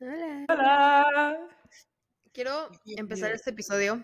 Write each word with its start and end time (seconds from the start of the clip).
Hola. 0.00 0.46
Hola. 0.48 1.48
Quiero 2.32 2.70
empezar 2.86 3.32
este 3.32 3.50
episodio 3.50 4.02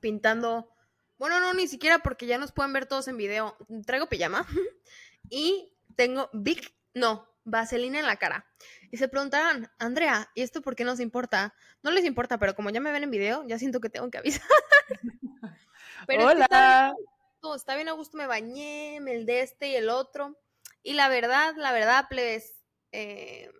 pintando. 0.00 0.72
Bueno, 1.18 1.40
no, 1.40 1.52
ni 1.52 1.68
siquiera 1.68 1.98
porque 1.98 2.24
ya 2.24 2.38
nos 2.38 2.52
pueden 2.52 2.72
ver 2.72 2.86
todos 2.86 3.06
en 3.06 3.18
video. 3.18 3.54
Traigo 3.84 4.08
pijama 4.08 4.46
y 5.28 5.76
tengo 5.94 6.30
Big, 6.32 6.74
no, 6.94 7.28
vaselina 7.44 7.98
en 7.98 8.06
la 8.06 8.16
cara. 8.16 8.46
Y 8.90 8.96
se 8.96 9.08
preguntarán, 9.08 9.70
Andrea, 9.78 10.30
¿y 10.34 10.40
esto 10.40 10.62
por 10.62 10.74
qué 10.74 10.84
nos 10.84 11.00
importa? 11.00 11.54
No 11.82 11.90
les 11.90 12.06
importa, 12.06 12.38
pero 12.38 12.54
como 12.54 12.70
ya 12.70 12.80
me 12.80 12.90
ven 12.90 13.02
en 13.02 13.10
video, 13.10 13.44
ya 13.46 13.58
siento 13.58 13.80
que 13.80 13.90
tengo 13.90 14.10
que 14.10 14.16
avisar. 14.18 14.48
pero 16.06 16.30
es 16.30 16.36
que 16.36 16.42
está 16.44 16.46
Hola. 16.46 16.46
bien, 16.48 16.62
a 16.62 16.94
gusto, 17.34 17.54
está 17.54 17.74
bien 17.74 17.88
a 17.90 17.92
gusto, 17.92 18.16
me 18.16 18.26
bañé, 18.26 19.00
me 19.02 19.12
el 19.12 19.26
de 19.26 19.42
este 19.42 19.68
y 19.68 19.74
el 19.74 19.90
otro. 19.90 20.38
Y 20.82 20.94
la 20.94 21.10
verdad, 21.10 21.56
la 21.58 21.72
verdad, 21.72 22.06
pues, 22.08 22.64
eh, 22.92 23.50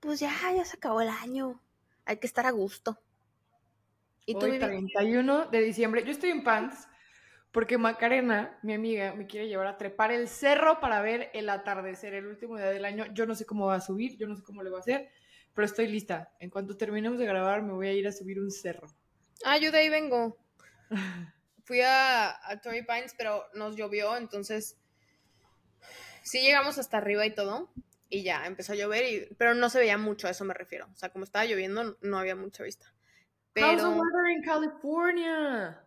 pues 0.00 0.20
ya, 0.20 0.32
ya 0.54 0.64
se 0.64 0.76
acabó 0.76 1.00
el 1.00 1.08
año. 1.08 1.60
Hay 2.04 2.18
que 2.18 2.26
estar 2.26 2.46
a 2.46 2.50
gusto. 2.50 2.98
¿Y 4.26 4.34
tú, 4.34 4.46
Hoy 4.46 4.52
Vivi? 4.52 4.60
31 4.60 5.46
de 5.46 5.60
diciembre. 5.60 6.04
Yo 6.04 6.10
estoy 6.10 6.30
en 6.30 6.42
pants 6.42 6.88
porque 7.52 7.78
Macarena, 7.78 8.58
mi 8.62 8.74
amiga, 8.74 9.12
me 9.14 9.26
quiere 9.26 9.48
llevar 9.48 9.66
a 9.66 9.76
trepar 9.76 10.12
el 10.12 10.28
cerro 10.28 10.80
para 10.80 11.02
ver 11.02 11.30
el 11.34 11.48
atardecer, 11.48 12.14
el 12.14 12.26
último 12.26 12.56
día 12.56 12.66
del 12.66 12.84
año. 12.84 13.06
Yo 13.12 13.26
no 13.26 13.34
sé 13.34 13.44
cómo 13.44 13.66
va 13.66 13.76
a 13.76 13.80
subir, 13.80 14.16
yo 14.16 14.28
no 14.28 14.36
sé 14.36 14.42
cómo 14.42 14.62
le 14.62 14.70
va 14.70 14.78
a 14.78 14.80
hacer, 14.80 15.10
pero 15.54 15.66
estoy 15.66 15.88
lista. 15.88 16.32
En 16.38 16.50
cuanto 16.50 16.76
terminemos 16.76 17.18
de 17.18 17.26
grabar, 17.26 17.62
me 17.62 17.72
voy 17.72 17.88
a 17.88 17.92
ir 17.92 18.06
a 18.06 18.12
subir 18.12 18.40
un 18.40 18.50
cerro. 18.50 18.88
Ah, 19.44 19.58
yo 19.58 19.72
de 19.72 19.78
ahí 19.78 19.88
vengo. 19.88 20.36
Fui 21.64 21.80
a, 21.80 22.48
a 22.48 22.60
Torrey 22.60 22.84
Pines, 22.84 23.14
pero 23.16 23.44
nos 23.54 23.76
llovió, 23.76 24.16
entonces 24.16 24.76
sí 26.22 26.40
llegamos 26.40 26.78
hasta 26.78 26.98
arriba 26.98 27.26
y 27.26 27.34
todo. 27.34 27.70
Y 28.10 28.22
ya, 28.24 28.46
empezó 28.46 28.72
a 28.74 28.76
llover, 28.76 29.04
y, 29.04 29.34
pero 29.36 29.54
no 29.54 29.70
se 29.70 29.78
veía 29.80 29.98
mucho, 29.98 30.26
a 30.28 30.30
eso 30.32 30.44
me 30.44 30.54
refiero. 30.54 30.88
O 30.92 30.96
sea, 30.96 31.10
como 31.10 31.24
estaba 31.24 31.46
lloviendo, 31.46 31.96
no 32.02 32.18
había 32.18 32.36
mucha 32.36 32.64
vista. 32.64 32.92
How's 33.60 33.82
the 33.82 33.88
Pero 33.88 33.90
weather 33.90 34.28
in 34.36 34.42
California? 34.42 35.84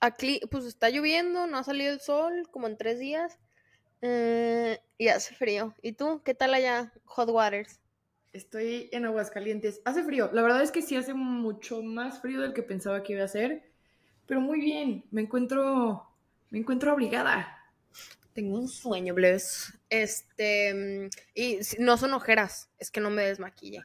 aquí, 0.00 0.40
pues 0.50 0.64
está 0.64 0.90
lloviendo, 0.90 1.46
no 1.46 1.58
ha 1.58 1.64
salido 1.64 1.92
el 1.92 2.00
sol 2.00 2.48
como 2.50 2.66
en 2.66 2.76
tres 2.76 2.98
días. 2.98 3.38
eh, 4.02 4.80
y 4.98 5.08
hace 5.08 5.34
frío. 5.34 5.74
¿Y 5.82 5.92
tú? 5.94 6.22
¿Qué 6.24 6.34
tal 6.34 6.54
allá, 6.54 6.92
Hot 7.06 7.28
Waters? 7.30 7.80
Estoy 8.32 8.88
en 8.92 9.04
Aguascalientes. 9.06 9.82
Hace 9.84 10.04
frío. 10.04 10.30
La 10.32 10.42
verdad 10.42 10.62
es 10.62 10.70
que 10.72 10.82
sí 10.82 10.96
hace 10.96 11.14
mucho 11.14 11.82
más 11.82 12.20
frío 12.20 12.40
del 12.40 12.52
que 12.54 12.62
pensaba 12.62 13.02
que 13.02 13.12
iba 13.14 13.22
a 13.22 13.26
hacer. 13.26 13.72
Pero 14.26 14.40
muy 14.40 14.60
bien. 14.60 15.04
Me 15.10 15.22
encuentro. 15.22 16.08
Me 16.50 16.58
encuentro 16.60 16.92
abrigada. 16.92 17.59
Tengo 18.40 18.56
un 18.56 18.68
sueño, 18.68 19.12
Bless. 19.12 19.78
Este, 19.90 21.10
y 21.34 21.58
no 21.78 21.98
son 21.98 22.14
ojeras, 22.14 22.70
es 22.78 22.90
que 22.90 22.98
no 22.98 23.10
me 23.10 23.20
desmaquillé. 23.20 23.82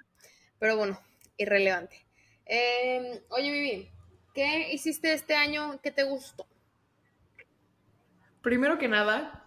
Pero 0.59 0.77
bueno, 0.77 0.97
irrelevante. 1.35 2.07
Em, 2.45 3.19
oye, 3.27 3.51
Vivi, 3.51 3.91
¿qué 4.33 4.71
hiciste 4.71 5.11
este 5.11 5.35
año 5.35 5.81
que 5.81 5.91
te 5.91 6.03
gustó? 6.03 6.47
Primero 8.41 8.77
que 8.77 8.87
nada, 8.87 9.45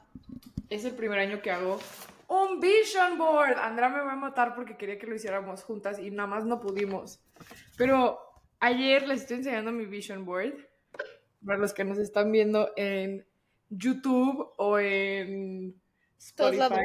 es 0.68 0.84
el 0.84 0.92
primer 0.92 1.20
año 1.20 1.40
que 1.40 1.52
hago 1.52 1.80
un 2.26 2.60
vision 2.60 3.16
board. 3.16 3.56
Andrea 3.56 3.88
me 3.88 4.02
va 4.02 4.12
a 4.12 4.16
matar 4.16 4.54
porque 4.54 4.76
quería 4.76 4.98
que 4.98 5.06
lo 5.06 5.14
hiciéramos 5.14 5.64
juntas 5.64 5.98
y 5.98 6.10
nada 6.10 6.26
más 6.26 6.44
no 6.44 6.60
pudimos. 6.60 7.18
Pero 7.78 8.20
ayer 8.60 9.08
les 9.08 9.22
estoy 9.22 9.38
enseñando 9.38 9.72
mi 9.72 9.86
vision 9.86 10.26
board. 10.26 10.68
Para 11.46 11.56
los 11.56 11.72
que 11.72 11.84
nos 11.84 11.96
están 11.96 12.30
viendo 12.30 12.72
en 12.76 13.27
YouTube 13.70 14.52
o 14.56 14.78
en 14.78 15.72
Todos 16.34 16.54
Spotify. 16.54 16.58
lados. 16.58 16.78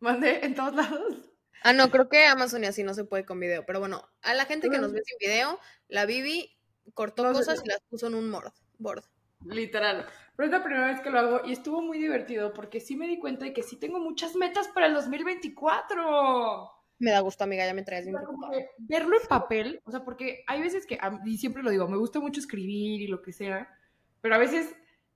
Mandé 0.00 0.44
en 0.44 0.54
todos 0.54 0.74
lados. 0.74 1.30
Ah, 1.62 1.72
no, 1.72 1.90
creo 1.90 2.08
que 2.08 2.24
Amazon 2.26 2.64
y 2.64 2.66
así 2.66 2.82
no 2.82 2.92
se 2.94 3.04
puede 3.04 3.24
con 3.24 3.38
video. 3.38 3.64
Pero 3.64 3.78
bueno, 3.78 4.08
a 4.22 4.34
la 4.34 4.46
gente 4.46 4.68
que 4.68 4.78
nos 4.78 4.92
ve 4.92 5.02
sin 5.04 5.16
video, 5.18 5.60
la 5.88 6.06
Vivi 6.06 6.56
cortó 6.94 7.22
No 7.22 7.32
cosas 7.32 7.62
y 7.64 7.68
las 7.68 7.80
puso 7.88 8.08
en 8.08 8.16
un 8.16 8.30
board. 8.32 8.52
board. 8.78 9.04
Literal. 9.44 10.06
Pero 10.36 10.46
es 10.46 10.52
la 10.52 10.64
primera 10.64 10.86
vez 10.86 11.00
que 11.00 11.10
lo 11.10 11.18
hago 11.18 11.40
y 11.44 11.52
estuvo 11.52 11.80
muy 11.82 11.98
divertido 11.98 12.52
porque 12.52 12.80
sí 12.80 12.96
me 12.96 13.06
di 13.06 13.18
cuenta 13.18 13.44
de 13.44 13.52
que 13.52 13.62
sí 13.62 13.76
tengo 13.76 14.00
muchas 14.00 14.34
metas 14.34 14.68
para 14.68 14.86
el 14.86 14.94
2024. 14.94 16.70
Me 16.98 17.10
da 17.10 17.20
gusto, 17.20 17.44
amiga, 17.44 17.66
ya 17.66 17.74
me 17.74 17.82
traes 17.82 18.06
que 18.06 18.12
verlo 18.78 19.20
en 19.20 19.28
papel, 19.28 19.80
o 19.84 19.90
sea, 19.90 20.04
porque 20.04 20.44
hay 20.46 20.60
veces 20.60 20.86
que, 20.86 20.98
y 21.24 21.36
siempre 21.36 21.62
lo 21.62 21.70
digo, 21.70 21.88
me 21.88 21.96
gusta 21.96 22.20
mucho 22.20 22.40
escribir 22.40 23.02
y 23.02 23.08
lo 23.08 23.22
que 23.22 23.32
sea, 23.32 23.68
pero 24.20 24.36
a 24.36 24.38
veces 24.38 24.72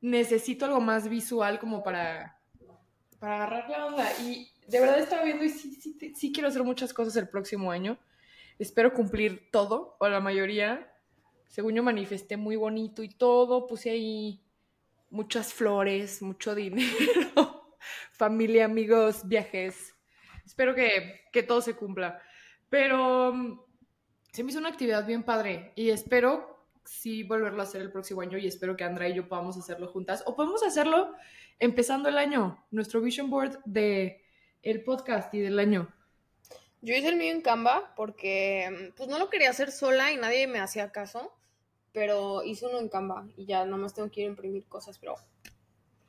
necesito 0.06 0.64
algo 0.64 0.80
más 0.80 1.08
visual 1.08 1.58
como 1.58 1.82
para, 1.82 2.38
para 3.18 3.36
agarrar 3.36 3.68
la 3.68 3.86
onda. 3.86 4.12
Y 4.22 4.48
de 4.68 4.80
verdad 4.80 5.00
estaba 5.00 5.24
viendo 5.24 5.44
y 5.44 5.50
sí, 5.50 6.14
sí, 6.14 6.32
quiero 6.32 6.48
hacer 6.48 6.62
muchas 6.62 6.94
cosas 6.94 7.16
el 7.16 7.28
próximo 7.28 7.70
año. 7.70 7.98
Espero 8.58 8.94
cumplir 8.94 9.50
todo, 9.50 9.96
o 9.98 10.08
la 10.08 10.20
mayoría. 10.20 10.92
Según 11.48 11.74
yo 11.74 11.82
manifesté 11.82 12.36
muy 12.36 12.56
bonito 12.56 13.02
y 13.02 13.08
todo, 13.08 13.66
puse 13.66 13.90
ahí 13.90 14.42
muchas 15.10 15.52
flores, 15.52 16.22
mucho 16.22 16.54
dinero, 16.54 17.76
familia, 18.12 18.64
amigos, 18.64 19.26
viajes. 19.26 19.94
Espero 20.44 20.74
que, 20.74 21.22
que 21.32 21.42
todo 21.42 21.60
se 21.60 21.74
cumpla. 21.74 22.20
Pero 22.68 23.32
mm, 23.32 23.60
se 24.32 24.44
me 24.44 24.50
hizo 24.50 24.60
una 24.60 24.68
actividad 24.68 25.06
bien 25.06 25.22
padre 25.22 25.72
y 25.76 25.90
espero 25.90 26.55
sí 26.86 27.22
volverlo 27.22 27.60
a 27.60 27.64
hacer 27.64 27.82
el 27.82 27.92
próximo 27.92 28.20
año 28.20 28.38
y 28.38 28.46
espero 28.46 28.76
que 28.76 28.84
Andrea 28.84 29.08
y 29.08 29.14
yo 29.14 29.28
podamos 29.28 29.56
hacerlo 29.56 29.88
juntas 29.88 30.22
o 30.26 30.36
podemos 30.36 30.62
hacerlo 30.62 31.14
empezando 31.58 32.08
el 32.08 32.18
año, 32.18 32.64
nuestro 32.70 33.00
vision 33.00 33.30
board 33.30 33.58
de 33.64 34.22
el 34.62 34.82
podcast 34.84 35.32
y 35.34 35.40
del 35.40 35.58
año. 35.58 35.92
Yo 36.82 36.94
hice 36.94 37.08
el 37.08 37.16
mío 37.16 37.32
en 37.32 37.40
Canva 37.40 37.94
porque 37.96 38.92
pues 38.96 39.08
no 39.08 39.18
lo 39.18 39.30
quería 39.30 39.50
hacer 39.50 39.70
sola 39.72 40.12
y 40.12 40.16
nadie 40.16 40.46
me 40.46 40.60
hacía 40.60 40.92
caso, 40.92 41.36
pero 41.92 42.42
hice 42.44 42.66
uno 42.66 42.78
en 42.78 42.88
Canva 42.88 43.28
y 43.36 43.46
ya 43.46 43.64
nomás 43.64 43.94
tengo 43.94 44.10
que 44.10 44.20
ir 44.20 44.26
a 44.26 44.30
imprimir 44.30 44.64
cosas, 44.66 44.98
pero 44.98 45.16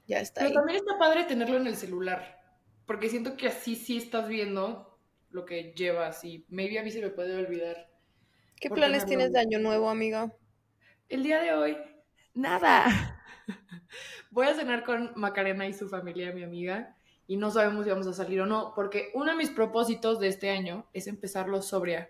ya 0.06 0.20
está 0.20 0.42
Pero 0.42 0.50
ahí. 0.50 0.54
también 0.54 0.78
está 0.78 0.98
padre 0.98 1.24
tenerlo 1.24 1.58
en 1.58 1.68
el 1.68 1.76
celular, 1.76 2.40
porque 2.86 3.10
siento 3.10 3.38
que 3.38 3.48
así 3.48 3.76
sí 3.76 3.98
estás 3.98 4.28
viendo 4.28 5.00
lo 5.30 5.46
que 5.46 5.74
llevas 5.76 6.24
y 6.24 6.46
maybe 6.50 6.80
a 6.80 6.84
mí 6.84 6.92
se 6.92 7.02
me 7.02 7.10
puede 7.10 7.36
olvidar. 7.36 7.90
¿Qué 8.60 8.70
planes 8.70 9.06
tienes 9.06 9.32
de 9.32 9.40
año 9.40 9.60
nuevo, 9.60 9.90
amiga? 9.90 10.34
El 11.10 11.24
día 11.24 11.40
de 11.40 11.54
hoy, 11.54 11.78
nada. 12.34 12.86
Voy 14.30 14.46
a 14.48 14.54
cenar 14.54 14.84
con 14.84 15.14
Macarena 15.16 15.66
y 15.66 15.74
su 15.74 15.88
familia, 15.88 16.34
mi 16.34 16.44
amiga, 16.44 16.98
y 17.28 17.38
no 17.38 17.50
sabemos 17.50 17.86
si 17.86 17.92
vamos 17.92 18.08
a 18.08 18.14
salir 18.14 18.42
o 18.42 18.46
no, 18.46 18.74
porque 18.76 19.12
uno 19.14 19.32
de 19.32 19.38
mis 19.38 19.50
propósitos 19.50 20.20
de 20.20 20.28
este 20.28 20.50
año 20.50 20.86
es 20.92 21.08
empezarlo 21.08 21.62
sobria. 21.62 22.10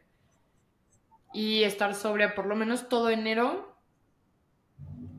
Y 1.31 1.63
estar 1.63 1.93
sobria 1.93 2.33
por 2.33 2.47
lo 2.47 2.55
menos 2.55 2.89
todo 2.89 3.11
enero. 3.11 3.77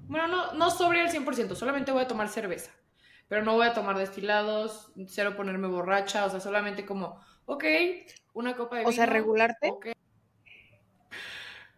Bueno, 0.08 0.26
no, 0.26 0.52
no 0.54 0.70
sobria 0.70 1.04
al 1.04 1.10
100%, 1.10 1.54
solamente 1.54 1.92
voy 1.92 2.02
a 2.02 2.08
tomar 2.08 2.28
cerveza. 2.28 2.72
Pero 3.28 3.44
no 3.44 3.54
voy 3.54 3.66
a 3.68 3.74
tomar 3.74 3.96
destilados, 3.96 4.90
cero 5.06 5.34
ponerme 5.36 5.68
borracha, 5.68 6.24
o 6.24 6.30
sea, 6.30 6.40
solamente 6.40 6.84
como, 6.84 7.20
ok, 7.44 7.64
una 8.32 8.56
copa 8.56 8.78
de 8.78 8.86
O 8.86 8.92
sea, 8.92 9.04
vino, 9.04 9.18
regularte. 9.18 9.72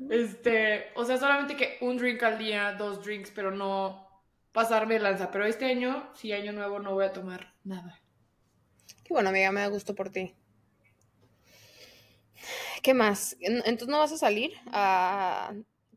Este, 0.08 0.86
o 0.94 1.04
sea, 1.04 1.18
solamente 1.18 1.56
que 1.56 1.76
un 1.82 1.98
drink 1.98 2.22
al 2.22 2.38
día, 2.38 2.72
dos 2.72 3.04
drinks, 3.04 3.30
pero 3.30 3.50
no 3.50 4.08
pasarme 4.52 4.98
lanza. 4.98 5.30
Pero 5.30 5.44
este 5.44 5.66
año, 5.66 6.10
sí, 6.14 6.32
año 6.32 6.52
nuevo, 6.52 6.78
no 6.78 6.94
voy 6.94 7.04
a 7.04 7.12
tomar 7.12 7.54
nada. 7.64 8.00
Qué 9.04 9.12
bueno, 9.12 9.28
amiga, 9.28 9.52
me 9.52 9.60
da 9.60 9.68
gusto 9.68 9.94
por 9.94 10.10
ti. 10.10 10.34
¿Qué 12.82 12.94
más? 12.94 13.36
En- 13.40 13.58
Entonces 13.66 13.88
no 13.88 13.98
vas 13.98 14.12
a 14.12 14.16
salir 14.18 14.52
a 14.72 15.52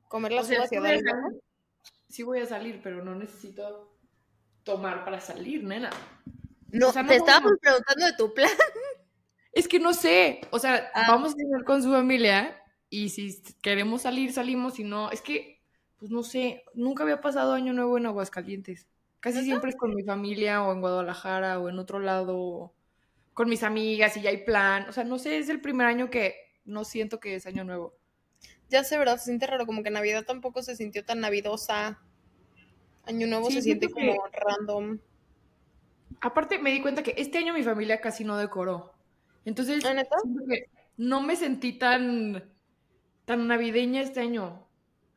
comer 0.10 0.34
las 0.34 0.46
O 0.46 0.48
sea, 0.48 0.58
uvas 0.60 0.70
sí 0.70 0.76
y 0.76 0.78
a 0.78 0.82
voy 0.82 0.90
dar 0.90 0.96
a 0.96 1.00
el 1.00 1.06
salir, 1.06 1.42
sí 2.10 2.24
voy 2.24 2.40
a 2.42 2.46
salir, 2.46 2.82
pero 2.84 3.04
no 3.04 3.16
necesito 3.16 3.96
tomar 4.64 5.06
para 5.06 5.22
salir, 5.22 5.64
nena. 5.64 5.90
No, 6.72 6.90
O 6.90 6.92
sea, 6.92 7.04
no 7.04 7.10
te 7.10 7.16
estábamos 7.18 7.54
preguntando 7.62 8.06
de 8.06 8.14
tu 8.14 8.34
plan. 8.34 8.50
Es 9.54 9.68
que 9.68 9.80
no 9.80 9.94
sé, 9.94 10.42
o 10.50 10.58
sea, 10.58 10.90
Ah. 10.96 11.06
vamos 11.10 11.34
a 11.34 11.36
cenar 11.36 11.64
con 11.64 11.84
su 11.84 11.92
familia 11.92 12.60
y 12.94 13.10
si 13.10 13.42
queremos 13.64 14.04
salir, 14.04 14.32
salimos, 14.34 14.76
si 14.76 14.84
no, 14.84 15.10
es 15.10 15.24
que, 15.24 15.60
pues 15.98 16.12
no 16.12 16.22
sé, 16.22 16.64
nunca 16.76 17.02
había 17.02 17.22
pasado 17.22 17.54
año 17.54 17.74
nuevo 17.74 17.98
en 17.98 18.06
Aguascalientes. 18.06 18.86
Casi 19.20 19.44
siempre 19.44 19.72
es 19.72 19.76
con 19.76 19.96
mi 19.96 20.04
familia 20.04 20.62
o 20.62 20.72
en 20.72 20.80
Guadalajara 20.80 21.58
o 21.60 21.70
en 21.70 21.80
otro 21.80 21.98
lado, 21.98 22.72
con 23.34 23.50
mis 23.50 23.64
amigas 23.64 24.16
y 24.16 24.22
ya 24.22 24.30
hay 24.30 24.44
plan. 24.46 24.88
O 24.90 24.92
sea, 24.92 25.06
no 25.06 25.18
sé, 25.18 25.40
es 25.40 25.50
el 25.50 25.60
primer 25.60 25.88
año 25.88 26.12
que 26.12 26.36
no 26.66 26.84
siento 26.84 27.20
que 27.20 27.34
es 27.34 27.48
año 27.48 27.64
nuevo. 27.64 27.96
Ya 28.70 28.84
sé, 28.84 29.00
¿verdad? 29.00 29.18
Se 29.18 29.26
siente 29.26 29.48
raro, 29.48 29.66
como 29.66 29.82
que 29.82 29.90
Navidad 29.90 30.24
tampoco 30.24 30.62
se 30.62 30.76
sintió 30.76 31.04
tan 31.04 31.20
navidosa. 31.20 32.00
Año 33.06 33.26
Nuevo 33.26 33.50
Sí, 33.50 33.56
se 33.56 33.62
siente 33.64 33.88
que- 33.88 33.94
como 33.94 34.24
random. 34.32 35.00
Aparte, 36.22 36.60
me 36.60 36.70
di 36.72 36.82
cuenta 36.82 37.02
que 37.02 37.16
este 37.18 37.40
año 37.40 37.56
mi 37.56 37.64
familia 37.64 38.02
casi 38.02 38.24
no 38.24 38.38
decoró. 38.38 38.94
Entonces, 39.46 39.84
¿Ah, 39.84 39.96
que 40.48 40.66
no 40.96 41.22
me 41.22 41.36
sentí 41.36 41.74
tan, 41.74 42.53
tan 43.26 43.48
navideña 43.48 44.02
este 44.02 44.20
año. 44.20 44.68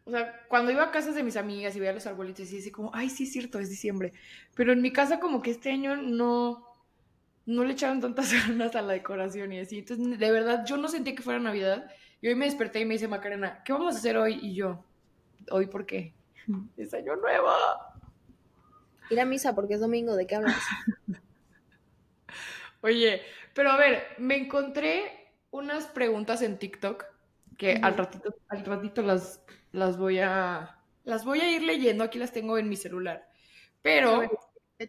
O 0.04 0.10
sea, 0.10 0.46
cuando 0.48 0.70
iba 0.70 0.84
a 0.84 0.90
casas 0.92 1.16
de 1.16 1.24
mis 1.24 1.36
amigas 1.36 1.74
y 1.74 1.80
veía 1.80 1.92
los 1.92 2.06
arbolitos 2.06 2.50
y 2.52 2.58
así 2.58 2.70
como, 2.70 2.90
ay, 2.94 3.10
sí 3.10 3.24
es 3.24 3.32
cierto, 3.32 3.58
es 3.58 3.68
diciembre. 3.68 4.12
Pero 4.54 4.72
en 4.72 4.80
mi 4.80 4.92
casa 4.92 5.18
como 5.18 5.42
que 5.42 5.50
este 5.50 5.72
año 5.72 5.96
no, 5.96 6.64
no 7.44 7.64
le 7.64 7.72
echaron 7.72 8.00
tantas 8.00 8.32
ganas 8.46 8.76
a 8.76 8.82
la 8.82 8.92
decoración 8.92 9.52
y 9.52 9.60
así. 9.60 9.78
Entonces, 9.78 10.18
de 10.18 10.30
verdad, 10.30 10.64
yo 10.66 10.76
no 10.76 10.88
sentía 10.88 11.14
que 11.14 11.22
fuera 11.22 11.40
Navidad. 11.40 11.90
Y 12.20 12.28
hoy 12.28 12.34
me 12.34 12.46
desperté 12.46 12.80
y 12.80 12.84
me 12.84 12.94
dice 12.94 13.08
Macarena, 13.08 13.62
¿qué 13.64 13.72
vamos 13.72 13.94
a 13.94 13.98
hacer 13.98 14.16
hoy? 14.16 14.38
Y 14.40 14.54
yo, 14.54 14.84
¿hoy 15.50 15.66
por 15.66 15.86
qué? 15.86 16.14
Es 16.76 16.94
año 16.94 17.16
nuevo. 17.16 17.50
Ir 19.10 19.20
a 19.20 19.24
misa 19.24 19.54
porque 19.54 19.74
es 19.74 19.80
domingo, 19.80 20.14
¿de 20.14 20.26
qué 20.26 20.36
hablas? 20.36 20.56
Oye, 22.80 23.22
pero 23.54 23.70
a 23.70 23.76
ver, 23.76 24.04
me 24.18 24.36
encontré 24.36 25.32
unas 25.50 25.86
preguntas 25.86 26.42
en 26.42 26.58
TikTok 26.58 27.04
que 27.56 27.78
al 27.82 27.96
ratito, 27.96 28.34
al 28.48 28.64
ratito 28.64 29.02
las, 29.02 29.42
las 29.72 29.96
voy 29.96 30.20
a 30.20 30.76
las 31.04 31.24
voy 31.24 31.40
a 31.40 31.50
ir 31.50 31.62
leyendo, 31.62 32.04
aquí 32.04 32.18
las 32.18 32.32
tengo 32.32 32.58
en 32.58 32.68
mi 32.68 32.76
celular. 32.76 33.28
Pero 33.80 34.22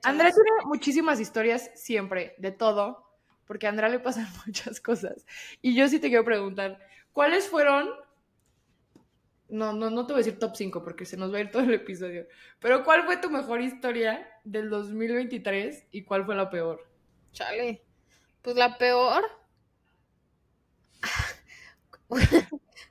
Andrea 0.03 0.31
tiene 0.31 0.65
muchísimas 0.65 1.19
historias 1.19 1.71
siempre, 1.75 2.35
de 2.39 2.51
todo, 2.51 3.07
porque 3.45 3.67
a 3.67 3.69
Andrea 3.69 3.89
le 3.89 3.99
pasan 3.99 4.27
muchas 4.45 4.81
cosas. 4.81 5.25
Y 5.61 5.75
yo 5.75 5.87
sí 5.87 5.99
te 5.99 6.09
quiero 6.09 6.25
preguntar, 6.25 6.79
¿cuáles 7.13 7.47
fueron? 7.47 7.89
No, 9.49 9.71
no, 9.71 9.89
no 9.89 10.05
te 10.05 10.13
voy 10.13 10.21
a 10.21 10.25
decir 10.25 10.39
top 10.39 10.55
5 10.55 10.83
porque 10.83 11.05
se 11.05 11.15
nos 11.15 11.31
va 11.31 11.37
a 11.37 11.41
ir 11.41 11.51
todo 11.51 11.61
el 11.61 11.73
episodio. 11.73 12.27
Pero 12.59 12.83
¿cuál 12.83 13.03
fue 13.03 13.17
tu 13.17 13.29
mejor 13.29 13.61
historia 13.61 14.27
del 14.43 14.69
2023 14.69 15.87
y 15.91 16.03
cuál 16.03 16.25
fue 16.25 16.35
la 16.35 16.49
peor? 16.49 16.85
Chale. 17.31 17.81
Pues 18.41 18.55
la 18.57 18.77
peor. 18.77 19.23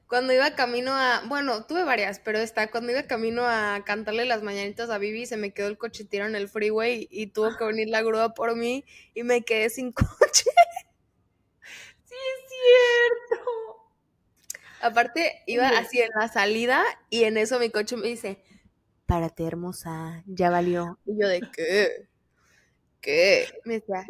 Cuando 0.07 0.33
iba 0.33 0.55
camino 0.55 0.93
a. 0.93 1.23
Bueno, 1.27 1.65
tuve 1.67 1.85
varias, 1.85 2.21
pero 2.21 2.39
esta, 2.39 2.71
cuando 2.71 2.93
iba 2.93 3.03
camino 3.05 3.43
a 3.45 3.83
cantarle 3.85 4.25
las 4.25 4.43
mañanitas 4.43 4.91
a 4.91 4.99
Vivi, 4.99 5.27
se 5.27 5.37
me 5.37 5.53
quedó 5.53 5.69
el 5.69 5.79
coche 5.79 6.05
tirado 6.05 6.29
en 6.29 6.37
el 6.37 6.49
freeway 6.49 7.09
y 7.11 7.29
tuvo 7.29 7.57
que 7.57 7.65
venir 7.65 7.89
la 7.89 8.03
grúa 8.03 8.35
por 8.35 8.55
mí 8.57 8.85
y 9.15 9.23
me 9.23 9.43
quedé 9.43 9.71
sin 9.71 9.93
coche. 9.93 10.51
Sí, 12.05 12.15
es 12.15 12.51
cierto. 13.29 13.43
Aparte, 14.83 15.43
iba 15.47 15.69
así 15.69 16.01
en 16.01 16.11
la 16.19 16.29
salida 16.29 16.85
y 17.11 17.25
en 17.25 17.37
eso 17.39 17.59
mi 17.59 17.71
coche 17.71 17.97
me 17.97 18.09
dice: 18.09 18.43
Párate, 19.07 19.47
hermosa, 19.47 20.23
ya 20.27 20.51
valió. 20.51 20.99
Y 21.07 21.21
yo, 21.21 21.29
¿de 21.29 21.41
qué? 21.53 22.09
¿Qué? 23.01 23.47
Me 23.65 23.75
decía, 23.75 24.05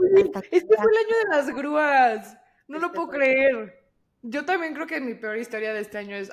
este 0.50 0.76
fue 0.76 0.90
el 0.90 0.98
año 0.98 1.16
de 1.22 1.36
las 1.36 1.46
grúas. 1.54 2.36
No 2.66 2.78
lo 2.78 2.86
este 2.86 2.96
puedo 2.96 3.10
creer. 3.10 3.85
Yo 4.22 4.44
también 4.44 4.74
creo 4.74 4.86
que 4.86 5.00
mi 5.00 5.14
peor 5.14 5.36
historia 5.36 5.72
de 5.72 5.80
este 5.80 5.98
año 5.98 6.16
es, 6.16 6.30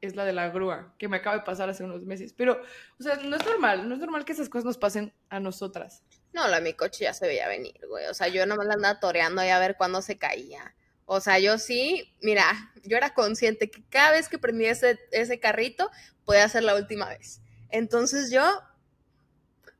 es 0.00 0.16
la 0.16 0.24
de 0.24 0.32
la 0.32 0.50
grúa, 0.50 0.94
que 0.98 1.08
me 1.08 1.16
acaba 1.16 1.36
de 1.36 1.42
pasar 1.42 1.68
hace 1.68 1.82
unos 1.82 2.04
meses. 2.04 2.32
Pero, 2.32 2.62
o 2.98 3.02
sea, 3.02 3.16
no 3.16 3.36
es 3.36 3.44
normal, 3.44 3.88
no 3.88 3.94
es 3.94 4.00
normal 4.00 4.24
que 4.24 4.32
esas 4.32 4.48
cosas 4.48 4.64
nos 4.64 4.78
pasen 4.78 5.12
a 5.28 5.40
nosotras. 5.40 6.02
No, 6.32 6.46
la 6.48 6.60
mi 6.60 6.74
coche 6.74 7.04
ya 7.04 7.14
se 7.14 7.26
veía 7.26 7.48
venir, 7.48 7.80
güey. 7.88 8.06
O 8.06 8.14
sea, 8.14 8.28
yo 8.28 8.46
nomás 8.46 8.66
la 8.66 8.74
andaba 8.74 9.00
toreando 9.00 9.40
ahí 9.40 9.50
a 9.50 9.58
ver 9.58 9.76
cuándo 9.76 10.02
se 10.02 10.18
caía. 10.18 10.74
O 11.04 11.20
sea, 11.20 11.38
yo 11.38 11.58
sí, 11.58 12.14
mira, 12.22 12.72
yo 12.84 12.96
era 12.96 13.12
consciente 13.12 13.70
que 13.70 13.82
cada 13.88 14.12
vez 14.12 14.28
que 14.28 14.38
prendía 14.38 14.70
ese, 14.70 14.98
ese 15.10 15.40
carrito, 15.40 15.90
podía 16.24 16.48
ser 16.48 16.62
la 16.62 16.74
última 16.74 17.08
vez. 17.08 17.40
Entonces 17.70 18.30
yo 18.30 18.44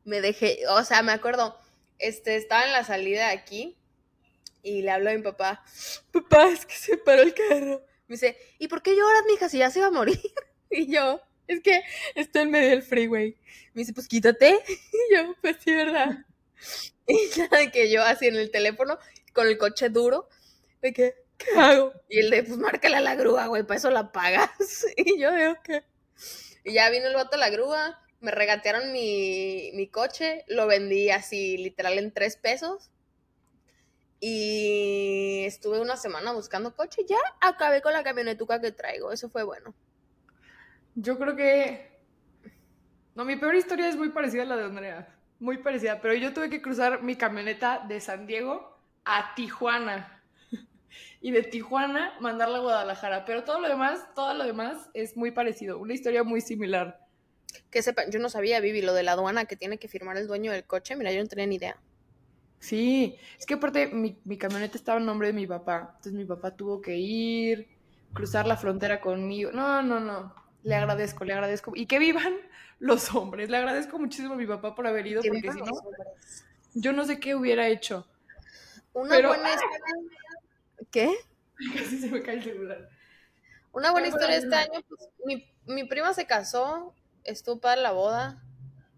me 0.04 0.20
dejé, 0.20 0.58
o 0.69 0.82
sea, 0.84 1.02
me 1.02 1.12
acuerdo, 1.12 1.58
este, 1.99 2.37
estaba 2.37 2.64
en 2.64 2.72
la 2.72 2.84
salida 2.84 3.31
aquí 3.31 3.78
y 4.62 4.82
le 4.82 4.91
hablo 4.91 5.11
a 5.11 5.14
mi 5.14 5.23
papá, 5.23 5.64
papá, 6.12 6.49
es 6.49 6.64
que 6.64 6.75
se 6.75 6.97
paró 6.97 7.23
el 7.23 7.35
carro. 7.35 7.85
Me 8.06 8.14
dice, 8.14 8.37
¿y 8.59 8.69
por 8.69 8.82
qué 8.82 8.94
lloras, 8.97 9.23
mija, 9.26 9.49
si 9.49 9.59
ya 9.59 9.70
se 9.70 9.81
va 9.81 9.87
a 9.88 9.91
morir? 9.91 10.20
Y 10.75 10.91
yo, 10.91 11.20
es 11.49 11.61
que 11.61 11.82
estoy 12.14 12.43
en 12.43 12.50
medio 12.50 12.70
del 12.70 12.82
freeway. 12.82 13.37
Me 13.75 13.82
dice, 13.82 13.93
pues 13.93 14.09
quítate. 14.09 14.59
Y 14.69 15.14
yo, 15.14 15.35
pues 15.43 15.56
sí, 15.62 15.75
¿verdad? 15.75 16.25
Y 17.06 17.19
nada, 17.38 17.70
que 17.70 17.91
yo 17.91 18.03
así 18.03 18.29
en 18.29 18.37
el 18.37 18.50
teléfono, 18.50 18.99
con 19.35 19.47
el 19.49 19.59
coche 19.59 19.91
duro, 19.91 20.29
de 20.81 20.93
que, 20.93 21.14
¿qué 21.37 21.59
hago? 21.59 21.93
Y 22.09 22.20
él 22.20 22.31
de, 22.31 22.44
pues 22.44 22.56
márcala 22.59 23.00
la 23.00 23.17
grúa, 23.17 23.49
güey, 23.49 23.64
para 23.64 23.79
eso 23.79 23.91
la 23.91 24.12
pagas. 24.12 24.87
Y 24.97 25.19
yo 25.19 25.32
de, 25.32 25.49
ok. 25.49 25.85
Y 26.64 26.75
ya 26.75 26.88
vino 26.91 27.09
el 27.09 27.14
vato 27.14 27.37
a 27.37 27.41
la 27.41 27.50
grúa, 27.50 28.00
me 28.20 28.31
regatearon 28.31 28.93
mi, 28.93 29.73
mi 29.75 29.88
coche, 29.88 30.44
lo 30.47 30.67
vendí 30.69 31.11
así 31.11 31.59
literal 31.59 31.99
en 31.99 32.14
tres 32.14 32.37
pesos 32.37 32.91
y 34.24 35.42
estuve 35.46 35.80
una 35.80 35.96
semana 35.96 36.30
buscando 36.30 36.76
coche. 36.76 37.02
Ya 37.08 37.19
acabé 37.40 37.82
con 37.82 37.92
la 37.92 38.04
camionetuca 38.04 38.60
que 38.60 38.70
traigo. 38.70 39.10
Eso 39.10 39.28
fue 39.28 39.42
bueno. 39.42 39.74
Yo 40.94 41.19
creo 41.19 41.34
que. 41.34 41.90
No, 43.16 43.24
mi 43.24 43.34
peor 43.34 43.56
historia 43.56 43.88
es 43.88 43.96
muy 43.96 44.10
parecida 44.10 44.42
a 44.42 44.46
la 44.46 44.56
de 44.56 44.64
Andrea. 44.66 45.12
Muy 45.40 45.58
parecida. 45.58 46.00
Pero 46.00 46.14
yo 46.14 46.32
tuve 46.32 46.50
que 46.50 46.62
cruzar 46.62 47.02
mi 47.02 47.16
camioneta 47.16 47.84
de 47.88 48.00
San 48.00 48.28
Diego 48.28 48.78
a 49.04 49.34
Tijuana. 49.34 50.22
y 51.20 51.32
de 51.32 51.42
Tijuana 51.42 52.14
mandarla 52.20 52.58
a 52.58 52.60
Guadalajara. 52.60 53.25
Pero 53.25 53.42
todo 53.42 53.58
lo 53.58 53.68
demás, 53.68 54.06
todo 54.14 54.34
lo 54.34 54.44
demás 54.44 54.88
es 54.94 55.16
muy 55.16 55.32
parecido. 55.32 55.80
Una 55.80 55.94
historia 55.94 56.22
muy 56.22 56.40
similar. 56.40 57.00
Que 57.72 57.82
sepan, 57.82 58.12
yo 58.12 58.20
no 58.20 58.28
sabía, 58.28 58.60
Vivi, 58.60 58.82
lo 58.82 58.94
de 58.94 59.02
la 59.02 59.12
aduana 59.12 59.46
que 59.46 59.56
tiene 59.56 59.78
que 59.78 59.88
firmar 59.88 60.16
el 60.16 60.28
dueño 60.28 60.52
del 60.52 60.62
coche. 60.62 60.94
Mira, 60.94 61.10
yo 61.10 61.20
no 61.20 61.28
tenía 61.28 61.46
ni 61.48 61.56
idea. 61.56 61.76
Sí, 62.62 63.19
es 63.41 63.44
que 63.44 63.55
aparte 63.55 63.88
mi, 63.88 64.17
mi, 64.25 64.38
camioneta 64.38 64.79
estaba 64.79 65.00
en 65.00 65.05
nombre 65.05 65.26
de 65.26 65.32
mi 65.32 65.49
papá, 65.49 65.94
entonces 65.97 66.12
mi 66.12 66.25
papá 66.25 66.55
tuvo 66.55 66.81
que 66.81 66.97
ir, 66.97 67.67
cruzar 68.12 68.47
la 68.47 68.56
frontera 68.56 69.00
conmigo. 69.00 69.50
No, 69.50 69.82
no, 69.82 69.99
no, 69.99 70.32
le 70.62 70.76
agradezco, 70.76 71.25
le 71.25 71.32
agradezco. 71.32 71.73
Y 71.75 71.87
que 71.87 71.99
vivan 71.99 72.32
los 72.79 73.12
hombres, 73.17 73.50
le 73.50 73.56
agradezco 73.56 73.99
muchísimo 73.99 74.35
a 74.35 74.37
mi 74.37 74.47
papá 74.47 74.76
por 74.76 74.87
haber 74.87 75.09
ido, 75.09 75.23
porque 75.26 75.50
si 75.50 75.59
no, 75.59 75.73
yo 76.75 76.93
no 76.93 77.05
sé 77.05 77.19
qué 77.19 77.35
hubiera 77.35 77.67
hecho. 77.67 78.06
Una 78.93 79.26
buena 79.26 79.49
¿Qué? 80.93 81.12
Casi 81.75 81.99
se 81.99 82.11
me 82.11 82.23
cae 82.23 82.37
el 82.37 82.44
celular. 82.44 82.88
Una 83.73 83.91
buena 83.91 84.06
historia 84.06 84.37
este 84.37 84.55
año, 84.55 84.85
pues 84.88 85.09
mi, 85.25 85.53
mi 85.67 85.82
prima 85.82 86.14
se 86.14 86.26
casó, 86.26 86.94
estuvo 87.25 87.59
para 87.59 87.81
la 87.81 87.91
boda, 87.91 88.41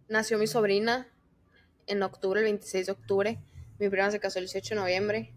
nació 0.07 0.37
mi 0.37 0.49
sobrina 0.49 1.09
en 1.87 2.03
octubre, 2.03 2.41
el 2.41 2.45
26 2.45 2.85
de 2.85 2.93
octubre. 2.93 3.39
Mi 3.79 3.89
prima 3.89 4.11
se 4.11 4.21
casó 4.21 4.39
el 4.39 4.45
18 4.45 4.75
de 4.75 4.81
noviembre. 4.81 5.35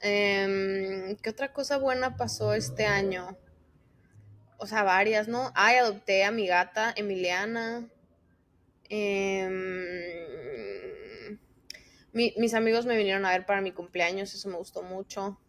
Em, 0.00 1.16
¿Qué 1.16 1.30
otra 1.30 1.52
cosa 1.52 1.76
buena 1.76 2.16
pasó 2.16 2.54
este 2.54 2.86
año? 2.86 3.36
O 4.58 4.66
sea, 4.66 4.82
varias, 4.82 5.28
¿no? 5.28 5.50
Ay, 5.54 5.76
adopté 5.76 6.24
a 6.24 6.30
mi 6.30 6.46
gata, 6.46 6.92
Emiliana. 6.96 7.88
Em, 8.88 10.14
mis 12.12 12.54
amigos 12.54 12.86
me 12.86 12.96
vinieron 12.96 13.26
a 13.26 13.30
ver 13.30 13.44
para 13.44 13.60
mi 13.60 13.72
cumpleaños, 13.72 14.34
eso 14.34 14.48
me 14.48 14.56
gustó 14.56 14.82
mucho. 14.82 15.40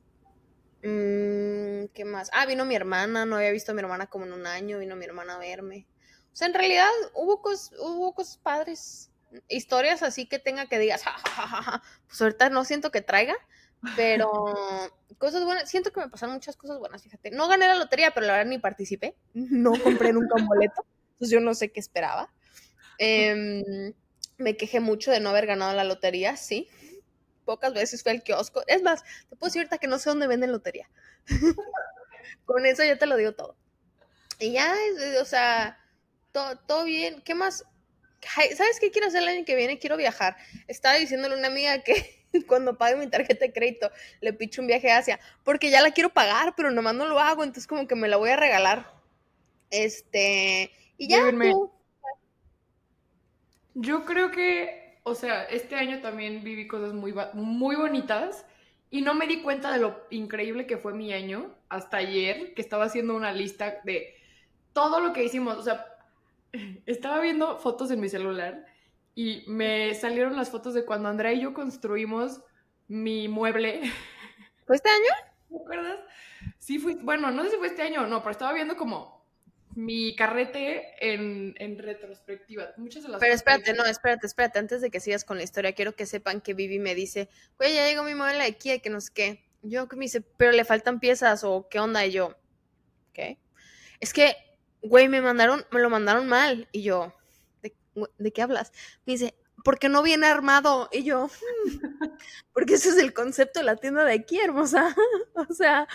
Mm, 0.84 1.86
¿Qué 1.94 2.06
más? 2.06 2.30
Ah, 2.34 2.46
vino 2.46 2.66
mi 2.66 2.76
hermana, 2.76 3.26
no 3.26 3.36
había 3.36 3.52
visto 3.52 3.72
a 3.72 3.76
mi 3.76 3.82
hermana 3.82 4.08
como 4.08 4.26
en 4.26 4.34
un 4.34 4.48
año, 4.48 4.80
vino 4.80 4.96
mi 4.96 5.06
hermana 5.06 5.36
a 5.36 5.40
verme. 5.40 5.88
O 6.34 6.36
sea, 6.36 6.48
en 6.48 6.54
realidad 6.54 6.90
hubo, 7.14 7.42
hubo 7.80 8.14
cosas 8.14 8.38
padres 8.38 9.12
historias 9.48 10.04
así 10.04 10.26
que 10.26 10.40
tenga 10.40 10.68
que 10.68 10.80
digas, 10.80 11.04
pues 12.08 12.22
ahorita 12.22 12.50
no 12.50 12.66
siento 12.66 12.92
que 12.92 13.02
traiga, 13.02 13.36
pero 13.96 14.54
cosas 15.18 15.44
buenas, 15.44 15.70
siento 15.70 15.92
que 15.92 16.00
me 16.00 16.10
pasaron 16.10 16.36
muchas 16.36 16.58
cosas 16.58 16.80
buenas, 16.80 17.04
fíjate. 17.04 17.32
No 17.32 17.48
gané 17.48 17.68
la 17.68 17.76
lotería, 17.76 18.12
pero 18.12 18.26
la 18.26 18.34
verdad 18.34 18.50
ni 18.50 18.58
participé, 18.58 19.16
no 19.34 19.74
compré 19.82 20.14
nunca 20.14 20.36
un 20.36 20.48
boleto, 20.48 20.86
entonces 21.14 21.32
yo 21.32 21.40
no 21.40 21.54
sé 21.54 21.72
qué 21.72 21.80
esperaba. 21.80 22.34
Em, 22.98 23.94
me 24.38 24.58
quejé 24.58 24.80
mucho 24.80 25.12
de 25.12 25.20
no 25.20 25.30
haber 25.30 25.46
ganado 25.46 25.74
la 25.74 25.84
lotería, 25.84 26.36
sí. 26.38 26.70
Pocas 27.46 27.74
veces 27.74 28.02
fue 28.02 28.12
al 28.12 28.24
kiosco. 28.24 28.64
Es 28.68 28.82
más, 28.82 29.04
te 29.30 29.36
puedo 29.36 29.50
decir 29.50 29.62
ahorita 29.62 29.78
que 29.78 29.88
no 29.88 30.00
sé 30.00 30.10
dónde 30.10 30.28
venden 30.28 30.52
lotería. 30.52 30.90
Con 32.46 32.66
eso 32.66 32.84
ya 32.84 32.98
te 32.98 33.06
lo 33.06 33.18
digo 33.18 33.34
todo. 33.34 33.56
Y 34.40 34.52
ya, 34.52 34.74
o 35.22 35.26
sea, 35.26 35.80
todo, 36.32 36.58
todo 36.58 36.84
bien. 36.86 37.22
¿Qué 37.22 37.36
más? 37.36 37.66
¿Sabes 38.56 38.80
qué 38.80 38.92
quiero 38.92 39.08
hacer 39.08 39.24
el 39.24 39.30
año 39.30 39.46
que 39.46 39.56
viene? 39.56 39.80
Quiero 39.80 39.98
viajar. 39.98 40.36
Estaba 40.68 40.96
diciéndole 40.96 41.36
a 41.36 41.38
una 41.38 41.48
amiga 41.48 41.84
que 41.84 42.26
cuando 42.48 42.78
pague 42.78 42.96
mi 42.96 43.08
tarjeta 43.08 43.46
de 43.46 43.54
crédito 43.54 43.92
le 44.22 44.34
picho 44.34 44.62
un 44.62 44.68
viaje 44.68 44.92
a 44.92 44.98
Asia, 44.98 45.20
porque 45.44 45.70
ya 45.70 45.82
la 45.82 45.92
quiero 45.92 46.10
pagar, 46.10 46.54
pero 46.56 46.72
nomás 46.72 46.96
no 46.96 47.06
lo 47.06 47.20
hago, 47.20 47.44
entonces 47.44 47.68
como 47.68 47.88
que 47.88 47.96
me 47.96 48.08
la 48.08 48.18
voy 48.18 48.30
a 48.30 48.36
regalar. 48.36 48.94
Este, 49.70 50.72
y 50.98 51.08
ya. 51.08 51.32
Yo 53.78 54.06
creo 54.06 54.32
que, 54.32 55.00
o 55.04 55.16
sea, 55.16 55.44
este 55.44 55.76
año 55.76 56.00
también 56.02 56.44
viví 56.44 56.66
cosas 56.66 56.94
muy, 56.94 57.14
muy 57.34 57.76
bonitas 57.76 58.46
y 58.90 59.02
no 59.02 59.14
me 59.14 59.28
di 59.28 59.42
cuenta 59.42 59.74
de 59.74 59.80
lo 59.80 60.06
increíble 60.12 60.66
que 60.66 60.78
fue 60.78 60.94
mi 60.94 61.12
año 61.12 61.54
hasta 61.68 61.98
ayer, 61.98 62.54
que 62.54 62.62
estaba 62.62 62.86
haciendo 62.86 63.16
una 63.16 63.34
lista 63.34 63.82
de 63.84 64.16
todo 64.72 65.02
lo 65.02 65.12
que 65.12 65.26
hicimos, 65.26 65.58
o 65.58 65.64
sea, 65.64 65.86
estaba 66.86 67.22
viendo 67.22 67.58
fotos 67.60 67.92
en 67.92 68.00
mi 68.00 68.10
celular 68.10 68.66
y 69.14 69.44
me 69.48 69.94
salieron 69.96 70.36
las 70.36 70.50
fotos 70.50 70.74
de 70.74 70.86
cuando 70.86 71.10
Andrea 71.10 71.34
y 71.34 71.42
yo 71.42 71.54
construimos 71.54 72.42
mi 72.88 73.28
mueble. 73.28 73.82
¿Fue 74.66 74.76
este 74.76 74.90
año? 74.90 75.32
¿Te 75.50 75.56
acuerdas? 75.58 76.00
Sí, 76.60 76.80
fui, 76.80 76.96
bueno, 76.96 77.32
no 77.32 77.44
sé 77.44 77.52
si 77.52 77.58
fue 77.58 77.68
este 77.68 77.82
año 77.82 78.04
o 78.04 78.08
no, 78.08 78.20
pero 78.20 78.32
estaba 78.32 78.54
viendo 78.54 78.76
como 78.76 79.16
mi 79.76 80.16
carrete 80.16 80.94
en, 81.00 81.54
en 81.58 81.78
retrospectiva. 81.78 82.70
Muchas 82.78 83.04
de 83.04 83.10
las 83.10 83.20
Pero 83.20 83.34
espérate, 83.34 83.74
no, 83.74 83.86
espérate, 83.86 84.26
espérate. 84.26 84.60
Antes 84.60 84.82
de 84.82 84.90
que 84.90 85.00
sigas 85.00 85.26
con 85.26 85.38
la 85.38 85.44
historia, 85.44 85.74
quiero 85.74 85.96
que 85.96 86.06
sepan 86.06 86.42
que 86.42 86.54
Vivi 86.54 86.80
me 86.80 86.96
dice, 86.96 87.30
güey, 87.58 87.74
ya 87.74 87.88
llegó 87.88 88.04
mi 88.04 88.16
mueble 88.16 88.38
de 88.38 88.44
Ikea, 88.46 88.80
que 88.80 88.90
no 88.90 89.02
sé 89.02 89.12
qué. 89.14 89.46
Yo 89.62 89.88
que 89.88 89.96
me 89.96 90.06
dice, 90.06 90.22
pero 90.22 90.52
le 90.52 90.64
faltan 90.64 91.00
piezas 91.00 91.44
o 91.44 91.68
qué 91.70 91.80
onda. 91.80 92.06
Y 92.06 92.12
yo, 92.12 92.36
¿qué? 93.12 93.38
Es 94.00 94.14
que, 94.14 94.36
güey, 94.88 95.08
me 95.10 95.22
mandaron, 95.22 95.66
me 95.72 95.80
lo 95.82 95.90
mandaron 95.90 96.28
mal. 96.28 96.68
Y 96.72 96.84
yo, 96.84 97.14
¿de, 97.62 97.76
de 98.18 98.32
qué 98.34 98.42
hablas? 98.42 98.72
Me 99.06 99.14
dice, 99.14 99.36
porque 99.64 99.90
no 99.90 100.04
viene 100.04 100.28
armado. 100.28 100.90
Y 100.92 101.04
yo, 101.04 101.28
"Mm, 101.28 101.70
porque 102.54 102.76
ese 102.76 102.90
es 102.90 102.98
el 102.98 103.14
concepto 103.14 103.60
de 103.60 103.66
la 103.66 103.76
tienda 103.78 104.04
de 104.06 104.14
Ikea, 104.14 104.46
hermosa. 104.46 104.96
o 105.50 105.54
sea, 105.54 105.88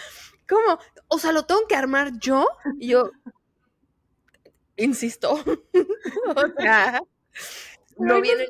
¿cómo? 0.49 0.79
O 1.09 1.19
sea, 1.19 1.33
¿lo 1.33 1.45
tengo 1.45 1.67
que 1.69 1.77
armar 1.77 2.19
yo? 2.19 2.47
Y 2.79 2.89
yo, 2.89 3.11
insisto. 4.77 5.33
o 6.37 6.45
sea, 6.59 7.03
no 7.99 8.21
viene 8.21 8.47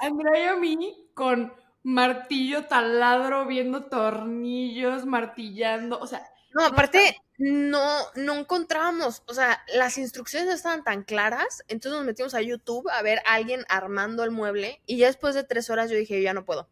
Andrea 0.00 0.44
y 0.44 0.48
a 0.48 0.56
mí 0.56 1.10
con 1.14 1.52
martillo, 1.82 2.66
taladro, 2.66 3.46
viendo 3.46 3.84
tornillos, 3.86 5.06
martillando. 5.06 5.98
O 5.98 6.06
sea, 6.06 6.22
No, 6.54 6.66
aparte, 6.66 7.16
no, 7.38 8.00
no 8.16 8.34
encontrábamos, 8.34 9.22
o 9.26 9.32
sea, 9.34 9.62
las 9.72 9.96
instrucciones 9.96 10.48
no 10.48 10.54
estaban 10.54 10.82
tan 10.84 11.04
claras, 11.04 11.62
entonces 11.68 11.92
nos 11.96 12.04
metimos 12.04 12.34
a 12.34 12.42
YouTube 12.42 12.88
a 12.90 13.00
ver 13.02 13.20
a 13.24 13.34
alguien 13.34 13.64
armando 13.68 14.24
el 14.24 14.32
mueble 14.32 14.82
y 14.86 14.98
ya 14.98 15.06
después 15.06 15.34
de 15.36 15.44
tres 15.44 15.70
horas 15.70 15.88
yo 15.90 15.96
dije, 15.96 16.16
yo 16.16 16.22
ya 16.24 16.34
no 16.34 16.44
puedo. 16.44 16.68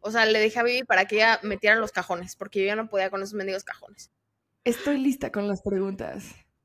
O 0.00 0.10
sea, 0.10 0.26
le 0.26 0.40
dije 0.40 0.58
a 0.58 0.64
Vivi 0.64 0.84
para 0.84 1.06
que 1.06 1.16
ella 1.16 1.40
metiera 1.42 1.76
los 1.76 1.92
cajones, 1.92 2.36
porque 2.36 2.60
yo 2.60 2.66
ya 2.66 2.76
no 2.76 2.88
podía 2.90 3.08
con 3.10 3.22
esos 3.22 3.34
mendigos 3.34 3.64
cajones. 3.64 4.10
estoy 4.64 4.98
lista 4.98 5.32
con 5.32 5.48
las 5.48 5.62
preguntas. 5.62 6.24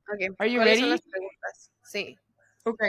Ok, 0.10 0.36
Are 0.40 0.52
you 0.52 0.58
¿cuáles 0.58 0.80
son 0.80 0.90
ready? 0.90 0.90
las 0.90 1.02
preguntas? 1.02 1.72
Sí. 1.84 2.18
Ok. 2.64 2.84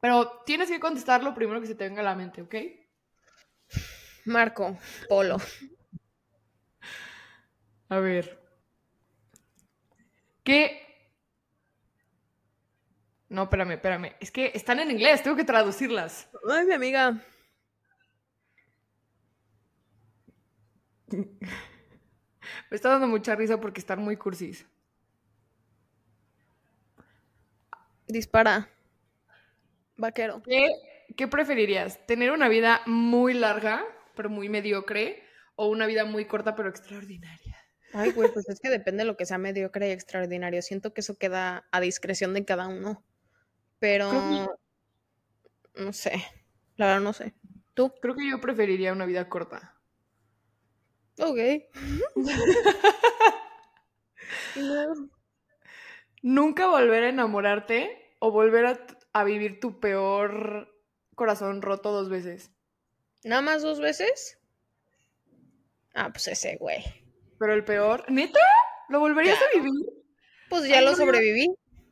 Pero 0.00 0.42
tienes 0.46 0.68
que 0.68 0.78
contestar 0.80 1.22
lo 1.24 1.34
primero 1.34 1.60
que 1.60 1.66
se 1.66 1.74
te 1.74 1.84
venga 1.88 2.00
a 2.00 2.04
la 2.04 2.14
mente, 2.14 2.42
¿ok? 2.42 2.54
Marco, 4.26 4.78
Polo. 5.08 5.38
A 7.88 7.98
ver. 7.98 8.39
No, 13.28 13.44
espérame, 13.44 13.72
espérame. 13.74 14.16
Es 14.20 14.30
que 14.30 14.50
están 14.54 14.80
en 14.80 14.90
inglés, 14.90 15.22
tengo 15.22 15.36
que 15.36 15.44
traducirlas. 15.44 16.28
Ay, 16.50 16.66
mi 16.66 16.72
amiga. 16.74 17.22
Me 22.70 22.76
está 22.76 22.88
dando 22.90 23.06
mucha 23.06 23.34
risa 23.36 23.60
porque 23.60 23.80
están 23.80 24.00
muy 24.02 24.16
cursis. 24.16 24.66
Dispara. 28.08 28.68
Vaquero. 29.96 30.42
¿Qué, 30.42 30.68
qué 31.16 31.28
preferirías? 31.28 32.04
¿Tener 32.06 32.32
una 32.32 32.48
vida 32.48 32.82
muy 32.86 33.34
larga, 33.34 33.84
pero 34.16 34.30
muy 34.30 34.48
mediocre? 34.48 35.22
¿O 35.56 35.68
una 35.68 35.86
vida 35.86 36.04
muy 36.04 36.24
corta, 36.24 36.56
pero 36.56 36.68
extraordinaria? 36.70 37.59
Ay, 37.92 38.12
güey, 38.12 38.32
pues 38.32 38.48
es 38.48 38.60
que 38.60 38.70
depende 38.70 39.02
de 39.02 39.06
lo 39.06 39.16
que 39.16 39.26
sea 39.26 39.38
mediocre 39.38 39.88
y 39.88 39.92
extraordinario. 39.92 40.62
Siento 40.62 40.94
que 40.94 41.00
eso 41.00 41.18
queda 41.18 41.66
a 41.72 41.80
discreción 41.80 42.34
de 42.34 42.44
cada 42.44 42.68
uno. 42.68 43.02
Pero 43.78 44.12
no 45.74 45.92
sé. 45.92 46.24
La 46.76 46.86
verdad 46.86 47.00
no 47.00 47.12
sé. 47.12 47.34
¿Tú? 47.74 47.92
Creo 48.00 48.14
que 48.14 48.28
yo 48.28 48.40
preferiría 48.40 48.92
una 48.92 49.06
vida 49.06 49.28
corta. 49.28 49.76
Ok. 51.18 51.38
Nunca 56.22 56.68
volver 56.68 57.04
a 57.04 57.08
enamorarte 57.08 58.16
o 58.18 58.30
volver 58.30 58.66
a, 58.66 58.86
a 59.12 59.24
vivir 59.24 59.60
tu 59.60 59.80
peor 59.80 60.68
corazón 61.14 61.62
roto 61.62 61.92
dos 61.92 62.08
veces. 62.08 62.52
¿Nada 63.24 63.42
más 63.42 63.62
dos 63.62 63.80
veces? 63.80 64.38
Ah, 65.94 66.10
pues 66.12 66.28
ese, 66.28 66.56
güey. 66.56 66.84
Pero 67.40 67.54
el 67.54 67.64
peor, 67.64 68.04
¿neta? 68.08 68.38
¿Lo 68.90 69.00
volverías 69.00 69.38
a 69.40 69.58
vivir? 69.58 69.72
Pues 70.50 70.68
ya 70.68 70.78
Ay, 70.78 70.84
lo 70.84 70.94
sobreviví. 70.94 71.48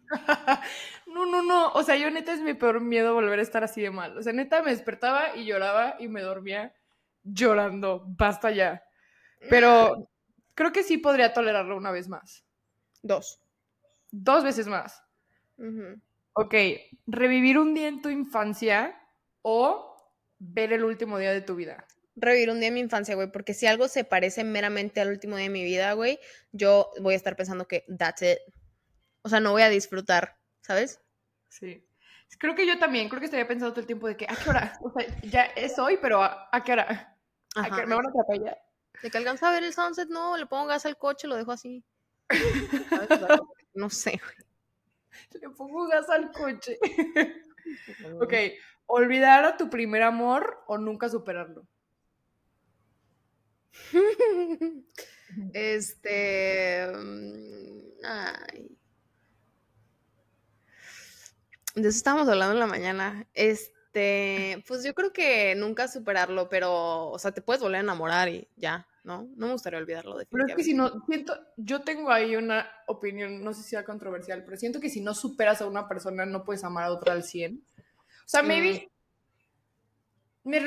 No, 1.07 1.25
no, 1.25 1.43
no. 1.43 1.73
O 1.73 1.83
sea, 1.83 1.97
yo 1.97 2.11
neta 2.11 2.35
es 2.35 2.41
mi 2.41 2.53
peor 2.53 2.83
miedo 2.83 3.15
volver 3.15 3.39
a 3.39 3.43
estar 3.43 3.65
así 3.65 3.81
de 3.81 3.91
mal. 3.91 4.17
O 4.19 4.23
sea, 4.23 4.35
neta 4.35 4.63
me 4.63 4.71
despertaba 4.71 5.35
y 5.35 5.47
lloraba 5.47 5.97
y 5.99 6.07
me 6.07 6.21
dormía 6.21 6.75
llorando. 7.25 8.05
Basta 8.07 8.51
ya. 8.51 8.85
Pero 9.49 10.11
creo 10.55 10.71
que 10.71 10.83
sí 10.83 10.99
podría 10.99 11.33
tolerarlo 11.33 11.79
una 11.79 11.91
vez 11.91 12.09
más. 12.09 12.45
Dos. 13.03 13.41
Dos 14.11 14.45
veces 14.45 14.69
más. 14.69 15.03
Ujú. 15.57 15.99
Ok, 16.35 16.55
revivir 17.07 17.59
un 17.59 17.73
día 17.73 17.89
en 17.89 18.03
tu 18.03 18.11
infancia 18.11 19.01
o 19.41 19.97
ver 20.39 20.75
el 20.75 20.85
último 20.85 21.19
día 21.19 21.33
de 21.33 21.41
tu 21.41 21.57
vida. 21.57 21.87
Revivir 22.21 22.51
un 22.51 22.61
día 22.61 22.69
de 22.69 22.75
mi 22.75 22.81
infancia, 22.81 23.15
güey, 23.15 23.31
porque 23.31 23.55
si 23.55 23.67
algo 23.67 23.89
se 23.89 24.05
parece 24.05 24.45
meramente 24.45 25.01
al 25.01 25.09
último 25.09 25.37
día 25.37 25.45
de 25.45 25.51
mi 25.51 25.65
vida, 25.65 25.93
güey, 25.93 26.19
yo 26.53 26.91
voy 27.01 27.15
a 27.15 27.17
estar 27.17 27.37
pensando 27.37 27.67
que 27.67 27.85
that's 27.97 28.23
it. 28.23 28.39
O 29.23 29.29
sea, 29.29 29.41
no 29.41 29.53
voy 29.53 29.63
a 29.63 29.69
disfrutar, 29.69 30.37
¿sabes? 30.61 31.01
Sí. 31.49 31.85
Creo 32.39 32.55
que 32.55 32.67
yo 32.67 32.79
también, 32.79 33.09
creo 33.09 33.21
que 33.21 33.27
estaría 33.27 33.49
pensando 33.49 33.73
todo 33.73 33.81
el 33.81 33.87
tiempo 33.87 34.07
de 34.07 34.17
que, 34.17 34.27
¿a 34.29 34.37
qué 34.37 34.51
hora? 34.51 34.79
O 34.83 34.93
sea, 34.93 35.07
ya 35.23 35.45
es 35.45 35.79
hoy, 35.79 35.99
pero 36.01 36.23
¿a, 36.23 36.49
a 36.53 36.63
qué 36.63 36.73
hora? 36.73 37.17
¿A 37.57 37.65
qué 37.65 37.71
Ajá. 37.71 37.87
¿Me 37.87 37.95
van 37.95 38.07
a 38.07 38.09
atropellar? 38.11 38.59
De 39.03 39.11
que 39.11 39.19
alcanza 39.19 39.49
a 39.49 39.53
ver 39.53 39.65
el 39.65 39.73
sunset, 39.73 40.09
no, 40.09 40.37
le 40.37 40.47
pongo 40.47 40.67
gas 40.67 40.85
al 40.87 40.97
coche, 40.97 41.27
lo 41.29 41.37
dejo 41.37 41.53
así. 41.53 41.85
No 43.75 43.91
sé, 43.91 44.21
Le 45.41 45.51
pongo 45.51 45.87
gas 45.87 46.09
al 46.11 46.33
coche. 46.33 46.79
güey. 46.81 48.17
ok, 48.21 48.35
olvidar 48.87 49.45
a 49.45 49.57
tu 49.57 49.71
primer 49.71 50.03
amor 50.03 50.65
o 50.67 50.79
nunca 50.79 51.09
superarlo. 51.09 51.67
Este. 55.53 56.87
mm, 56.87 58.05
Ay. 58.05 58.79
De 61.75 61.89
eso 61.89 61.99
estábamos 61.99 62.29
hablando 62.29 62.55
en 62.55 62.61
la 62.61 62.67
mañana. 62.67 63.27
Este. 63.35 64.65
Pues 64.67 64.85
yo 64.85 64.95
creo 64.95 65.13
que 65.13 65.55
nunca 65.55 65.89
superarlo, 65.89 66.49
pero. 66.49 67.11
O 67.11 67.19
sea, 67.19 67.33
te 67.33 67.43
puedes 67.43 67.63
volver 67.63 67.79
a 67.79 67.81
enamorar 67.81 68.29
y 68.29 68.49
ya, 68.57 68.87
¿no? 69.05 69.29
No 69.37 69.47
me 69.47 69.53
gustaría 69.53 69.79
olvidarlo, 69.79 70.17
Pero 70.31 70.47
es 70.47 70.55
que 70.55 70.65
si 70.65 70.75
no, 70.75 71.05
siento, 71.07 71.39
yo 71.57 71.83
tengo 71.83 72.11
ahí 72.11 72.37
una 72.37 72.71
opinión, 72.87 73.43
no 73.43 73.53
sé 73.53 73.63
si 73.63 73.71
sea 73.71 73.85
controversial, 73.85 74.45
pero 74.45 74.57
siento 74.57 74.81
que 74.81 74.91
si 74.91 75.01
no 75.01 75.15
superas 75.15 75.61
a 75.63 75.67
una 75.67 75.89
persona, 75.89 76.27
no 76.27 76.45
puedes 76.45 76.65
amar 76.65 76.85
a 76.85 76.93
otra 76.93 77.13
al 77.13 77.23
100. 77.23 77.57
O 77.57 78.31
sea, 78.31 78.43
maybe, 78.43 78.91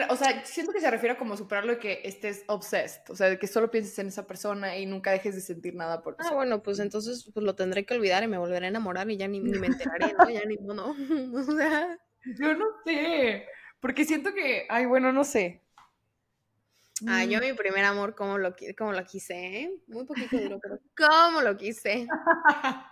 o 0.09 0.15
sea, 0.15 0.45
siento 0.45 0.73
que 0.73 0.79
se 0.79 0.91
refiere 0.91 1.15
a 1.15 1.17
como 1.17 1.35
superarlo 1.37 1.73
de 1.73 1.79
que 1.79 2.01
estés 2.03 2.43
obsessed, 2.47 3.09
o 3.09 3.15
sea, 3.15 3.29
de 3.29 3.39
que 3.39 3.47
solo 3.47 3.71
pienses 3.71 3.97
en 3.99 4.07
esa 4.07 4.27
persona 4.27 4.77
y 4.77 4.85
nunca 4.85 5.11
dejes 5.11 5.35
de 5.35 5.41
sentir 5.41 5.75
nada 5.75 6.01
por 6.01 6.15
Ah, 6.19 6.23
eso. 6.25 6.35
bueno, 6.35 6.61
pues 6.61 6.79
entonces 6.79 7.29
pues 7.33 7.43
lo 7.43 7.55
tendré 7.55 7.85
que 7.85 7.93
olvidar 7.93 8.23
y 8.23 8.27
me 8.27 8.37
volveré 8.37 8.65
a 8.65 8.69
enamorar 8.69 9.09
y 9.09 9.17
ya 9.17 9.27
ni, 9.27 9.39
ni 9.39 9.57
me 9.59 9.67
enteraré, 9.67 10.13
¿no? 10.13 10.29
Ya 10.29 10.45
ni 10.45 10.57
modo. 10.57 10.95
O 11.35 11.43
sea. 11.43 11.97
Yo 12.39 12.53
no 12.53 12.65
sé, 12.85 13.47
porque 13.79 14.05
siento 14.05 14.33
que, 14.33 14.67
ay, 14.69 14.85
bueno, 14.85 15.11
no 15.11 15.23
sé. 15.23 15.61
Ah, 17.07 17.25
yo 17.25 17.39
Mm, 17.39 17.41
mi 17.41 17.53
primer 17.53 17.83
amor, 17.85 18.13
como 18.13 18.37
lo, 18.37 18.53
como 18.77 18.91
lo 18.93 19.03
quise, 19.05 19.33
¿eh? 19.33 19.71
Muy 19.87 20.05
poquito 20.05 20.37
duro, 20.39 20.59
pero 20.61 20.77
cómo 20.95 21.41
lo 21.41 21.57
quise. 21.57 22.07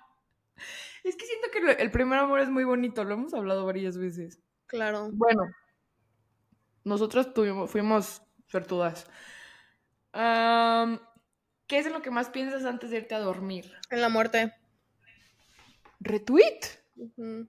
Es 1.04 1.16
que 1.16 1.26
siento 1.26 1.48
que 1.52 1.82
el 1.82 1.92
primer 1.92 2.20
amor 2.20 2.40
es 2.42 2.50
muy 2.50 2.64
bonito, 2.66 3.04
lo 3.04 3.14
hemos 3.14 3.34
hablado 3.34 3.66
varias 3.66 3.98
veces. 3.98 4.40
Claro. 4.68 5.10
Bueno, 5.14 5.44
nosotros 6.90 7.34
tuvimos, 7.34 7.72
fuimos 7.72 8.22
suertudas. 8.48 9.06
¿Qué 10.12 11.78
es 11.78 11.86
en 11.86 11.94
lo 11.94 12.02
que 12.02 12.12
más 12.12 12.30
piensas 12.30 12.66
antes 12.66 12.90
de 12.90 12.98
irte 12.98 13.16
a 13.16 13.20
dormir? 13.20 13.72
En 13.92 14.02
la 14.02 14.10
muerte. 14.10 14.54
¿Retweet? 16.00 16.60
Ujú. 16.96 17.48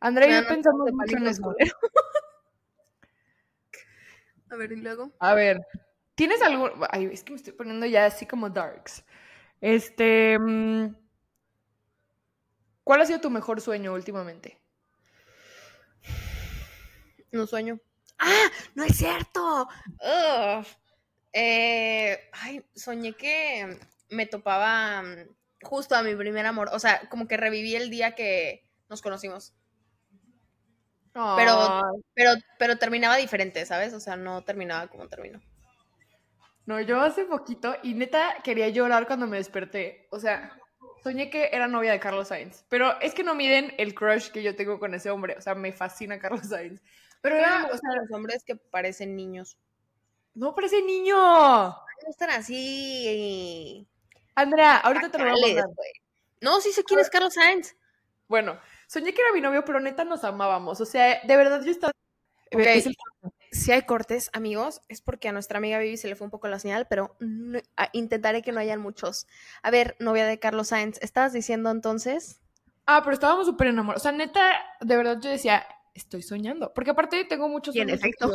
Andrea 0.00 0.28
y 0.28 0.30
yo 0.30 0.36
dan 0.36 0.46
pensamos 0.56 0.86
de 0.86 0.92
mucho 0.92 1.16
en 1.16 1.26
eso. 1.26 1.42
culero. 1.42 1.76
A 4.50 4.56
ver, 4.56 4.72
¿y 4.72 4.76
luego? 4.76 5.12
A 5.18 5.34
ver, 5.34 5.60
¿tienes 6.14 6.40
algo? 6.40 6.70
Ay, 6.90 7.10
es 7.12 7.22
que 7.22 7.32
me 7.32 7.36
estoy 7.36 7.52
poniendo 7.52 7.84
ya 7.86 8.06
así 8.06 8.26
como 8.26 8.48
darks. 8.48 9.04
Este. 9.60 10.38
mm, 10.38 10.94
¿Cuál 12.84 13.02
ha 13.02 13.06
sido 13.06 13.20
tu 13.20 13.28
mejor 13.28 13.60
sueño 13.60 13.92
últimamente? 13.92 14.58
No 17.30 17.46
sueño. 17.46 17.78
¡Ah! 18.18 18.48
¡No 18.74 18.84
es 18.84 18.96
cierto! 18.96 19.68
Eh, 21.32 22.18
ay, 22.32 22.64
soñé 22.74 23.12
que 23.14 23.78
me 24.10 24.26
topaba 24.26 25.02
mm, 25.02 25.28
justo 25.62 25.94
a 25.94 26.02
mi 26.02 26.14
primer 26.14 26.46
amor. 26.46 26.70
O 26.72 26.78
sea, 26.78 27.08
como 27.08 27.28
que 27.28 27.36
reviví 27.36 27.74
el 27.76 27.90
día 27.90 28.14
que 28.14 28.68
nos 28.88 29.02
conocimos. 29.02 29.54
Pero- 31.36 31.82
Pero, 32.14 32.30
pero 32.58 32.78
terminaba 32.78 33.16
diferente, 33.16 33.64
¿sabes? 33.66 33.92
O 33.92 34.00
sea, 34.00 34.16
no 34.16 34.42
terminaba 34.42 34.88
como 34.88 35.08
terminó. 35.08 35.40
No, 36.66 36.80
yo 36.80 37.00
hace 37.00 37.24
poquito 37.24 37.76
y 37.82 37.94
neta 37.94 38.36
quería 38.44 38.68
llorar 38.68 39.06
cuando 39.06 39.26
me 39.26 39.38
desperté. 39.38 40.06
O 40.10 40.20
sea, 40.20 40.52
soñé 41.02 41.30
que 41.30 41.48
era 41.52 41.66
novia 41.66 41.92
de 41.92 42.00
Carlos 42.00 42.28
Sainz. 42.28 42.64
Pero 42.68 43.00
es 43.00 43.14
que 43.14 43.22
no 43.24 43.34
miden 43.34 43.74
el 43.78 43.94
crush 43.94 44.28
que 44.28 44.42
yo 44.42 44.54
tengo 44.54 44.78
con 44.78 44.94
ese 44.94 45.10
hombre. 45.10 45.34
O 45.38 45.40
sea, 45.40 45.54
me 45.54 45.72
fascina 45.72 46.18
Carlos 46.18 46.46
Sainz. 46.48 46.82
Pero 47.20 47.36
era, 47.36 47.66
o 47.72 47.76
sea, 47.76 47.90
los 48.00 48.10
hombres 48.12 48.44
que 48.44 48.56
parecen 48.56 49.16
niños. 49.16 49.56
no 50.34 50.54
parece 50.54 50.82
niño. 50.82 51.16
No 51.16 52.10
están 52.10 52.30
así. 52.30 53.86
Andrea, 54.34 54.76
ahorita 54.78 55.10
te 55.10 55.18
lo 55.18 55.24
voy 55.30 55.42
a 55.42 55.46
mandar. 55.46 55.66
No, 56.40 56.60
sí 56.60 56.72
sé 56.72 56.84
quién 56.84 57.00
es 57.00 57.10
Carlos 57.10 57.34
Sainz. 57.34 57.74
Bueno, 58.28 58.58
soñé 58.86 59.12
que 59.12 59.20
era 59.20 59.32
mi 59.32 59.40
novio, 59.40 59.64
pero 59.64 59.80
neta 59.80 60.04
nos 60.04 60.22
amábamos. 60.22 60.80
O 60.80 60.84
sea, 60.86 61.20
de 61.24 61.36
verdad 61.36 61.62
yo 61.64 61.70
estaba. 61.72 61.92
El- 62.50 62.94
Si 63.50 63.72
hay 63.72 63.82
cortes, 63.82 64.30
amigos, 64.34 64.82
es 64.88 65.00
porque 65.00 65.28
a 65.28 65.32
nuestra 65.32 65.56
amiga 65.58 65.78
Vivi 65.78 65.96
se 65.96 66.06
le 66.06 66.14
fue 66.16 66.26
un 66.26 66.30
poco 66.30 66.48
la 66.48 66.58
señal, 66.58 66.86
pero 66.88 67.16
no- 67.18 67.58
intentaré 67.92 68.42
que 68.42 68.52
no 68.52 68.60
hayan 68.60 68.78
muchos. 68.80 69.26
A 69.62 69.70
ver, 69.70 69.96
novia 70.00 70.26
de 70.26 70.38
Carlos 70.38 70.68
Sainz, 70.68 70.98
¿estabas 71.02 71.32
diciendo 71.32 71.70
entonces? 71.70 72.42
Ah, 72.86 73.00
pero 73.02 73.14
estábamos 73.14 73.46
súper 73.46 73.68
enamorados. 73.68 74.02
O 74.02 74.04
sea, 74.04 74.12
neta, 74.12 74.40
de 74.80 74.96
verdad 74.96 75.18
yo 75.20 75.30
decía, 75.30 75.66
estoy 75.98 76.22
soñando. 76.22 76.72
Porque 76.72 76.90
aparte 76.90 77.24
tengo 77.24 77.48
muchos 77.48 77.74
Y 77.76 77.80
en 77.80 77.88
sueños 77.88 78.04
efecto. 78.04 78.34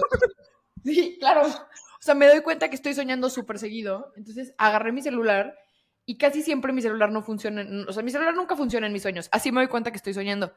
Sí, 0.84 1.18
claro. 1.20 1.48
O 1.48 2.06
sea, 2.06 2.14
me 2.14 2.28
doy 2.28 2.42
cuenta 2.42 2.70
que 2.70 2.76
estoy 2.76 2.94
soñando 2.94 3.30
súper 3.30 3.58
seguido. 3.58 4.12
Entonces 4.16 4.54
agarré 4.58 4.92
mi 4.92 5.02
celular 5.02 5.58
y 6.06 6.18
casi 6.18 6.42
siempre 6.42 6.74
mi 6.74 6.82
celular 6.82 7.12
no 7.12 7.22
funciona. 7.22 7.66
O 7.88 7.94
sea, 7.94 8.04
mi 8.04 8.12
celular 8.12 8.36
nunca 8.36 8.56
funciona 8.56 8.88
en 8.88 8.94
mis 8.94 9.02
sueños. 9.02 9.30
Así 9.32 9.52
me 9.52 9.62
doy 9.62 9.70
cuenta 9.70 9.92
que 9.92 9.98
estoy 9.98 10.14
soñando. 10.14 10.54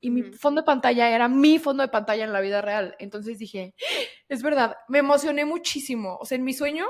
Y 0.00 0.10
mi 0.10 0.22
fondo 0.22 0.62
de 0.62 0.64
pantalla 0.64 1.10
era 1.10 1.28
mi 1.28 1.58
fondo 1.58 1.82
de 1.82 1.88
pantalla 1.88 2.24
en 2.24 2.32
la 2.32 2.40
vida 2.40 2.62
real. 2.62 2.96
Entonces 2.98 3.38
dije, 3.38 3.74
es 4.28 4.42
verdad, 4.42 4.76
me 4.88 4.98
emocioné 4.98 5.44
muchísimo. 5.44 6.16
O 6.16 6.24
sea, 6.24 6.36
en 6.36 6.44
mi 6.44 6.54
sueño 6.54 6.86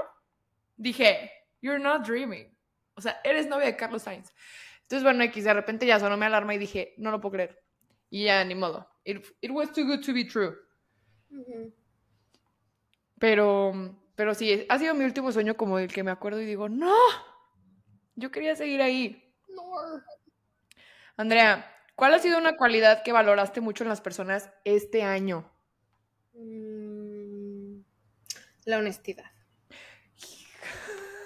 dije, 0.77 1.31
you're 1.61 1.83
not 1.83 2.07
dreaming. 2.07 2.57
O 2.95 3.01
sea, 3.01 3.21
eres 3.25 3.49
novia 3.49 3.67
de 3.67 3.77
Carlos 3.77 4.03
Sainz. 4.03 4.33
Entonces, 4.83 5.03
bueno, 5.03 5.25
X, 5.25 5.45
de 5.45 5.55
repente 5.55 5.87
ya 5.87 5.99
sonó 5.99 6.17
mi 6.17 6.27
alarma 6.27 6.55
y 6.55 6.59
dije, 6.59 6.95
no 6.99 7.11
lo 7.11 7.21
puedo 7.21 7.33
creer. 7.33 7.59
Y 8.11 8.25
ya, 8.25 8.45
ni 8.45 8.55
modo. 8.55 8.92
It, 9.05 9.25
it 9.41 9.51
was 9.51 9.73
too 9.73 9.85
good 9.85 10.03
to 10.05 10.13
be 10.13 10.25
true. 10.25 10.57
Pero, 13.19 13.73
pero 14.15 14.35
sí, 14.35 14.67
ha 14.69 14.79
sido 14.79 14.95
mi 14.95 15.05
último 15.05 15.33
sueño 15.33 15.57
como 15.57 15.79
el 15.79 15.93
que 15.93 16.03
me 16.03 16.11
acuerdo 16.11 16.41
y 16.41 16.47
digo, 16.47 16.69
no, 16.69 16.97
yo 18.17 18.31
quería 18.31 18.57
seguir 18.57 18.83
ahí. 18.83 19.35
Andrea, 21.17 21.71
¿cuál 21.95 22.15
ha 22.15 22.19
sido 22.19 22.39
una 22.39 22.57
cualidad 22.57 23.03
que 23.03 23.13
valoraste 23.13 23.61
mucho 23.61 23.85
en 23.85 23.89
las 23.89 24.01
personas 24.01 24.51
este 24.65 25.03
año? 25.03 25.51
Mm, 26.35 27.81
La 28.65 28.79
honestidad. 28.79 29.31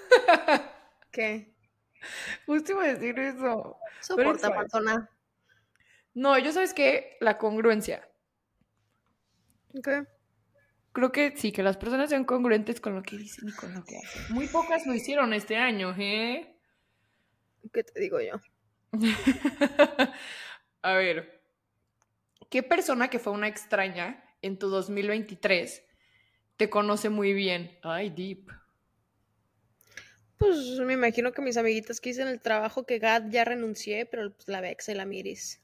¿Qué? 1.11 1.55
Justo 2.45 2.71
iba 2.73 2.83
a 2.83 2.93
decir 2.93 3.17
eso. 3.19 3.77
Soporta, 4.01 4.55
persona. 4.55 5.09
No, 6.17 6.35
yo 6.39 6.51
sabes 6.51 6.73
que 6.73 7.15
la 7.19 7.37
congruencia. 7.37 8.09
¿Qué? 9.83 10.03
Creo 10.91 11.11
que 11.11 11.37
sí, 11.37 11.51
que 11.51 11.61
las 11.61 11.77
personas 11.77 12.09
sean 12.09 12.25
congruentes 12.25 12.81
con 12.81 12.95
lo 12.95 13.03
que 13.03 13.17
dicen 13.17 13.49
y 13.49 13.51
con 13.51 13.71
lo 13.75 13.83
que 13.83 13.97
hacen. 13.97 14.33
Muy 14.33 14.47
pocas 14.47 14.87
lo 14.87 14.95
hicieron 14.95 15.31
este 15.31 15.57
año, 15.57 15.93
¿eh? 15.95 16.57
¿Qué 17.71 17.83
te 17.83 17.99
digo 17.99 18.19
yo? 18.19 18.41
A 20.81 20.93
ver, 20.93 21.43
¿qué 22.49 22.63
persona 22.63 23.11
que 23.11 23.19
fue 23.19 23.33
una 23.33 23.47
extraña 23.47 24.23
en 24.41 24.57
tu 24.57 24.69
2023 24.69 25.83
te 26.55 26.67
conoce 26.67 27.09
muy 27.09 27.33
bien? 27.33 27.77
Ay, 27.83 28.09
deep. 28.09 28.49
Pues 30.39 30.79
me 30.79 30.93
imagino 30.93 31.31
que 31.31 31.43
mis 31.43 31.57
amiguitas 31.57 32.01
que 32.01 32.09
hice 32.09 32.23
en 32.23 32.29
el 32.29 32.41
trabajo 32.41 32.87
que 32.87 32.97
Gad 32.97 33.29
ya 33.29 33.45
renuncié, 33.45 34.07
pero 34.07 34.33
pues 34.33 34.47
la 34.47 34.61
Vex 34.61 34.89
y 34.89 34.95
la 34.95 35.05
Miris. 35.05 35.61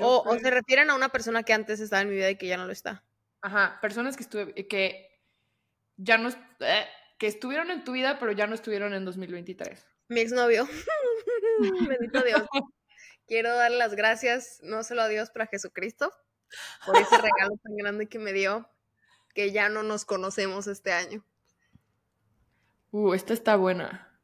O, 0.00 0.38
se 0.38 0.50
refieren 0.50 0.90
a 0.90 0.94
una 0.94 1.08
persona 1.08 1.42
que 1.42 1.52
antes 1.52 1.80
estaba 1.80 2.02
en 2.02 2.08
mi 2.08 2.16
vida 2.16 2.30
y 2.30 2.36
que 2.36 2.46
ya 2.46 2.56
no 2.56 2.66
lo 2.66 2.72
está. 2.72 3.04
Ajá, 3.40 3.78
personas 3.80 4.16
que 4.16 4.24
estuve, 4.24 4.66
que 4.66 5.22
ya 5.96 6.18
no, 6.18 6.30
eh, 6.60 6.86
que 7.18 7.26
estuvieron 7.26 7.70
en 7.70 7.84
tu 7.84 7.92
vida, 7.92 8.18
pero 8.18 8.32
ya 8.32 8.46
no 8.46 8.54
estuvieron 8.54 8.94
en 8.94 9.04
2023. 9.04 9.86
Mi 10.08 10.20
exnovio. 10.20 10.66
Bendito 11.88 12.22
Dios. 12.22 12.42
Quiero 13.26 13.54
darle 13.54 13.76
las 13.76 13.94
gracias, 13.94 14.58
no 14.62 14.82
solo 14.82 15.02
a 15.02 15.08
Dios, 15.08 15.30
pero 15.30 15.44
a 15.44 15.48
Jesucristo, 15.48 16.14
por 16.86 16.96
ese 16.96 17.16
regalo 17.16 17.56
tan 17.62 17.76
grande 17.76 18.08
que 18.08 18.18
me 18.18 18.32
dio, 18.32 18.68
que 19.34 19.52
ya 19.52 19.68
no 19.68 19.82
nos 19.82 20.04
conocemos 20.04 20.66
este 20.66 20.92
año. 20.92 21.24
Uh, 22.90 23.12
esta 23.12 23.34
está 23.34 23.56
buena. 23.56 24.18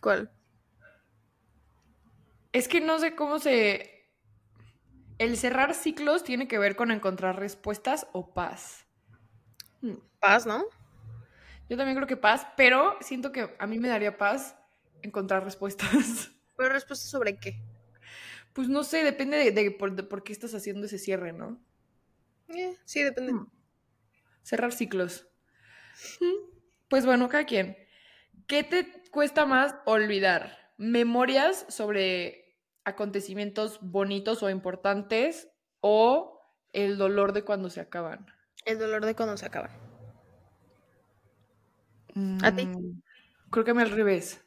¿Cuál? 0.00 0.30
Es 2.52 2.68
que 2.68 2.80
no 2.80 2.98
sé 3.00 3.16
cómo 3.16 3.40
se... 3.40 3.97
El 5.18 5.36
cerrar 5.36 5.74
ciclos 5.74 6.22
tiene 6.22 6.46
que 6.46 6.58
ver 6.58 6.76
con 6.76 6.90
encontrar 6.90 7.38
respuestas 7.38 8.06
o 8.12 8.32
paz. 8.32 8.86
Hmm. 9.80 9.96
Paz, 10.20 10.46
¿no? 10.46 10.64
Yo 11.68 11.76
también 11.76 11.96
creo 11.96 12.06
que 12.06 12.16
paz, 12.16 12.46
pero 12.56 12.96
siento 13.00 13.32
que 13.32 13.54
a 13.58 13.66
mí 13.66 13.78
me 13.78 13.88
daría 13.88 14.16
paz 14.16 14.56
encontrar 15.02 15.44
respuestas. 15.44 16.30
Pero 16.56 16.70
respuesta 16.70 17.06
sobre 17.06 17.38
qué. 17.38 17.62
Pues 18.52 18.68
no 18.68 18.82
sé, 18.82 19.04
depende 19.04 19.36
de, 19.36 19.52
de 19.52 19.70
por, 19.70 19.94
de 19.94 20.02
por 20.02 20.24
qué 20.24 20.32
estás 20.32 20.54
haciendo 20.54 20.86
ese 20.86 20.98
cierre, 20.98 21.32
¿no? 21.32 21.60
Eh, 22.48 22.76
sí, 22.84 23.02
depende. 23.02 23.32
Hmm. 23.32 23.48
Cerrar 24.42 24.72
ciclos. 24.72 25.28
Hmm. 26.20 26.50
Pues 26.88 27.06
bueno, 27.06 27.28
cada 27.28 27.44
quien. 27.44 27.76
¿Qué 28.46 28.64
te 28.64 29.02
cuesta 29.10 29.46
más 29.46 29.76
olvidar? 29.84 30.72
¿Memorias 30.78 31.66
sobre 31.68 32.47
acontecimientos 32.88 33.78
bonitos 33.80 34.42
o 34.42 34.50
importantes 34.50 35.48
o 35.80 36.40
el 36.72 36.98
dolor 36.98 37.32
de 37.32 37.44
cuando 37.44 37.70
se 37.70 37.80
acaban? 37.80 38.26
El 38.64 38.78
dolor 38.78 39.04
de 39.06 39.14
cuando 39.14 39.36
se 39.36 39.46
acaban. 39.46 39.70
¿A 42.42 42.54
ti? 42.54 42.66
Mm, 42.66 43.00
Creo 43.50 43.64
que 43.64 43.74
mí 43.74 43.82
al 43.82 43.90
revés. 43.90 44.44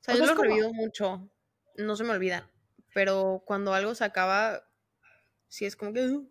O 0.00 0.02
sea, 0.02 0.14
O 0.14 0.18
yo 0.18 0.24
sea, 0.24 0.26
lo 0.26 0.32
es 0.32 0.36
como- 0.38 0.42
revivo 0.56 0.72
mucho. 0.72 1.28
No 1.76 1.96
se 1.96 2.04
me 2.04 2.10
olvidan. 2.10 2.44
Pero 2.94 3.42
cuando 3.46 3.74
algo 3.74 3.94
se 3.94 4.04
acaba, 4.04 4.62
sí 5.48 5.64
es 5.66 5.76
como 5.76 5.92
que. 5.92 6.06
uh, 6.08 6.30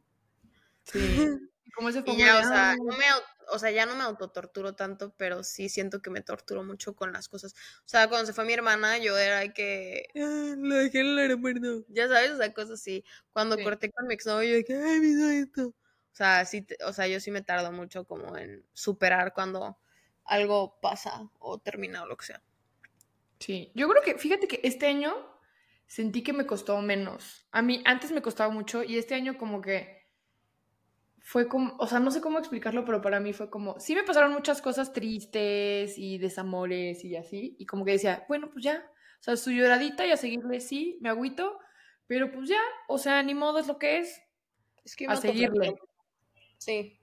Sí. 0.84 0.99
Como 1.75 1.89
ese 1.89 2.03
Y 2.05 2.17
ya, 2.17 2.34
de, 2.34 2.39
o 2.39 2.49
sea, 2.49 2.75
no 2.75 2.97
me, 2.97 3.05
o 3.52 3.60
sea, 3.60 3.72
ya 3.72 3.86
no 3.86 3.96
me 3.96 4.04
autotorturo 4.04 4.76
tanto, 4.76 5.14
pero 5.18 5.44
sí 5.44 5.70
siento 5.70 6.02
que 6.02 6.10
me 6.10 6.22
torturo 6.22 6.64
mucho 6.64 6.96
con 6.96 7.12
las 7.14 7.28
cosas. 7.30 7.54
O 7.86 7.88
sea, 7.88 8.08
cuando 8.10 8.26
se 8.28 8.34
fue 8.34 8.46
mi 8.46 8.54
hermana, 8.54 8.98
yo 8.98 9.18
era 9.18 9.54
que. 9.54 10.08
"Ah, 10.16 10.56
La 10.58 10.76
dejé 10.78 11.00
en 11.02 11.08
el 11.08 11.20
aeropuerto. 11.20 11.86
Ya 11.88 12.08
sabes, 12.08 12.32
o 12.32 12.38
sea, 12.38 12.54
cosas 12.54 12.72
así. 12.80 13.04
Cuando 13.32 13.58
Sí. 13.58 13.62
corté 13.62 13.92
con 13.92 14.06
mi 14.08 14.14
exnovio, 14.14 14.50
yo 14.50 14.56
de 14.58 14.64
que, 14.64 14.76
ay, 14.76 15.00
me 15.00 15.08
hizo 15.08 15.30
esto. 15.30 15.74
O 16.14 16.16
sea, 16.20 16.44
sí, 16.46 16.66
o 16.86 16.94
sea, 16.94 17.08
yo 17.08 17.20
sí 17.20 17.32
me 17.32 17.42
tardo 17.42 17.72
mucho 17.72 18.06
como 18.06 18.36
en 18.38 18.66
superar 18.74 19.34
cuando 19.34 19.80
algo 20.26 20.80
pasa 20.82 21.30
o 21.40 21.60
termina 21.60 22.04
o 22.04 22.08
lo 22.08 22.18
que 22.18 22.26
sea. 22.26 22.44
Sí, 23.40 23.72
yo 23.74 23.88
creo 23.88 24.04
que, 24.04 24.18
fíjate 24.18 24.48
que 24.48 24.60
este 24.64 24.88
año 24.88 25.14
sentí 25.88 26.24
que 26.24 26.34
me 26.34 26.46
costó 26.46 26.82
menos. 26.82 27.48
A 27.52 27.62
mí 27.62 27.82
antes 27.86 28.12
me 28.12 28.22
costaba 28.22 28.52
mucho 28.54 28.84
y 28.84 28.98
este 28.98 29.16
año 29.16 29.38
como 29.38 29.62
que 29.62 29.99
fue 31.32 31.48
como, 31.48 31.76
o 31.78 31.86
sea, 31.86 32.00
no 32.00 32.10
sé 32.10 32.22
cómo 32.22 32.39
explicarlo, 32.39 32.86
pero 32.86 33.02
para 33.02 33.20
mí 33.20 33.34
fue 33.34 33.52
como, 33.52 33.80
sí 33.80 33.94
me 33.94 34.02
pasaron 34.04 34.32
muchas 34.34 34.63
cosas 34.63 34.94
tristes 34.94 35.96
y 35.96 36.18
desamores 36.18 37.06
y 37.06 37.15
así, 37.15 37.56
y 37.60 37.68
como 37.68 37.86
que 37.86 37.92
decía, 37.92 38.26
bueno, 38.28 38.50
pues 38.50 38.63
ya, 38.65 38.84
o 39.20 39.24
sea, 39.24 39.36
su 39.38 39.52
lloradita 39.52 40.08
y 40.08 40.12
a 40.12 40.18
seguirle, 40.18 40.60
sí, 40.60 40.98
me 41.02 41.10
agüito, 41.10 41.60
pero 42.08 42.32
pues 42.32 42.50
ya, 42.50 42.60
o 42.88 42.98
sea, 42.98 43.22
ni 43.22 43.36
modo 43.36 43.60
es 43.60 43.68
lo 43.68 43.78
que 43.78 44.00
es, 44.00 44.20
Es 44.84 44.96
que 44.96 45.06
a 45.06 45.15
seguirle. 45.18 45.76
Sí. 46.58 47.00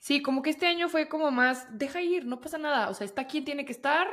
Sí, 0.00 0.20
como 0.20 0.42
que 0.42 0.50
este 0.50 0.66
año 0.66 0.90
fue 0.90 1.08
como 1.08 1.30
más, 1.30 1.66
deja 1.78 2.02
ir, 2.02 2.26
no 2.26 2.40
pasa 2.42 2.58
nada, 2.58 2.90
o 2.90 2.94
sea, 2.94 3.06
está 3.06 3.26
quien 3.26 3.46
tiene 3.46 3.64
que 3.64 3.72
estar. 3.72 4.06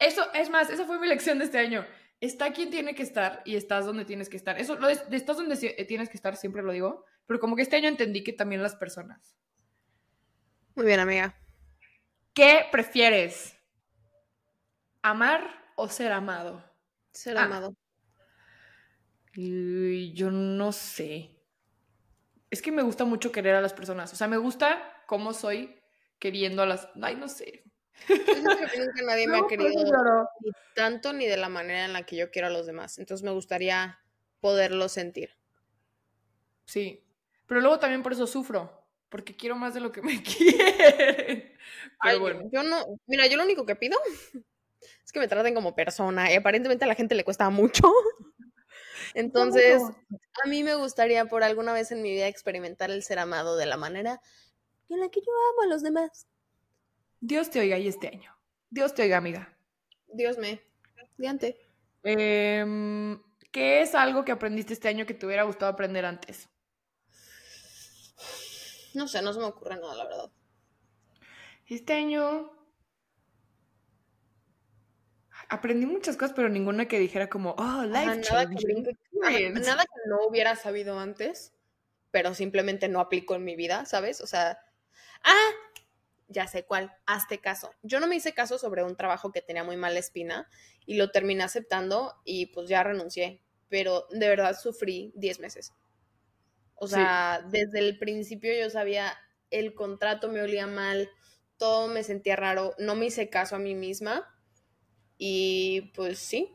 Eso, 0.00 0.22
es 0.34 0.50
más, 0.50 0.70
esa 0.70 0.86
fue 0.86 0.98
mi 0.98 1.06
lección 1.06 1.38
de 1.38 1.44
este 1.44 1.58
año. 1.58 1.86
Está 2.20 2.52
quien 2.52 2.70
tiene 2.70 2.94
que 2.96 3.04
estar 3.04 3.42
y 3.44 3.54
estás 3.54 3.86
donde 3.86 4.04
tienes 4.04 4.28
que 4.28 4.36
estar. 4.36 4.58
Eso, 4.58 4.74
lo 4.76 4.88
de, 4.88 4.96
de 4.96 5.16
estás 5.16 5.36
donde 5.36 5.54
sie- 5.56 5.86
tienes 5.86 6.08
que 6.08 6.16
estar, 6.16 6.34
siempre 6.36 6.62
lo 6.62 6.72
digo, 6.72 7.04
pero 7.26 7.40
como 7.40 7.56
que 7.56 7.62
este 7.62 7.76
año 7.76 7.88
entendí 7.88 8.22
que 8.24 8.32
también 8.32 8.62
las 8.62 8.76
personas. 8.76 9.36
Muy 10.74 10.86
bien, 10.86 11.00
amiga. 11.00 11.34
¿Qué 12.34 12.66
prefieres? 12.70 13.56
¿Amar 15.02 15.72
o 15.76 15.88
ser 15.88 16.12
amado? 16.12 16.64
Ser 17.12 17.36
Ah. 17.36 17.44
amado. 17.44 17.76
Yo 19.34 20.30
no 20.30 20.72
sé. 20.72 21.30
Es 22.50 22.60
que 22.60 22.70
me 22.72 22.82
gusta 22.82 23.04
mucho 23.04 23.32
querer 23.32 23.54
a 23.54 23.60
las 23.60 23.72
personas. 23.72 24.12
O 24.12 24.16
sea, 24.16 24.28
me 24.28 24.36
gusta 24.36 25.02
cómo 25.06 25.32
soy 25.32 25.78
queriendo 26.18 26.62
a 26.62 26.66
las... 26.66 26.88
Ay, 27.00 27.16
no 27.16 27.28
sé. 27.28 27.64
Yo 28.08 28.14
que 28.94 29.02
nadie 29.04 29.26
me 29.28 29.38
ha 29.38 29.46
querido 29.48 29.70
ni 30.40 30.50
tanto 30.74 31.12
ni 31.12 31.26
de 31.26 31.36
la 31.36 31.48
manera 31.48 31.84
en 31.84 31.92
la 31.92 32.04
que 32.04 32.16
yo 32.16 32.30
quiero 32.30 32.48
a 32.48 32.50
los 32.50 32.66
demás. 32.66 32.98
Entonces 32.98 33.24
me 33.24 33.30
gustaría 33.30 34.00
poderlo 34.40 34.88
sentir. 34.88 35.30
Sí. 36.66 37.02
Pero 37.46 37.60
luego 37.60 37.78
también 37.78 38.02
por 38.02 38.12
eso 38.12 38.26
sufro, 38.26 38.86
porque 39.08 39.36
quiero 39.36 39.56
más 39.56 39.74
de 39.74 39.80
lo 39.80 39.92
que 39.92 40.02
me 40.02 40.22
quieren. 40.22 41.52
Pero 41.58 41.98
Ay, 42.00 42.18
bueno. 42.18 42.48
Yo 42.52 42.62
no, 42.62 42.84
mira, 43.06 43.26
yo 43.26 43.36
lo 43.36 43.44
único 43.44 43.66
que 43.66 43.76
pido 43.76 43.98
es 45.04 45.12
que 45.12 45.20
me 45.20 45.28
traten 45.28 45.54
como 45.54 45.74
persona 45.74 46.32
y 46.32 46.36
aparentemente 46.36 46.84
a 46.84 46.88
la 46.88 46.94
gente 46.94 47.14
le 47.14 47.24
cuesta 47.24 47.48
mucho. 47.50 47.82
Entonces, 49.14 49.82
a 50.42 50.48
mí 50.48 50.62
me 50.62 50.74
gustaría 50.74 51.26
por 51.26 51.44
alguna 51.44 51.72
vez 51.72 51.92
en 51.92 52.02
mi 52.02 52.10
vida 52.10 52.28
experimentar 52.28 52.90
el 52.90 53.02
ser 53.02 53.18
amado 53.18 53.56
de 53.56 53.66
la 53.66 53.76
manera 53.76 54.20
en 54.88 55.00
la 55.00 55.08
que 55.10 55.20
yo 55.20 55.32
amo 55.52 55.62
a 55.62 55.66
los 55.66 55.82
demás. 55.82 56.26
Dios 57.20 57.50
te 57.50 57.60
oiga 57.60 57.78
y 57.78 57.88
este 57.88 58.08
año. 58.08 58.34
Dios 58.70 58.94
te 58.94 59.02
oiga, 59.02 59.18
amiga. 59.18 59.54
Dios 60.08 60.38
me. 60.38 60.60
Diante. 61.16 61.58
Em, 62.02 63.22
¿Qué 63.50 63.82
es 63.82 63.94
algo 63.94 64.24
que 64.24 64.32
aprendiste 64.32 64.72
este 64.72 64.88
año 64.88 65.06
que 65.06 65.14
te 65.14 65.26
hubiera 65.26 65.44
gustado 65.44 65.70
aprender 65.70 66.04
antes? 66.04 66.48
No 68.94 69.08
sé, 69.08 69.22
no 69.22 69.32
se 69.32 69.40
me 69.40 69.46
ocurre 69.46 69.76
nada, 69.76 69.94
la 69.94 70.04
verdad. 70.04 70.30
Este 71.66 71.94
año 71.94 72.50
aprendí 75.48 75.86
muchas 75.86 76.16
cosas, 76.16 76.34
pero 76.34 76.48
ninguna 76.48 76.88
que 76.88 76.98
dijera 76.98 77.28
como, 77.28 77.54
oh, 77.58 77.84
life 77.84 78.22
nada, 78.30 78.48
que, 78.48 79.50
nada 79.50 79.84
que 79.84 80.08
no 80.08 80.26
hubiera 80.26 80.56
sabido 80.56 80.98
antes, 80.98 81.52
pero 82.10 82.34
simplemente 82.34 82.88
no 82.88 83.00
aplico 83.00 83.34
en 83.34 83.44
mi 83.44 83.56
vida, 83.56 83.84
¿sabes? 83.84 84.20
O 84.20 84.26
sea, 84.26 84.58
ah, 85.24 85.50
ya 86.28 86.46
sé 86.46 86.64
cuál, 86.64 86.96
hazte 87.06 87.38
caso. 87.38 87.70
Yo 87.82 88.00
no 88.00 88.06
me 88.06 88.16
hice 88.16 88.32
caso 88.32 88.58
sobre 88.58 88.82
un 88.82 88.96
trabajo 88.96 89.32
que 89.32 89.42
tenía 89.42 89.64
muy 89.64 89.76
mala 89.76 89.98
espina 89.98 90.48
y 90.86 90.96
lo 90.96 91.10
terminé 91.10 91.44
aceptando 91.44 92.14
y 92.24 92.46
pues 92.46 92.68
ya 92.68 92.82
renuncié, 92.82 93.42
pero 93.68 94.06
de 94.10 94.28
verdad 94.28 94.58
sufrí 94.58 95.12
10 95.16 95.40
meses. 95.40 95.72
O 96.74 96.88
sea, 96.88 97.46
desde 97.50 97.78
el 97.78 97.98
principio 97.98 98.52
yo 98.58 98.68
sabía, 98.68 99.16
el 99.50 99.74
contrato 99.74 100.28
me 100.28 100.42
olía 100.42 100.66
mal, 100.66 101.08
todo 101.56 101.86
me 101.86 102.02
sentía 102.02 102.34
raro, 102.34 102.74
no 102.78 102.96
me 102.96 103.06
hice 103.06 103.30
caso 103.30 103.54
a 103.54 103.60
mí 103.60 103.74
misma 103.74 104.28
y 105.16 105.92
pues 105.94 106.18
sí. 106.18 106.52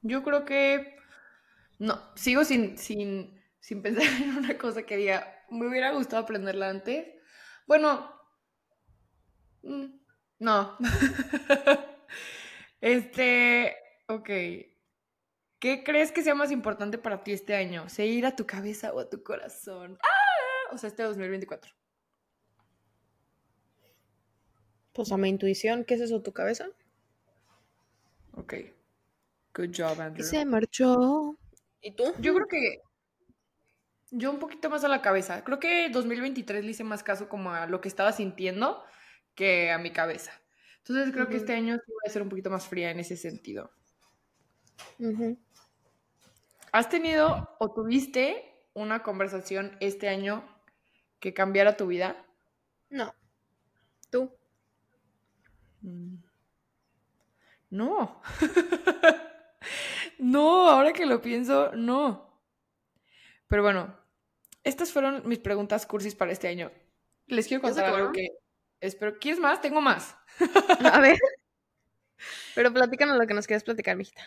Yo 0.00 0.22
creo 0.22 0.46
que 0.46 0.96
no, 1.78 2.00
sigo 2.16 2.44
sin, 2.44 2.78
sin, 2.78 3.38
sin 3.60 3.82
pensar 3.82 4.04
en 4.22 4.38
una 4.38 4.56
cosa 4.56 4.84
que 4.84 4.96
diga, 4.96 5.44
me 5.50 5.66
hubiera 5.66 5.92
gustado 5.92 6.22
aprenderla 6.22 6.70
antes. 6.70 7.06
Bueno, 7.66 8.10
mm, 9.62 9.86
no. 10.38 10.78
este, 12.80 13.76
ok. 14.06 14.30
¿Qué 15.58 15.82
crees 15.82 16.12
que 16.12 16.22
sea 16.22 16.34
más 16.34 16.52
importante 16.52 16.98
para 16.98 17.24
ti 17.24 17.32
este 17.32 17.56
año? 17.56 17.88
¿Seguir 17.88 18.26
a 18.26 18.36
tu 18.36 18.46
cabeza 18.46 18.92
o 18.92 19.00
a 19.00 19.10
tu 19.10 19.22
corazón? 19.22 19.98
¡Ah! 20.02 20.74
O 20.74 20.78
sea, 20.78 20.88
este 20.88 21.02
2024. 21.02 21.72
Pues 24.92 25.10
a 25.10 25.16
mi 25.16 25.28
intuición, 25.28 25.84
¿qué 25.84 25.94
es 25.94 26.00
eso, 26.00 26.22
tu 26.22 26.32
cabeza? 26.32 26.68
Ok. 28.32 28.54
Good 29.54 29.70
job, 29.76 30.00
Andrew. 30.00 30.24
Se 30.24 30.44
marchó. 30.44 31.36
¿Y 31.80 31.92
tú? 31.92 32.04
Yo 32.20 32.34
creo 32.34 32.46
que 32.46 32.80
yo 34.10 34.30
un 34.30 34.38
poquito 34.38 34.70
más 34.70 34.84
a 34.84 34.88
la 34.88 35.02
cabeza. 35.02 35.44
Creo 35.44 35.58
que 35.58 35.88
2023 35.90 36.64
le 36.64 36.70
hice 36.70 36.84
más 36.84 37.02
caso 37.02 37.28
como 37.28 37.52
a 37.52 37.66
lo 37.66 37.80
que 37.80 37.88
estaba 37.88 38.12
sintiendo 38.12 38.82
que 39.34 39.70
a 39.70 39.78
mi 39.78 39.92
cabeza. 39.92 40.32
Entonces 40.78 41.12
creo 41.12 41.28
que 41.28 41.36
este 41.36 41.54
año 41.54 41.76
sí 41.76 41.92
voy 41.92 42.02
a 42.06 42.10
ser 42.10 42.22
un 42.22 42.28
poquito 42.28 42.50
más 42.50 42.66
fría 42.66 42.90
en 42.90 43.00
ese 43.00 43.16
sentido. 43.16 43.70
¿Has 46.72 46.88
tenido 46.88 47.56
o 47.58 47.72
tuviste 47.72 48.66
una 48.74 49.02
conversación 49.02 49.76
este 49.80 50.08
año 50.08 50.44
que 51.20 51.34
cambiara 51.34 51.76
tu 51.76 51.86
vida? 51.86 52.16
No. 52.90 53.14
¿Tú? 54.10 54.32
Mm. 55.82 56.16
No. 57.70 58.22
no, 60.18 60.68
ahora 60.68 60.92
que 60.92 61.06
lo 61.06 61.20
pienso, 61.20 61.72
no. 61.74 62.42
Pero 63.46 63.62
bueno, 63.62 63.96
estas 64.64 64.92
fueron 64.92 65.26
mis 65.26 65.38
preguntas 65.38 65.86
cursis 65.86 66.14
para 66.14 66.32
este 66.32 66.48
año. 66.48 66.70
Les 67.26 67.46
quiero 67.46 67.62
contar 67.62 67.86
algo 67.86 68.12
que 68.12 68.28
espero. 68.80 69.18
¿Quieres 69.18 69.40
más? 69.40 69.60
Tengo 69.60 69.80
más. 69.80 70.16
A 70.92 71.00
ver. 71.00 71.18
Pero 72.54 72.72
platícanos 72.72 73.16
lo 73.16 73.26
que 73.26 73.34
nos 73.34 73.46
quieres 73.46 73.64
platicar, 73.64 73.96
mijita. 73.96 74.22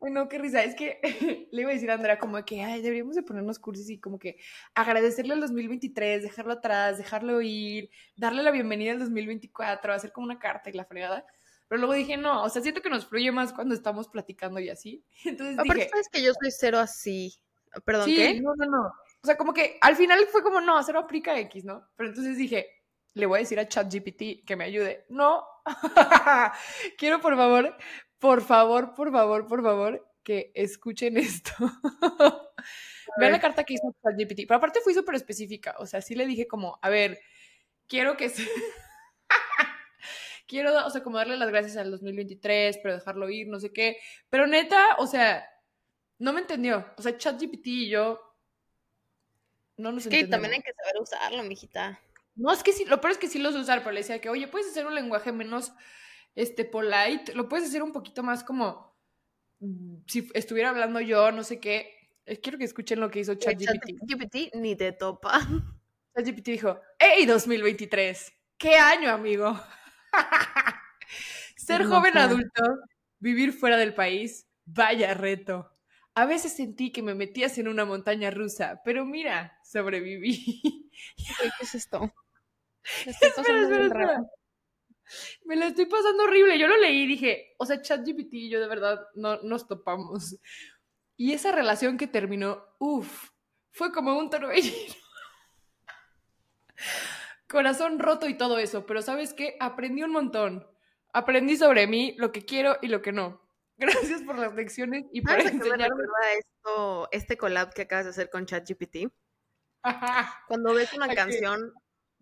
No, 0.00 0.28
qué 0.28 0.38
risa. 0.38 0.62
Es 0.62 0.74
que 0.74 1.00
le 1.50 1.62
iba 1.62 1.70
a 1.70 1.74
decir 1.74 1.90
a 1.90 1.94
Andrea 1.94 2.18
como 2.18 2.44
que, 2.44 2.62
ay, 2.62 2.82
deberíamos 2.82 3.16
de 3.16 3.22
ponernos 3.22 3.58
cursis 3.58 3.88
y 3.90 4.00
como 4.00 4.18
que 4.18 4.38
agradecerle 4.74 5.34
al 5.34 5.40
2023, 5.40 6.22
dejarlo 6.22 6.52
atrás, 6.52 6.98
dejarlo 6.98 7.40
ir, 7.40 7.90
darle 8.16 8.42
la 8.42 8.50
bienvenida 8.50 8.92
al 8.92 8.98
2024, 8.98 9.92
hacer 9.92 10.12
como 10.12 10.26
una 10.26 10.38
carta 10.38 10.70
y 10.70 10.74
la 10.74 10.84
fregada. 10.84 11.24
Pero 11.68 11.80
luego 11.80 11.94
dije, 11.94 12.16
no, 12.16 12.44
o 12.44 12.48
sea, 12.48 12.62
siento 12.62 12.82
que 12.82 12.90
nos 12.90 13.06
fluye 13.06 13.32
más 13.32 13.52
cuando 13.52 13.74
estamos 13.74 14.08
platicando 14.08 14.60
y 14.60 14.68
así. 14.68 15.04
Entonces 15.24 15.58
Aparte, 15.58 15.74
dije... 15.74 15.88
sabes 15.88 16.08
que 16.10 16.22
yo 16.22 16.32
soy 16.34 16.50
cero 16.50 16.78
así. 16.78 17.34
Perdón, 17.84 18.04
sí, 18.06 18.16
¿qué? 18.16 18.40
No, 18.40 18.54
no, 18.56 18.66
no. 18.66 18.86
O 18.86 19.26
sea, 19.26 19.36
como 19.36 19.52
que 19.54 19.78
al 19.80 19.96
final 19.96 20.26
fue 20.30 20.42
como, 20.42 20.60
no, 20.60 20.80
cero 20.82 21.00
aplica 21.00 21.38
X, 21.40 21.64
¿no? 21.64 21.88
Pero 21.96 22.10
entonces 22.10 22.36
dije, 22.36 22.68
le 23.14 23.26
voy 23.26 23.38
a 23.38 23.40
decir 23.40 23.58
a 23.58 23.66
ChatGPT 23.66 24.44
que 24.44 24.56
me 24.56 24.64
ayude. 24.64 25.06
No. 25.08 25.44
Quiero, 26.98 27.20
por 27.20 27.36
favor, 27.36 27.76
por 28.24 28.40
favor, 28.40 28.94
por 28.94 29.12
favor, 29.12 29.46
por 29.46 29.62
favor, 29.62 30.08
que 30.22 30.50
escuchen 30.54 31.18
esto. 31.18 31.52
Vean 33.18 33.32
la 33.32 33.38
carta 33.38 33.64
que 33.64 33.74
hizo 33.74 33.94
ChatGPT. 34.02 34.46
Pero 34.48 34.56
aparte 34.56 34.80
fui 34.80 34.94
súper 34.94 35.16
específica. 35.16 35.74
O 35.78 35.84
sea, 35.84 36.00
sí 36.00 36.14
le 36.14 36.24
dije 36.24 36.46
como, 36.46 36.78
a 36.80 36.88
ver, 36.88 37.20
quiero 37.86 38.16
que 38.16 38.30
se... 38.30 38.48
quiero, 40.48 40.86
o 40.86 40.88
sea, 40.88 41.02
como 41.02 41.18
darle 41.18 41.36
las 41.36 41.50
gracias 41.50 41.76
al 41.76 41.90
2023, 41.90 42.78
pero 42.82 42.94
dejarlo 42.94 43.28
ir, 43.28 43.46
no 43.48 43.60
sé 43.60 43.74
qué. 43.74 43.98
Pero 44.30 44.46
neta, 44.46 44.96
o 44.96 45.06
sea, 45.06 45.46
no 46.18 46.32
me 46.32 46.40
entendió. 46.40 46.94
O 46.96 47.02
sea, 47.02 47.18
ChatGPT 47.18 47.66
y 47.66 47.88
yo 47.90 48.22
no 49.76 49.92
nos 49.92 50.06
Es 50.06 50.10
que 50.10 50.26
también 50.28 50.54
hay 50.54 50.62
que 50.62 50.72
saber 50.72 50.94
usarlo, 50.98 51.42
mijita. 51.42 52.00
No, 52.36 52.50
es 52.50 52.62
que 52.62 52.72
sí, 52.72 52.86
lo 52.86 53.02
peor 53.02 53.12
es 53.12 53.18
que 53.18 53.28
sí 53.28 53.38
lo 53.38 53.52
sé 53.52 53.58
usar, 53.58 53.80
pero 53.80 53.92
le 53.92 54.00
decía 54.00 54.18
que, 54.22 54.30
oye, 54.30 54.48
puedes 54.48 54.68
hacer 54.68 54.86
un 54.86 54.94
lenguaje 54.94 55.30
menos 55.30 55.74
este 56.34 56.64
polite, 56.64 57.34
lo 57.34 57.48
puedes 57.48 57.68
hacer 57.68 57.82
un 57.82 57.92
poquito 57.92 58.22
más 58.22 58.44
como 58.44 58.96
mm, 59.60 59.98
si 60.06 60.28
estuviera 60.34 60.70
hablando 60.70 61.00
yo, 61.00 61.32
no 61.32 61.44
sé 61.44 61.60
qué. 61.60 61.94
Eh, 62.26 62.40
Quiero 62.40 62.58
que 62.58 62.64
escuchen 62.64 63.00
lo 63.00 63.10
que 63.10 63.20
hizo 63.20 63.34
ChatGPT. 63.34 63.98
ChatGPT 64.08 64.54
ni 64.54 64.76
te 64.76 64.92
topa. 64.92 65.32
ChatGPT 66.16 66.46
dijo, 66.46 66.80
¡Hey 66.98 67.26
2023! 67.26 68.32
¡Qué 68.58 68.76
año, 68.76 69.10
amigo! 69.10 69.58
Ser 71.56 71.84
joven 71.86 72.16
adulto, 72.18 72.62
vivir 73.18 73.52
fuera 73.52 73.76
del 73.76 73.94
país, 73.94 74.46
vaya 74.64 75.14
reto. 75.14 75.70
A 76.14 76.26
veces 76.26 76.52
sentí 76.52 76.92
que 76.92 77.02
me 77.02 77.14
metías 77.14 77.58
en 77.58 77.66
una 77.66 77.84
montaña 77.84 78.30
rusa, 78.30 78.80
pero 78.84 79.04
mira, 79.04 79.58
sobreviví. 79.64 80.90
¿Qué 81.16 81.50
es 81.60 81.74
esto? 81.74 82.12
espera, 83.06 83.62
espera, 83.62 83.86
espera. 83.86 84.22
Me 85.44 85.56
la 85.56 85.66
estoy 85.68 85.86
pasando 85.86 86.24
horrible. 86.24 86.58
Yo 86.58 86.68
lo 86.68 86.76
leí 86.76 87.02
y 87.02 87.06
dije, 87.06 87.54
o 87.58 87.66
sea, 87.66 87.80
ChatGPT 87.80 88.34
y 88.34 88.50
yo 88.50 88.60
de 88.60 88.68
verdad 88.68 89.06
no 89.14 89.40
nos 89.42 89.66
topamos. 89.66 90.36
Y 91.16 91.32
esa 91.32 91.52
relación 91.52 91.96
que 91.96 92.06
terminó, 92.06 92.64
uff, 92.78 93.30
fue 93.70 93.92
como 93.92 94.18
un 94.18 94.30
torbellino. 94.30 94.94
Corazón 97.48 97.98
roto 97.98 98.28
y 98.28 98.36
todo 98.36 98.58
eso, 98.58 98.84
pero 98.86 99.02
¿sabes 99.02 99.32
qué? 99.32 99.56
Aprendí 99.60 100.02
un 100.02 100.10
montón. 100.10 100.66
Aprendí 101.12 101.56
sobre 101.56 101.86
mí, 101.86 102.14
lo 102.18 102.32
que 102.32 102.44
quiero 102.44 102.78
y 102.82 102.88
lo 102.88 103.00
que 103.00 103.12
no. 103.12 103.40
Gracias 103.76 104.22
por 104.22 104.38
las 104.38 104.54
lecciones 104.54 105.04
y 105.12 105.20
por 105.20 105.32
¿Sabes 105.32 105.46
a 105.46 105.50
qué 105.50 105.56
me 105.56 105.64
enseñarme. 105.64 105.88
recuerda 105.88 106.32
esto, 106.38 107.08
este 107.12 107.36
collab 107.36 107.72
que 107.72 107.82
acabas 107.82 108.06
de 108.06 108.10
hacer 108.10 108.30
con 108.30 108.46
ChatGPT? 108.46 109.12
Cuando 110.48 110.74
ves 110.74 110.92
una 110.94 111.14
canción 111.14 111.74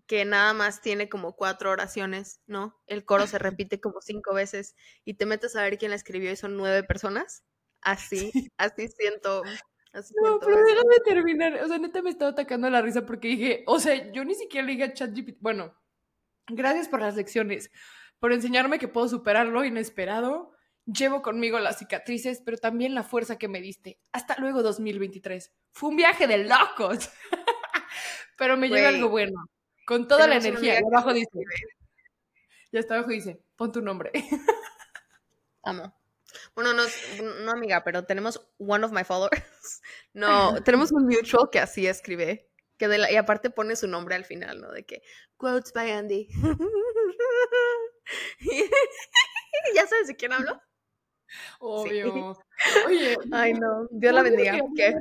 que 0.06 0.24
nada 0.24 0.52
más 0.52 0.80
tiene 0.82 1.08
como 1.08 1.34
cuatro 1.36 1.70
oraciones, 1.70 2.40
¿no? 2.46 2.80
El 2.86 3.04
coro 3.04 3.26
se 3.26 3.38
repite 3.38 3.80
como 3.80 4.00
cinco 4.02 4.34
veces 4.34 4.74
y 5.04 5.14
te 5.14 5.26
metes 5.26 5.56
a 5.56 5.62
ver 5.62 5.78
quién 5.78 5.90
la 5.90 5.96
escribió 5.96 6.30
y 6.32 6.36
son 6.36 6.56
nueve 6.56 6.82
personas. 6.84 7.44
Así, 7.80 8.32
así 8.56 8.88
siento. 8.88 9.42
Así 9.92 10.14
No, 10.14 10.38
siento 10.38 10.46
pero 10.46 10.58
eso. 10.58 10.66
déjame 10.66 10.96
terminar. 11.04 11.54
O 11.62 11.68
sea, 11.68 11.78
neta 11.78 12.02
me 12.02 12.10
estaba 12.10 12.30
atacando 12.32 12.68
la 12.70 12.82
risa 12.82 13.06
porque 13.06 13.28
dije, 13.28 13.64
o 13.66 13.78
sea, 13.80 14.10
yo 14.12 14.24
ni 14.24 14.34
siquiera 14.34 14.66
le 14.66 14.72
dije 14.72 14.84
a 14.84 14.94
ChatGPT. 14.94 15.38
Bueno, 15.40 15.74
gracias 16.48 16.88
por 16.88 17.00
las 17.00 17.16
lecciones, 17.16 17.70
por 18.18 18.32
enseñarme 18.32 18.78
que 18.78 18.88
puedo 18.88 19.08
superar 19.08 19.46
lo 19.48 19.64
inesperado. 19.64 20.52
Llevo 20.86 21.22
conmigo 21.22 21.60
las 21.60 21.78
cicatrices, 21.78 22.42
pero 22.44 22.56
también 22.58 22.94
la 22.94 23.04
fuerza 23.04 23.38
que 23.38 23.48
me 23.48 23.60
diste. 23.60 24.00
Hasta 24.12 24.36
luego, 24.38 24.62
2023. 24.62 25.52
Fue 25.70 25.90
un 25.90 25.96
viaje 25.96 26.26
de 26.26 26.38
locos. 26.38 27.10
pero 28.36 28.56
me 28.56 28.68
llega 28.68 28.88
algo 28.88 29.08
bueno. 29.08 29.46
Con 29.86 30.08
toda 30.08 30.26
la 30.26 30.38
tenemos 30.38 30.62
energía. 30.62 30.80
Y 30.80 30.84
abajo 30.84 31.12
dice, 31.12 31.28
ya 32.72 32.80
está 32.80 32.94
abajo 32.94 33.10
dice, 33.10 33.42
pon 33.56 33.72
tu 33.72 33.82
nombre. 33.82 34.10
Amo. 35.62 35.94
Bueno, 36.54 36.72
no, 36.72 36.82
no 37.44 37.52
amiga, 37.52 37.84
pero 37.84 38.04
tenemos 38.04 38.40
one 38.58 38.84
of 38.84 38.92
my 38.92 39.04
followers. 39.04 39.32
No, 40.14 40.62
tenemos 40.62 40.92
un 40.92 41.06
mutual 41.06 41.48
que 41.50 41.58
así 41.58 41.86
escribe. 41.86 42.50
Que 42.76 42.86
de 42.86 42.98
la- 42.98 43.10
y 43.10 43.16
aparte 43.16 43.48
pone 43.48 43.76
su 43.76 43.88
nombre 43.88 44.14
al 44.14 44.26
final, 44.26 44.60
¿no? 44.60 44.70
De 44.70 44.84
que 44.84 45.00
quotes 45.38 45.72
by 45.72 45.90
Andy. 45.90 46.28
y 48.40 50.06
de 50.06 50.16
quién 50.16 50.34
hablo? 50.34 50.60
Obvio. 51.60 52.36
Oye. 52.86 53.16
Ay, 53.32 53.54
no. 53.54 53.88
Dios 53.90 54.12
la 54.12 54.22
bendiga. 54.22 54.58
¿Qué? 54.76 54.94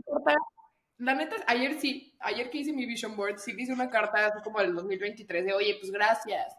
La 1.01 1.15
neta, 1.15 1.35
ayer 1.47 1.79
sí, 1.79 2.15
ayer 2.19 2.51
que 2.51 2.59
hice 2.59 2.73
mi 2.73 2.85
vision 2.85 3.15
board, 3.15 3.39
sí 3.39 3.55
hice 3.57 3.73
una 3.73 3.89
carta 3.89 4.27
así 4.27 4.39
como 4.43 4.59
del 4.59 4.75
2023 4.75 5.45
de, 5.45 5.53
oye, 5.53 5.75
pues 5.79 5.91
gracias. 5.91 6.55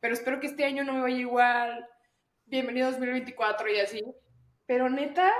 Pero 0.00 0.12
espero 0.12 0.38
que 0.38 0.48
este 0.48 0.66
año 0.66 0.84
no 0.84 0.92
me 0.92 1.00
vaya 1.00 1.16
igual. 1.16 1.88
Bienvenido 2.44 2.90
2024 2.90 3.72
y 3.72 3.80
así. 3.80 4.04
Pero 4.66 4.90
neta, 4.90 5.32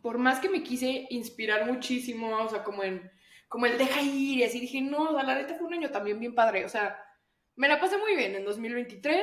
por 0.00 0.16
más 0.16 0.40
que 0.40 0.48
me 0.48 0.62
quise 0.62 1.08
inspirar 1.10 1.66
muchísimo, 1.66 2.38
o 2.38 2.48
sea, 2.48 2.64
como 2.64 2.84
en, 2.84 3.12
como 3.48 3.66
el 3.66 3.76
deja 3.76 4.00
ir 4.00 4.38
y 4.38 4.44
así, 4.44 4.58
dije, 4.58 4.80
no, 4.80 5.12
la 5.12 5.34
neta 5.34 5.56
fue 5.56 5.66
un 5.66 5.74
año 5.74 5.90
también 5.90 6.18
bien 6.18 6.34
padre. 6.34 6.64
O 6.64 6.70
sea, 6.70 7.04
me 7.54 7.68
la 7.68 7.78
pasé 7.78 7.98
muy 7.98 8.16
bien 8.16 8.34
en 8.34 8.46
2023. 8.46 9.22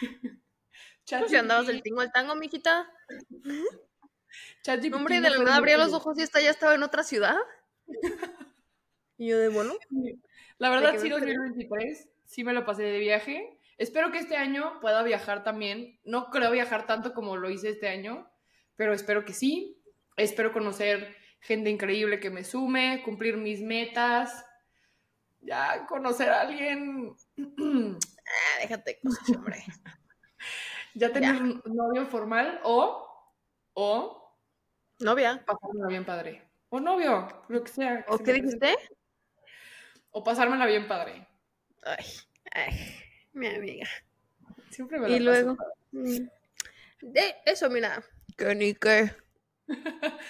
Pues 1.08 1.30
si 1.30 1.36
andabas 1.36 1.68
del 1.68 1.84
tingo 1.84 2.00
al 2.00 2.10
tango, 2.10 2.34
mijita. 2.34 2.90
ChatGPT 4.62 4.94
Hombre, 4.94 5.20
de 5.20 5.30
la 5.30 5.38
verdad 5.38 5.54
abría 5.54 5.78
los 5.78 5.92
ojos 5.92 6.18
y 6.18 6.22
esta 6.22 6.40
ya 6.40 6.50
estaba 6.50 6.74
en 6.74 6.82
otra 6.82 7.02
ciudad. 7.02 7.36
Y 9.18 9.28
yo 9.28 9.38
de 9.38 9.48
bueno. 9.48 9.72
La 10.58 10.68
verdad, 10.68 10.96
sí, 10.98 11.08
me 11.08 11.14
perdí. 11.14 11.32
2023 11.32 12.08
sí 12.26 12.44
me 12.44 12.52
lo 12.52 12.66
pasé 12.66 12.82
de 12.82 12.98
viaje. 12.98 13.58
Espero 13.78 14.12
que 14.12 14.18
este 14.18 14.36
año 14.36 14.78
pueda 14.80 15.02
viajar 15.02 15.42
también. 15.42 15.98
No 16.04 16.30
creo 16.30 16.50
viajar 16.50 16.86
tanto 16.86 17.14
como 17.14 17.38
lo 17.38 17.48
hice 17.48 17.70
este 17.70 17.88
año, 17.88 18.30
pero 18.74 18.92
espero 18.92 19.24
que 19.24 19.32
sí. 19.32 19.80
Espero 20.18 20.52
conocer 20.52 21.16
gente 21.40 21.70
increíble 21.70 22.20
que 22.20 22.28
me 22.28 22.44
sume, 22.44 23.02
cumplir 23.04 23.36
mis 23.36 23.62
metas, 23.62 24.44
ya 25.40 25.86
conocer 25.86 26.28
a 26.30 26.42
alguien, 26.42 27.14
Ah, 28.26 28.60
déjate 28.60 28.98
cosas, 29.00 29.36
hombre. 29.36 29.62
ya 30.94 31.12
tener 31.12 31.40
un 31.40 31.62
novio 31.64 32.06
formal 32.06 32.60
o, 32.64 33.06
o 33.74 34.25
Novia. 35.00 35.42
pasármela 35.46 35.86
bien 35.88 36.04
padre. 36.04 36.42
O 36.68 36.80
novio, 36.80 37.28
lo 37.48 37.62
que 37.62 37.70
sea. 37.70 38.04
que 38.04 38.10
¿O 38.12 38.18
se 38.18 38.24
qué 38.24 38.32
dijiste? 38.34 38.58
presente. 38.58 38.94
O 40.10 40.24
pasármela 40.24 40.66
bien 40.66 40.88
padre. 40.88 41.26
Ay, 41.84 42.04
ay, 42.52 42.96
mi 43.32 43.46
amiga. 43.46 43.86
Siempre 44.70 44.98
me 44.98 45.08
la 45.08 45.16
Y 45.16 45.20
luego. 45.20 45.56
mm, 45.92 46.16
De 47.02 47.34
eso, 47.44 47.68
mira. 47.70 48.02
Que 48.36 48.54
ni 48.54 48.74
qué. 48.74 49.14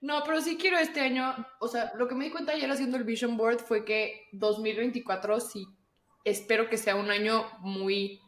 No, 0.00 0.22
pero 0.24 0.40
sí 0.40 0.56
quiero 0.56 0.78
este 0.78 1.00
año, 1.00 1.34
o 1.58 1.66
sea, 1.66 1.90
lo 1.96 2.06
que 2.06 2.14
me 2.14 2.26
di 2.26 2.30
cuenta 2.30 2.52
ayer 2.52 2.70
haciendo 2.70 2.96
el 2.96 3.02
Vision 3.02 3.36
Board 3.36 3.58
fue 3.58 3.84
que 3.84 4.28
2024 4.30 5.40
sí 5.40 5.66
espero 6.22 6.68
que 6.68 6.76
sea 6.78 6.94
un 6.94 7.10
año 7.10 7.50
muy 7.62 8.20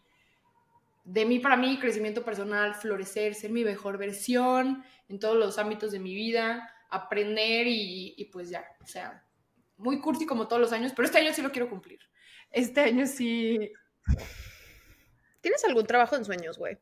de 1.13 1.25
mí 1.25 1.41
para 1.41 1.57
mí, 1.57 1.79
crecimiento 1.81 2.25
personal, 2.25 2.75
florecer, 2.75 3.35
ser 3.35 3.51
mi 3.51 3.65
mejor 3.65 3.99
versión 3.99 4.85
en 5.09 5.19
todos 5.19 5.37
los 5.37 5.59
ámbitos 5.59 5.91
de 5.91 5.99
mi 5.99 6.15
vida, 6.15 6.73
aprender 6.89 7.67
y, 7.67 8.15
y 8.17 8.25
pues 8.27 8.49
ya, 8.49 8.65
o 8.81 8.87
sea, 8.87 9.27
muy 9.77 10.01
cursi 10.01 10.25
como 10.25 10.47
todos 10.47 10.63
los 10.63 10.73
años, 10.73 10.93
pero 10.95 11.07
este 11.07 11.19
año 11.19 11.33
sí 11.33 11.43
lo 11.43 11.51
quiero 11.51 11.69
cumplir. 11.69 11.99
Este 12.51 12.81
año 12.81 13.07
sí. 13.07 13.73
¿Tienes 15.41 15.65
algún 15.65 15.87
trabajo 15.87 16.15
en 16.15 16.25
sueños, 16.25 16.59
güey? 16.59 16.79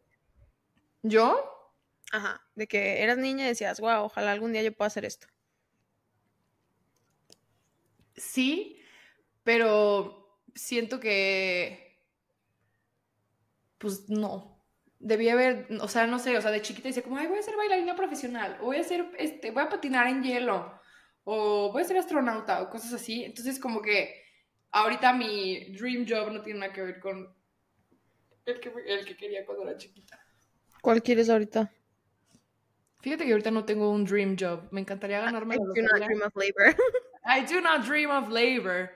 ¿Yo? 1.03 1.73
Ajá. 2.13 2.47
De 2.55 2.67
que 2.67 3.03
eras 3.03 3.17
niña 3.17 3.47
y 3.47 3.49
decías, 3.49 3.81
wow, 3.81 4.05
ojalá 4.05 4.33
algún 4.33 4.53
día 4.53 4.63
yo 4.63 4.75
pueda 4.75 4.89
hacer 4.89 5.07
esto. 5.07 5.27
Sí, 8.15 8.83
pero 9.43 10.43
siento 10.55 11.01
que, 11.01 11.88
pues 13.79 14.09
no. 14.09 14.59
Debí 14.99 15.29
haber, 15.29 15.69
o 15.81 15.89
sea, 15.89 16.07
no 16.07 16.19
sé, 16.19 16.37
o 16.37 16.43
sea, 16.43 16.51
de 16.51 16.61
chiquita 16.61 16.89
decía 16.89 17.03
como, 17.03 17.17
ay, 17.17 17.29
voy 17.29 17.39
a 17.39 17.43
ser 17.43 17.57
bailarina 17.57 17.95
profesional, 17.95 18.59
o 18.61 18.67
voy 18.67 18.79
a 18.79 18.85
ser, 18.85 19.07
este, 19.19 19.53
voy 19.53 19.63
a 19.63 19.69
patinar 19.69 20.09
en 20.09 20.23
hielo, 20.23 20.81
o 21.25 21.71
voy 21.73 21.83
a 21.83 21.85
ser 21.85 21.97
astronauta, 21.97 22.63
o 22.63 22.71
cosas 22.71 22.93
así. 22.93 23.25
Entonces, 23.25 23.61
como 23.61 23.81
que 23.81 24.23
ahorita 24.73 25.13
mi 25.13 25.73
dream 25.73 26.05
job 26.09 26.33
no 26.33 26.43
tiene 26.43 26.61
nada 26.61 26.73
que 26.73 26.83
ver 26.83 27.01
con 27.01 27.33
el 28.45 28.61
que, 28.61 28.73
el 28.87 29.05
que 29.05 29.17
quería 29.17 29.47
cuando 29.47 29.69
era 29.69 29.77
chiquita. 29.77 30.19
¿Cuál 30.83 31.03
quieres 31.03 31.31
ahorita? 31.31 31.73
Fíjate 33.01 33.25
que 33.25 33.33
ahorita 33.33 33.51
no 33.51 33.65
tengo 33.65 33.91
un 33.91 34.05
dream 34.05 34.37
job. 34.39 34.69
Me 34.73 34.81
encantaría 34.81 35.21
ganarme 35.21 35.55
I 35.55 35.59
la 35.59 35.65
do 35.65 35.83
not 35.83 36.07
dream 36.07 36.23
of 36.23 36.35
labor. 36.35 36.77
I 37.25 37.45
do 37.45 37.61
not 37.61 37.87
dream 37.87 38.11
of 38.11 38.29
labor. 38.29 38.91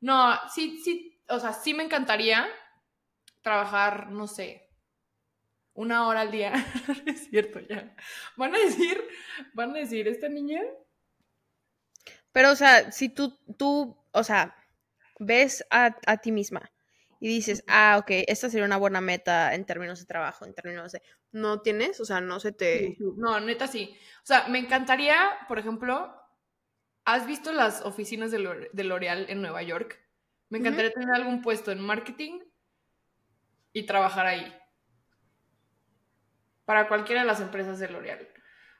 No, 0.00 0.34
sí, 0.52 0.80
sí, 0.84 1.20
o 1.28 1.40
sea, 1.40 1.52
sí 1.52 1.74
me 1.74 1.84
encantaría 1.84 2.46
trabajar, 3.42 4.10
no 4.10 4.26
sé, 4.26 4.70
una 5.74 6.06
hora 6.06 6.20
al 6.22 6.30
día. 6.30 6.52
Es 7.06 7.28
cierto, 7.28 7.60
ya. 7.60 7.94
Van 8.36 8.54
a 8.54 8.58
decir, 8.58 9.02
van 9.54 9.70
a 9.70 9.78
decir, 9.80 10.08
esta 10.08 10.28
niña. 10.28 10.60
Pero, 12.32 12.50
o 12.52 12.56
sea, 12.56 12.90
si 12.92 13.08
tú, 13.08 13.38
tú, 13.58 13.96
o 14.12 14.24
sea, 14.24 14.56
ves 15.18 15.64
a, 15.70 15.96
a 16.06 16.16
ti 16.18 16.32
misma 16.32 16.70
y 17.20 17.28
dices, 17.28 17.62
ah, 17.68 17.98
ok, 18.00 18.10
esta 18.26 18.50
sería 18.50 18.66
una 18.66 18.78
buena 18.78 19.00
meta 19.00 19.54
en 19.54 19.64
términos 19.64 20.00
de 20.00 20.06
trabajo, 20.06 20.44
en 20.44 20.54
términos 20.54 20.92
de... 20.92 21.02
¿No 21.30 21.60
tienes? 21.62 22.00
O 22.00 22.04
sea, 22.04 22.20
no 22.20 22.40
se 22.40 22.52
te... 22.52 22.96
No, 23.16 23.38
neta 23.40 23.68
sí. 23.68 23.94
O 24.22 24.26
sea, 24.26 24.48
me 24.48 24.58
encantaría, 24.58 25.16
por 25.46 25.58
ejemplo, 25.58 26.14
¿has 27.04 27.26
visto 27.26 27.52
las 27.52 27.82
oficinas 27.82 28.30
de 28.30 28.38
L'Ore- 28.40 28.70
de 28.72 28.84
L'Oreal 28.84 29.26
en 29.28 29.40
Nueva 29.40 29.62
York? 29.62 30.00
Me 30.48 30.58
encantaría 30.58 30.90
tener 30.92 31.14
algún 31.14 31.40
puesto 31.42 31.70
en 31.70 31.80
marketing 31.80 32.40
y 33.72 33.84
trabajar 33.84 34.26
ahí. 34.26 34.54
Para 36.64 36.88
cualquiera 36.88 37.22
de 37.22 37.26
las 37.26 37.40
empresas 37.40 37.78
de 37.78 37.88
L'Oreal. 37.88 38.28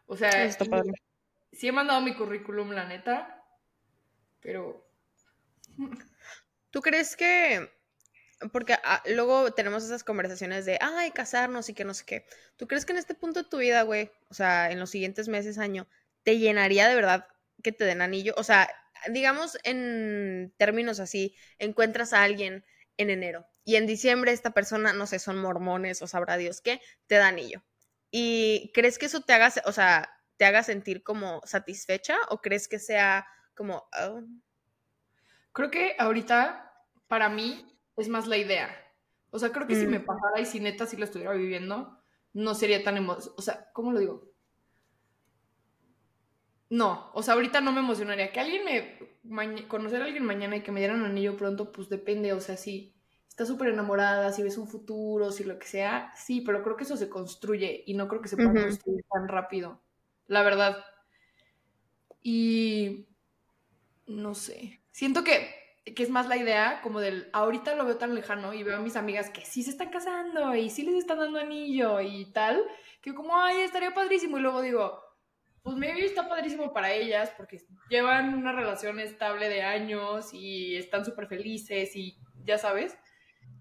O 0.07 0.16
sea, 0.16 0.44
Está 0.44 0.64
padre. 0.64 0.92
sí 1.52 1.68
he 1.68 1.72
mandado 1.72 2.00
mi 2.00 2.14
currículum, 2.14 2.70
la 2.70 2.87
neta, 2.87 3.44
pero 4.40 4.87
¿Tú 6.70 6.81
crees 6.81 7.16
que... 7.16 7.70
Porque 8.50 8.74
ah, 8.83 9.02
luego 9.07 9.52
tenemos 9.52 9.85
esas 9.85 10.02
conversaciones 10.02 10.64
de, 10.64 10.76
ay, 10.81 11.12
casarnos 11.12 11.68
y 11.68 11.74
que 11.74 11.85
no 11.85 11.94
sé 11.94 12.05
qué. 12.05 12.26
¿Tú 12.57 12.66
crees 12.66 12.85
que 12.85 12.92
en 12.92 12.98
este 12.98 13.14
punto 13.14 13.44
de 13.44 13.48
tu 13.48 13.59
vida, 13.59 13.83
güey, 13.83 14.11
o 14.31 14.35
sea, 14.35 14.72
en 14.72 14.81
los 14.81 14.90
siguientes 14.90 15.28
meses, 15.28 15.59
año, 15.59 15.87
te 16.24 16.38
llenaría 16.38 16.88
de 16.88 16.96
verdad 16.96 17.28
que 17.62 17.70
te 17.70 17.85
den 17.85 18.02
anillo? 18.02 18.35
O 18.37 18.42
sea, 18.42 18.68
digamos 19.11 19.59
en 19.62 20.52
términos 20.57 20.98
así, 20.98 21.37
encuentras 21.59 22.12
a 22.12 22.24
alguien 22.24 22.64
en 22.96 23.11
enero 23.11 23.46
y 23.64 23.77
en 23.77 23.87
diciembre 23.87 24.33
esta 24.33 24.51
persona, 24.53 24.92
no 24.92 25.07
sé, 25.07 25.18
son 25.18 25.38
mormones 25.38 26.03
o 26.03 26.07
sabrá 26.07 26.37
Dios 26.37 26.61
qué, 26.61 26.81
te 27.07 27.16
da 27.16 27.29
anillo. 27.29 27.64
¿Y 28.11 28.70
crees 28.75 28.98
que 28.98 29.07
eso 29.07 29.22
te 29.22 29.33
haga, 29.33 29.53
o 29.66 29.72
sea, 29.72 30.11
te 30.37 30.44
haga 30.44 30.62
sentir 30.62 31.03
como 31.03 31.40
satisfecha 31.44 32.16
o 32.29 32.40
crees 32.40 32.68
que 32.68 32.79
sea 32.79 33.27
como, 33.55 33.85
oh, 34.01 34.20
creo 35.53 35.70
que 35.70 35.94
ahorita 35.98 36.72
para 37.09 37.29
mí 37.29 37.79
es 37.96 38.09
más 38.09 38.27
la 38.27 38.37
idea. 38.38 38.75
O 39.31 39.38
sea, 39.38 39.51
creo 39.53 39.66
que 39.66 39.75
si 39.77 39.87
me 39.87 40.01
Mm. 40.01 40.05
pasara 40.05 40.40
y 40.40 40.46
si 40.46 40.61
neta 40.61 40.87
si 40.87 40.96
lo 40.96 41.05
estuviera 41.05 41.33
viviendo, 41.33 42.03
no 42.33 42.55
sería 42.55 42.83
tan 42.83 42.96
emocionante. 42.96 43.35
O 43.38 43.42
sea, 43.42 43.70
¿cómo 43.72 43.92
lo 43.92 43.98
digo? 44.01 44.33
No, 46.70 47.11
o 47.14 47.22
sea, 47.22 47.35
ahorita 47.35 47.61
no 47.61 47.72
me 47.72 47.81
emocionaría. 47.81 48.33
Que 48.33 48.40
alguien 48.40 48.64
me. 48.64 49.68
conocer 49.68 50.03
a 50.03 50.07
alguien 50.07 50.25
mañana 50.25 50.57
y 50.57 50.62
que 50.62 50.72
me 50.72 50.81
dieran 50.81 51.01
un 51.01 51.07
anillo 51.07 51.37
pronto, 51.37 51.70
pues 51.72 51.88
depende. 51.88 52.33
O 52.33 52.40
sea, 52.40 52.57
si 52.57 52.94
estás 53.33 53.49
súper 53.49 53.68
enamorada, 53.68 54.31
si 54.31 54.42
ves 54.42 54.59
un 54.59 54.68
futuro, 54.68 55.33
si 55.33 55.42
lo 55.42 55.59
que 55.59 55.66
sea, 55.66 56.12
sí, 56.14 56.42
pero 56.42 56.62
creo 56.62 56.77
que 56.77 56.85
eso 56.85 56.99
se 56.99 57.09
construye 57.09 57.83
y 57.87 57.95
no 57.95 58.07
creo 58.07 58.21
que 58.21 58.29
se 58.29 58.37
pueda 58.37 58.53
construir 58.53 59.03
tan 59.11 59.27
rápido. 59.27 59.81
La 60.27 60.42
verdad. 60.42 60.85
Y. 62.23 63.09
No 64.07 64.35
sé. 64.35 64.83
Siento 64.90 65.25
que, 65.25 65.49
que 65.97 66.03
es 66.03 66.11
más 66.11 66.29
la 66.29 66.37
idea 66.37 66.81
como 66.83 67.01
del. 67.01 67.31
Ahorita 67.33 67.75
lo 67.75 67.87
veo 67.87 67.97
tan 67.97 68.14
lejano 68.14 68.53
y 68.53 68.64
veo 68.64 68.77
a 68.77 68.81
mis 68.83 68.97
amigas 68.97 69.31
que 69.31 69.47
sí 69.47 69.62
se 69.62 69.71
están 69.71 69.88
casando 69.88 70.55
y 70.55 70.68
sí 70.68 70.83
les 70.83 70.97
están 70.97 71.18
dando 71.18 71.38
anillo 71.38 72.03
y 72.03 72.27
tal, 72.33 72.62
que 73.01 73.14
como, 73.14 73.40
ay, 73.40 73.62
estaría 73.62 73.95
padrísimo. 73.95 74.37
Y 74.37 74.42
luego 74.42 74.61
digo, 74.61 75.03
pues 75.62 75.75
maybe 75.77 76.05
está 76.05 76.29
padrísimo 76.29 76.75
para 76.75 76.92
ellas 76.92 77.33
porque 77.35 77.64
llevan 77.88 78.35
una 78.35 78.53
relación 78.53 79.01
estable 79.01 79.49
de 79.49 79.62
años 79.62 80.35
y 80.35 80.77
están 80.77 81.07
súper 81.07 81.29
felices 81.29 81.97
y 81.97 82.18
ya 82.45 82.59
sabes. 82.59 82.99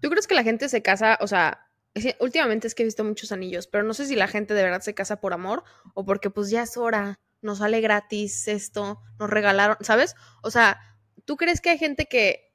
¿Tú 0.02 0.10
crees 0.10 0.26
que 0.26 0.34
la 0.34 0.42
gente 0.42 0.68
se 0.68 0.82
casa? 0.82 1.16
O 1.20 1.28
sea, 1.28 1.70
últimamente 2.18 2.66
es 2.66 2.74
que 2.74 2.82
he 2.82 2.84
visto 2.84 3.04
muchos 3.04 3.30
anillos, 3.30 3.68
pero 3.68 3.84
no 3.84 3.94
sé 3.94 4.04
si 4.06 4.16
la 4.16 4.26
gente 4.26 4.52
de 4.52 4.64
verdad 4.64 4.80
se 4.80 4.94
casa 4.94 5.20
por 5.20 5.32
amor 5.32 5.62
o 5.94 6.04
porque 6.04 6.28
pues 6.28 6.50
ya 6.50 6.62
es 6.62 6.76
hora, 6.76 7.20
nos 7.40 7.58
sale 7.58 7.80
gratis 7.80 8.48
esto, 8.48 9.00
nos 9.20 9.30
regalaron, 9.30 9.76
¿sabes? 9.80 10.16
O 10.42 10.50
sea, 10.50 10.80
¿tú 11.24 11.36
crees 11.36 11.60
que 11.60 11.70
hay 11.70 11.78
gente 11.78 12.06
que, 12.06 12.52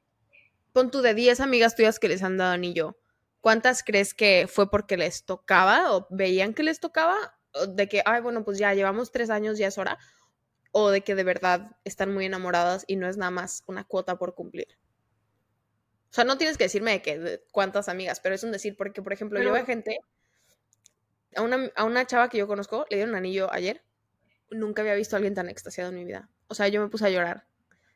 pon 0.74 0.92
tú 0.92 1.02
de 1.02 1.14
10 1.14 1.40
amigas 1.40 1.78
tuyas 1.78 2.00
que 2.00 2.10
les 2.10 2.22
han 2.22 2.36
dado 2.36 2.52
anillo, 2.52 3.00
¿cuántas 3.40 3.82
crees 3.82 4.14
que 4.14 4.48
fue 4.52 4.70
porque 4.70 4.98
les 4.98 5.24
tocaba 5.24 5.96
o 5.96 6.06
veían 6.10 6.54
que 6.54 6.64
les 6.64 6.82
tocaba? 6.82 7.16
O 7.54 7.66
de 7.66 7.88
que, 7.88 8.02
ay, 8.06 8.20
bueno, 8.22 8.44
pues 8.44 8.58
ya 8.58 8.74
llevamos 8.74 9.14
tres 9.14 9.30
años, 9.30 9.58
ya 9.58 9.68
es 9.68 9.78
hora. 9.78 9.98
O 10.74 10.90
de 10.90 11.00
que 11.00 11.16
de 11.16 11.24
verdad 11.24 11.78
están 11.86 12.14
muy 12.14 12.26
enamoradas 12.26 12.84
y 12.88 12.98
no 12.98 13.08
es 13.08 13.16
nada 13.16 13.32
más 13.32 13.64
una 13.68 13.86
cuota 13.86 14.18
por 14.18 14.36
cumplir. 14.36 14.78
O 16.18 16.20
sea, 16.20 16.26
no 16.26 16.40
tienes 16.40 16.58
que 16.58 16.64
decirme 16.64 16.94
de 16.94 17.02
que 17.04 17.20
de 17.20 17.44
cuántas 17.52 17.90
amigas, 17.90 18.20
pero 18.20 18.34
es 18.34 18.44
un 18.44 18.52
decir, 18.52 18.76
porque, 18.76 19.04
por 19.04 19.14
ejemplo, 19.14 19.40
yo 19.40 19.54
veo 19.54 19.64
gente 19.68 20.00
a 21.36 21.44
una, 21.44 21.72
a 21.76 21.84
una 21.84 22.08
chava 22.08 22.28
que 22.28 22.40
yo 22.40 22.48
conozco 22.48 22.88
le 22.90 22.96
dieron 22.96 23.12
un 23.12 23.18
anillo 23.18 23.54
ayer. 23.54 23.84
Nunca 24.50 24.82
había 24.82 24.96
visto 24.96 25.16
a 25.16 25.18
alguien 25.18 25.36
tan 25.36 25.48
extasiado 25.48 25.92
en 25.92 25.96
mi 25.96 26.06
vida. 26.06 26.28
O 26.48 26.56
sea, 26.56 26.70
yo 26.70 26.82
me 26.82 26.88
puse 26.88 27.06
a 27.06 27.12
llorar, 27.12 27.46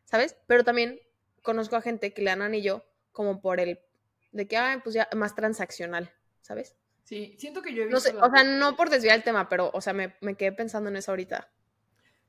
¿sabes? 0.06 0.36
Pero 0.46 0.64
también 0.64 1.00
conozco 1.42 1.76
a 1.78 1.82
gente 1.82 2.14
que 2.14 2.22
le 2.22 2.30
dan 2.30 2.44
anillo 2.44 2.86
como 3.12 3.42
por 3.42 3.60
el, 3.60 3.80
de 4.32 4.48
que, 4.48 4.60
pues 4.84 4.94
ya, 4.94 5.10
más 5.16 5.34
transaccional, 5.34 6.14
¿sabes? 6.42 6.76
Sí, 7.04 7.36
siento 7.40 7.64
que 7.64 7.74
yo 7.74 7.82
he 7.82 7.86
No 7.88 7.96
visto. 7.96 8.12
sé, 8.12 8.14
las 8.14 8.30
o 8.30 8.32
sea, 8.32 8.44
no 8.44 8.76
por 8.76 8.92
desviar 8.92 9.16
el 9.16 9.24
tema, 9.24 9.50
pero, 9.50 9.72
o 9.74 9.82
sea, 9.82 9.94
me, 9.94 10.16
me 10.22 10.36
quedé 10.36 10.52
pensando 10.52 10.92
en 10.92 10.98
eso 10.98 11.12
ahorita. 11.12 11.52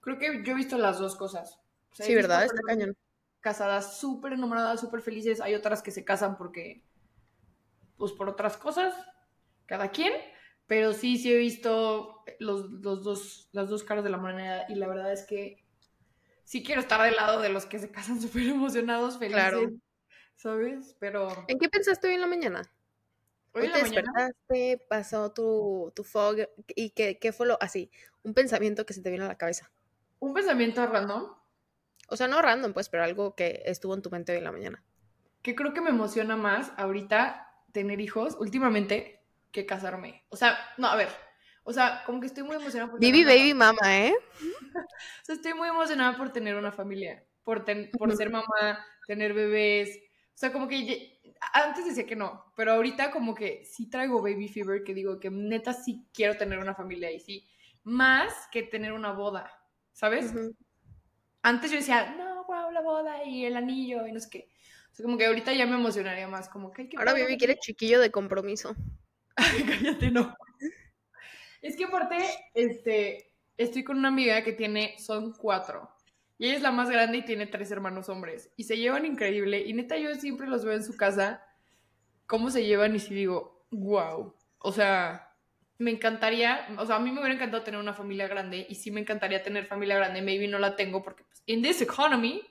Creo 0.00 0.18
que 0.18 0.42
yo 0.42 0.52
he 0.52 0.56
visto 0.56 0.78
las 0.78 0.98
dos 0.98 1.16
cosas. 1.16 1.60
O 1.90 1.96
sea, 1.96 2.06
he 2.06 2.08
Sí, 2.08 2.14
¿verdad? 2.14 2.44
Está 2.44 2.62
cañón. 2.66 2.96
Casadas 3.42 3.98
súper 3.98 4.32
enamoradas, 4.32 4.80
súper 4.80 5.02
felices. 5.02 5.42
Hay 5.42 5.54
otras 5.54 5.82
que 5.82 5.90
se 5.90 6.04
casan 6.04 6.38
porque, 6.38 6.82
pues 7.98 8.12
por 8.12 8.30
otras 8.30 8.56
cosas, 8.56 8.94
cada 9.66 9.90
quien. 9.90 10.14
Pero 10.66 10.94
sí, 10.94 11.18
sí 11.18 11.30
he 11.30 11.36
visto 11.36 12.24
los, 12.38 12.70
los 12.70 13.04
dos, 13.04 13.50
las 13.52 13.68
dos 13.68 13.84
caras 13.84 14.04
de 14.04 14.10
la 14.10 14.16
moneda. 14.16 14.64
Y 14.70 14.76
la 14.76 14.88
verdad 14.88 15.12
es 15.12 15.26
que 15.26 15.62
sí 16.44 16.62
quiero 16.62 16.80
estar 16.80 17.02
del 17.02 17.16
lado 17.16 17.40
de 17.40 17.50
los 17.50 17.66
que 17.66 17.78
se 17.78 17.90
casan 17.90 18.20
súper 18.22 18.44
emocionados, 18.44 19.18
felices. 19.18 19.42
Claro. 19.42 19.70
¿Sabes? 20.36 20.96
Pero 20.98 21.28
¿En 21.46 21.58
qué 21.58 21.68
pensaste 21.68 22.08
hoy 22.08 22.14
en 22.14 22.20
la 22.22 22.26
mañana? 22.26 22.62
hoy 23.52 23.62
Hoy 23.62 23.66
en 23.66 23.72
te 23.72 23.78
la 23.78 23.84
mañana 23.84 24.12
despertaste, 24.28 24.86
pasó 24.88 25.32
tu, 25.32 25.92
tu 25.94 26.04
fog 26.04 26.36
y 26.74 26.90
qué, 26.90 27.18
qué 27.18 27.32
fue 27.32 27.46
lo 27.46 27.58
así, 27.60 27.90
un 28.22 28.34
pensamiento 28.34 28.86
que 28.86 28.94
se 28.94 29.02
te 29.02 29.10
vino 29.10 29.24
a 29.24 29.28
la 29.28 29.36
cabeza. 29.36 29.70
un 30.20 30.32
pensamiento 30.32 30.84
random 30.86 31.34
O 32.08 32.16
sea, 32.16 32.28
no 32.28 32.42
random, 32.42 32.72
pues, 32.72 32.88
pero 32.88 33.04
algo 33.04 33.34
que 33.34 33.62
estuvo 33.66 33.94
en 33.94 34.02
tu 34.02 34.10
mente 34.10 34.32
hoy 34.32 34.38
en 34.38 34.44
la 34.44 34.52
mañana. 34.52 34.82
que 35.42 35.54
creo 35.54 35.74
que 35.74 35.80
me 35.80 35.90
emociona 35.90 36.36
más 36.36 36.72
ahorita 36.76 37.48
tener 37.72 38.00
hijos 38.00 38.36
últimamente 38.38 39.24
que 39.50 39.66
casarme. 39.66 40.24
O 40.28 40.36
sea, 40.36 40.56
no, 40.78 40.86
a 40.88 40.96
ver. 40.96 41.08
O 41.64 41.72
sea, 41.72 42.02
como 42.06 42.20
que 42.20 42.26
estoy 42.26 42.42
muy 42.44 42.56
emocionada 42.56 42.90
por 42.90 43.00
Baby, 43.00 43.22
una- 43.22 43.32
baby, 43.34 43.54
mama, 43.54 43.98
¿eh? 44.06 44.14
O 45.22 45.24
sea, 45.24 45.34
estoy 45.34 45.54
muy 45.54 45.68
emocionada 45.68 46.16
por 46.16 46.32
tener 46.32 46.56
una 46.56 46.72
familia, 46.72 47.24
por, 47.44 47.64
ten- 47.64 47.90
por 47.96 48.14
ser 48.16 48.30
mamá, 48.30 48.84
tener 49.06 49.32
bebés. 49.34 49.98
O 50.34 50.38
sea, 50.38 50.52
como 50.52 50.68
que 50.68 51.20
antes 51.54 51.84
decía 51.86 52.06
que 52.06 52.16
no, 52.16 52.52
pero 52.56 52.72
ahorita 52.72 53.10
como 53.10 53.34
que 53.34 53.64
sí 53.64 53.88
traigo 53.90 54.22
baby 54.22 54.48
fever, 54.48 54.82
que 54.84 54.94
digo 54.94 55.20
que 55.20 55.30
neta 55.30 55.72
sí 55.72 56.06
quiero 56.12 56.36
tener 56.36 56.58
una 56.58 56.74
familia 56.74 57.10
y 57.12 57.20
sí, 57.20 57.48
más 57.84 58.48
que 58.50 58.62
tener 58.62 58.92
una 58.92 59.12
boda, 59.12 59.52
¿sabes? 59.92 60.34
Antes 61.42 61.70
yo 61.70 61.78
decía, 61.78 62.14
no, 62.16 62.44
wow, 62.44 62.70
la 62.70 62.80
boda 62.80 63.24
y 63.24 63.44
el 63.44 63.56
anillo 63.56 64.06
y 64.06 64.12
no 64.12 64.20
sé 64.20 64.30
qué. 64.30 64.48
O 64.92 64.94
sea, 64.94 65.04
como 65.04 65.18
que 65.18 65.26
ahorita 65.26 65.52
ya 65.52 65.66
me 65.66 65.74
emocionaría 65.74 66.28
más, 66.28 66.48
como 66.48 66.72
que... 66.72 66.82
ay, 66.82 66.88
qué 66.88 66.96
Ahora 66.96 67.12
baby 67.12 67.36
quiere 67.36 67.56
chiquillo 67.56 68.00
de 68.00 68.10
compromiso. 68.10 68.76
Ay, 69.36 69.64
cállate, 69.64 70.10
no. 70.10 70.36
Es 71.62 71.76
que 71.76 71.84
aparte, 71.84 72.16
este, 72.54 73.32
estoy 73.56 73.84
con 73.84 73.98
una 73.98 74.08
amiga 74.08 74.42
que 74.42 74.52
tiene, 74.52 74.96
son 74.98 75.32
cuatro. 75.32 75.90
Y 76.38 76.46
ella 76.46 76.56
es 76.56 76.62
la 76.62 76.72
más 76.72 76.90
grande 76.90 77.18
y 77.18 77.24
tiene 77.24 77.46
tres 77.46 77.70
hermanos 77.70 78.08
hombres. 78.08 78.50
Y 78.56 78.64
se 78.64 78.76
llevan 78.76 79.06
increíble. 79.06 79.62
Y 79.64 79.72
neta, 79.72 79.96
yo 79.96 80.14
siempre 80.16 80.48
los 80.48 80.64
veo 80.64 80.74
en 80.74 80.84
su 80.84 80.96
casa, 80.96 81.44
cómo 82.26 82.50
se 82.50 82.64
llevan 82.64 82.96
y 82.96 82.98
si 82.98 83.14
digo, 83.14 83.64
wow. 83.70 84.34
O 84.58 84.72
sea, 84.72 85.31
me 85.78 85.90
encantaría, 85.90 86.68
o 86.78 86.86
sea, 86.86 86.96
a 86.96 87.00
mí 87.00 87.10
me 87.10 87.20
hubiera 87.20 87.34
encantado 87.34 87.62
tener 87.64 87.80
una 87.80 87.94
familia 87.94 88.28
grande. 88.28 88.66
Y 88.68 88.74
sí 88.76 88.90
me 88.90 89.00
encantaría 89.00 89.42
tener 89.42 89.66
familia 89.66 89.96
grande. 89.96 90.22
Maybe 90.22 90.46
no 90.48 90.58
la 90.58 90.76
tengo 90.76 91.02
porque, 91.02 91.24
pues, 91.24 91.42
in 91.46 91.62
this 91.62 91.80
economy, 91.82 92.42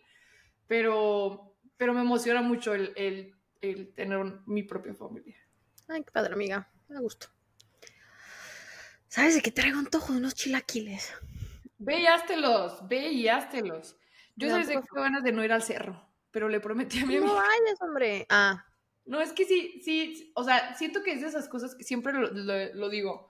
pero, 0.68 1.56
pero 1.78 1.94
me 1.94 2.02
emociona 2.02 2.42
mucho 2.42 2.74
el, 2.74 2.94
el, 2.96 3.36
el 3.62 3.94
tener 3.94 4.18
un- 4.18 4.44
mi 4.48 4.64
propia 4.64 4.94
familia. 4.94 5.38
Ay, 5.88 6.04
qué 6.04 6.12
padre, 6.12 6.34
amiga. 6.34 6.70
Me 6.90 7.00
gusto. 7.00 7.28
¿Sabes 9.08 9.36
de 9.36 9.42
qué 9.42 9.52
traigo 9.52 9.80
antojo 9.80 10.14
de 10.14 10.20
unos 10.20 10.36
chilaquiles? 10.36 11.14
Ve 11.78 12.00
y 12.02 12.06
háztelos, 12.06 12.88
ve 12.88 13.10
y 13.10 13.28
háztelos. 13.28 13.98
Yo 14.36 14.50
sabes 14.50 14.68
de 14.68 14.76
qué 14.76 14.82
ganas 14.94 15.24
de 15.24 15.32
no 15.34 15.44
ir 15.44 15.52
al 15.52 15.62
cerro, 15.64 16.10
pero 16.32 16.48
le 16.48 16.60
prometí 16.62 17.00
a 17.00 17.06
mi 17.06 17.16
No 17.16 17.24
amiga. 17.24 17.36
vayas, 17.36 17.82
hombre. 17.82 18.26
Ah, 18.30 18.66
No, 19.06 19.20
es 19.22 19.34
que 19.34 19.46
sí, 19.46 19.82
sí, 19.84 20.32
o 20.36 20.44
sea, 20.44 20.76
siento 20.76 21.04
que 21.04 21.14
es 21.14 21.22
de 21.22 21.28
esas 21.28 21.50
cosas 21.50 21.76
que 21.76 21.84
siempre 21.84 22.14
lo, 22.14 22.30
lo- 22.32 22.74
lo 22.74 22.90
digo, 22.90 23.28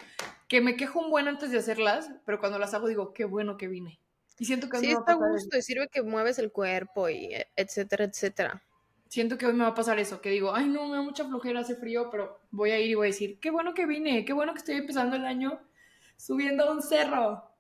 que 0.47 0.62
me 0.62 0.75
quejo 0.75 0.99
un 0.99 1.10
buen 1.10 1.27
antes 1.27 1.51
de 1.51 1.57
hacerlas, 1.60 2.12
pero 2.25 2.39
cuando 2.39 2.60
las 2.60 2.73
hago 2.73 2.88
digo, 2.88 3.13
qué 3.13 3.25
bueno 3.25 3.57
que 3.57 3.67
vine. 3.67 3.99
Y 4.38 4.45
siento 4.45 4.69
que 4.69 4.77
hoy 4.77 4.84
sí, 4.84 4.88
me 4.88 4.93
va 4.93 4.99
está 4.99 5.13
a 5.13 5.15
pasar 5.17 5.29
gusto 5.29 5.57
y 5.57 5.62
sirve 5.62 5.88
que 5.88 6.01
mueves 6.03 6.38
el 6.39 6.51
cuerpo 6.51 7.07
y 7.10 7.25
e- 7.34 7.47
etcétera, 7.55 8.05
etcétera. 8.05 8.63
Siento 9.10 9.38
que 9.38 9.45
hoy 9.45 9.53
me 9.53 9.63
va 9.63 9.69
a 9.71 9.73
pasar 9.75 9.99
eso, 9.99 10.21
que 10.21 10.29
digo, 10.31 10.55
ay 10.55 10.67
no, 10.67 10.88
me 10.88 10.95
da 10.95 11.01
mucha 11.03 11.25
flojera, 11.25 11.60
hace 11.60 11.75
frío, 11.75 12.10
pero 12.10 12.39
voy 12.49 12.71
a 12.71 12.79
ir 12.79 12.89
y 12.91 12.95
voy 12.95 13.07
a 13.07 13.12
decir, 13.12 13.39
qué 13.39 13.51
bueno 13.51 13.73
que 13.75 13.86
vine, 13.86 14.25
qué 14.25 14.34
bueno 14.34 14.53
que 14.53 14.60
estoy 14.60 14.75
empezando 14.75 15.15
el 15.17 15.25
año 15.25 15.62
subiendo 16.17 16.63
a 16.63 16.71
un 16.71 16.81
cerro. 16.81 17.51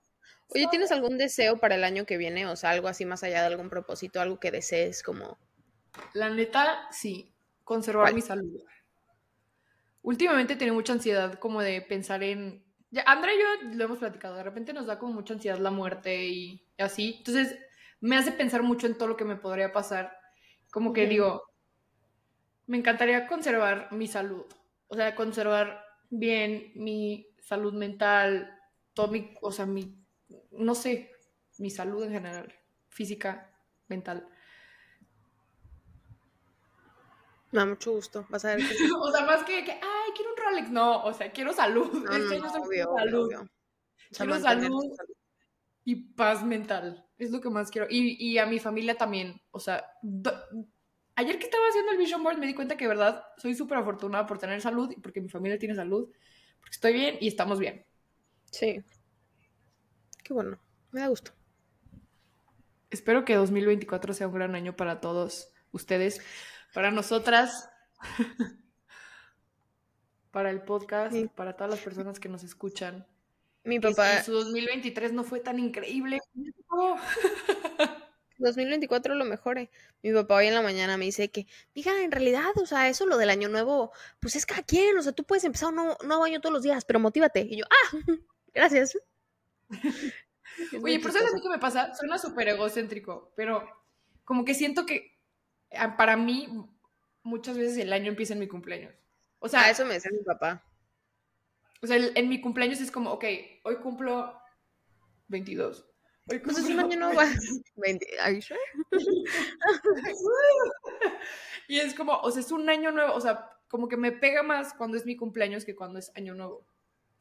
Oye, 0.49 0.67
¿tienes 0.67 0.91
algún 0.91 1.17
deseo 1.17 1.57
para 1.57 1.73
el 1.73 1.83
año 1.83 2.05
que 2.05 2.17
viene? 2.17 2.45
O 2.45 2.55
sea, 2.55 2.69
algo 2.69 2.87
así 2.87 3.05
más 3.05 3.23
allá 3.23 3.39
de 3.41 3.47
algún 3.47 3.71
propósito, 3.71 4.21
algo 4.21 4.39
que 4.39 4.51
desees 4.51 5.01
como... 5.01 5.39
La 6.13 6.29
neta, 6.29 6.87
sí, 6.91 7.30
conservar 7.63 8.13
mi 8.13 8.21
salud. 8.21 8.61
Últimamente 10.01 10.55
tengo 10.55 10.73
mucha 10.73 10.93
ansiedad 10.93 11.35
como 11.35 11.61
de 11.61 11.81
pensar 11.81 12.23
en... 12.23 12.63
Ya, 12.89 13.03
Andrea 13.03 13.33
y 13.33 13.39
yo 13.39 13.77
lo 13.77 13.85
hemos 13.85 13.99
platicado, 13.99 14.35
de 14.35 14.43
repente 14.43 14.73
nos 14.73 14.85
da 14.85 14.99
como 14.99 15.13
mucha 15.13 15.33
ansiedad 15.33 15.57
la 15.59 15.71
muerte 15.71 16.25
y 16.25 16.65
así. 16.77 17.15
Entonces 17.19 17.57
me 18.01 18.17
hace 18.17 18.31
pensar 18.31 18.63
mucho 18.63 18.87
en 18.87 18.97
todo 18.97 19.07
lo 19.07 19.17
que 19.17 19.25
me 19.25 19.35
podría 19.37 19.71
pasar. 19.71 20.17
Como 20.71 20.91
que 20.91 21.07
digo, 21.07 21.43
me 22.65 22.77
encantaría 22.77 23.27
conservar 23.27 23.91
mi 23.91 24.07
salud. 24.07 24.45
O 24.87 24.95
sea, 24.95 25.15
conservar 25.15 25.85
bien 26.09 26.71
mi 26.75 27.27
salud 27.41 27.73
mental, 27.73 28.57
todo 28.93 29.07
mi, 29.07 29.35
o 29.41 29.51
sea, 29.51 29.65
mi, 29.65 29.95
no 30.51 30.75
sé, 30.75 31.11
mi 31.59 31.69
salud 31.69 32.03
en 32.03 32.11
general, 32.11 32.53
física, 32.89 33.53
mental. 33.87 34.27
Me 37.51 37.59
da 37.59 37.65
mucho 37.65 37.91
gusto. 37.91 38.25
Vas 38.29 38.45
a 38.45 38.55
ver 38.55 38.67
que 38.67 38.73
sí. 38.73 38.83
O 38.99 39.11
sea, 39.11 39.25
más 39.25 39.43
que, 39.43 39.63
que, 39.63 39.71
ay, 39.71 40.11
quiero 40.15 40.31
un 40.31 40.37
Rolex. 40.37 40.69
No, 40.69 41.03
o 41.03 41.13
sea, 41.13 41.31
quiero 41.31 41.53
salud. 41.53 41.91
No, 41.91 42.01
no, 42.17 42.61
obvio, 42.61 42.89
salud. 42.95 43.25
obvio. 43.25 43.49
Quiero 44.11 44.39
salud. 44.39 44.71
salud. 44.95 45.15
Y 45.83 45.95
paz 46.13 46.43
mental. 46.43 47.05
Es 47.17 47.31
lo 47.31 47.41
que 47.41 47.49
más 47.49 47.71
quiero. 47.71 47.87
Y, 47.89 48.15
y 48.25 48.37
a 48.37 48.45
mi 48.45 48.59
familia 48.59 48.95
también. 48.95 49.41
O 49.51 49.59
sea, 49.59 49.85
do- 50.01 50.33
ayer 51.15 51.37
que 51.39 51.45
estaba 51.45 51.65
haciendo 51.67 51.91
el 51.91 51.97
Vision 51.97 52.23
Board 52.23 52.37
me 52.37 52.47
di 52.47 52.53
cuenta 52.53 52.77
que, 52.77 52.85
de 52.85 52.89
verdad, 52.89 53.23
soy 53.37 53.55
súper 53.55 53.77
afortunada 53.79 54.25
por 54.25 54.37
tener 54.37 54.61
salud 54.61 54.91
y 54.95 54.99
porque 55.01 55.21
mi 55.21 55.29
familia 55.29 55.57
tiene 55.59 55.75
salud. 55.75 56.09
Porque 56.59 56.71
estoy 56.75 56.93
bien 56.93 57.17
y 57.19 57.27
estamos 57.27 57.59
bien. 57.59 57.85
Sí. 58.51 58.81
Qué 60.23 60.33
bueno. 60.33 60.61
Me 60.91 61.01
da 61.01 61.07
gusto. 61.07 61.31
Espero 62.89 63.23
que 63.25 63.35
2024 63.35 64.13
sea 64.13 64.27
un 64.27 64.33
gran 64.33 64.53
año 64.55 64.75
para 64.75 64.99
todos 64.99 65.53
ustedes, 65.71 66.21
para 66.73 66.91
nosotras, 66.91 67.69
para 70.31 70.49
el 70.49 70.61
podcast, 70.61 71.13
Sí. 71.13 71.29
para 71.35 71.55
todas 71.55 71.71
las 71.71 71.79
personas 71.79 72.19
que 72.19 72.29
nos 72.29 72.43
escuchan. 72.43 73.05
Mi 73.63 73.79
que 73.79 73.89
papá, 73.89 74.17
si 74.19 74.25
su 74.25 74.31
2023 74.33 75.13
no 75.13 75.23
fue 75.23 75.39
tan 75.39 75.59
increíble. 75.59 76.19
Oh, 76.73 76.95
2024 78.37 79.13
lo 79.15 79.25
mejore. 79.25 79.69
Mi 80.01 80.13
papá 80.13 80.35
hoy 80.35 80.47
en 80.47 80.53
la 80.53 80.61
mañana 80.61 80.95
me 80.95 81.03
dice 81.03 81.29
que, 81.29 81.47
diga, 81.75 82.01
en 82.01 82.13
realidad, 82.13 82.51
o 82.55 82.65
sea, 82.65 82.87
eso 82.87 83.05
lo 83.05 83.17
del 83.17 83.29
año 83.29 83.49
nuevo, 83.49 83.91
pues 84.21 84.37
es 84.37 84.45
cada 84.45 84.63
quien, 84.63 84.97
o 84.97 85.01
sea, 85.01 85.11
tú 85.11 85.25
puedes 85.25 85.43
empezar 85.43 85.69
un 85.69 85.75
nuevo, 85.75 85.97
nuevo 86.05 86.23
año 86.23 86.39
todos 86.39 86.53
los 86.53 86.63
días, 86.63 86.85
pero 86.85 87.01
motívate. 87.01 87.41
Y 87.41 87.57
yo, 87.57 87.65
ah, 87.69 87.91
gracias. 88.53 88.95
Es 89.69 90.83
Oye, 90.83 90.99
pero 90.99 91.11
¿sabes 91.11 91.31
a 91.31 91.35
mí 91.35 91.41
qué 91.41 91.49
me 91.49 91.59
pasa? 91.59 91.93
Suena 91.93 92.17
súper 92.17 92.47
egocéntrico, 92.47 93.33
pero 93.35 93.67
como 94.23 94.43
que 94.45 94.53
siento 94.53 94.85
que 94.85 95.17
para 95.97 96.17
mí 96.17 96.47
muchas 97.23 97.57
veces 97.57 97.77
el 97.77 97.93
año 97.93 98.09
empieza 98.09 98.33
en 98.33 98.39
mi 98.39 98.47
cumpleaños. 98.47 98.93
O 99.39 99.47
sea, 99.47 99.61
Ah, 99.61 99.69
eso 99.71 99.85
me 99.85 99.93
decía 99.95 100.11
mi 100.11 100.23
papá. 100.23 100.63
o 101.81 101.87
sea 101.87 101.95
el- 101.95 102.11
en 102.15 102.29
mi 102.29 102.39
cumpleaños 102.41 102.79
es 102.81 102.91
como, 102.91 103.11
ok, 103.11 103.25
hoy 103.63 103.75
cumplo 103.77 104.39
22. 105.27 105.85
Hoy 106.29 106.39
Pues 106.39 106.57
es 106.59 106.65
un 106.65 106.77
cumplo 106.77 106.85
año 106.87 106.99
nuevo. 107.13 107.21
20 107.75 108.07
¿Are 108.21 108.35
you 108.35 108.41
sure? 108.41 108.59
Y 111.67 111.79
es 111.79 111.93
como, 111.93 112.17
o 112.17 112.31
sea, 112.31 112.41
es 112.41 112.51
un 112.51 112.69
año 112.69 112.91
nuevo, 112.91 113.13
o 113.13 113.21
sea, 113.21 113.49
como 113.69 113.87
que 113.87 113.95
me 113.97 114.11
pega 114.11 114.43
más 114.43 114.73
cuando 114.73 114.97
es 114.97 115.05
mi 115.05 115.15
cumpleaños 115.15 115.63
que 115.63 115.75
cuando 115.75 115.99
es 115.99 116.11
año 116.15 116.35
nuevo. 116.35 116.65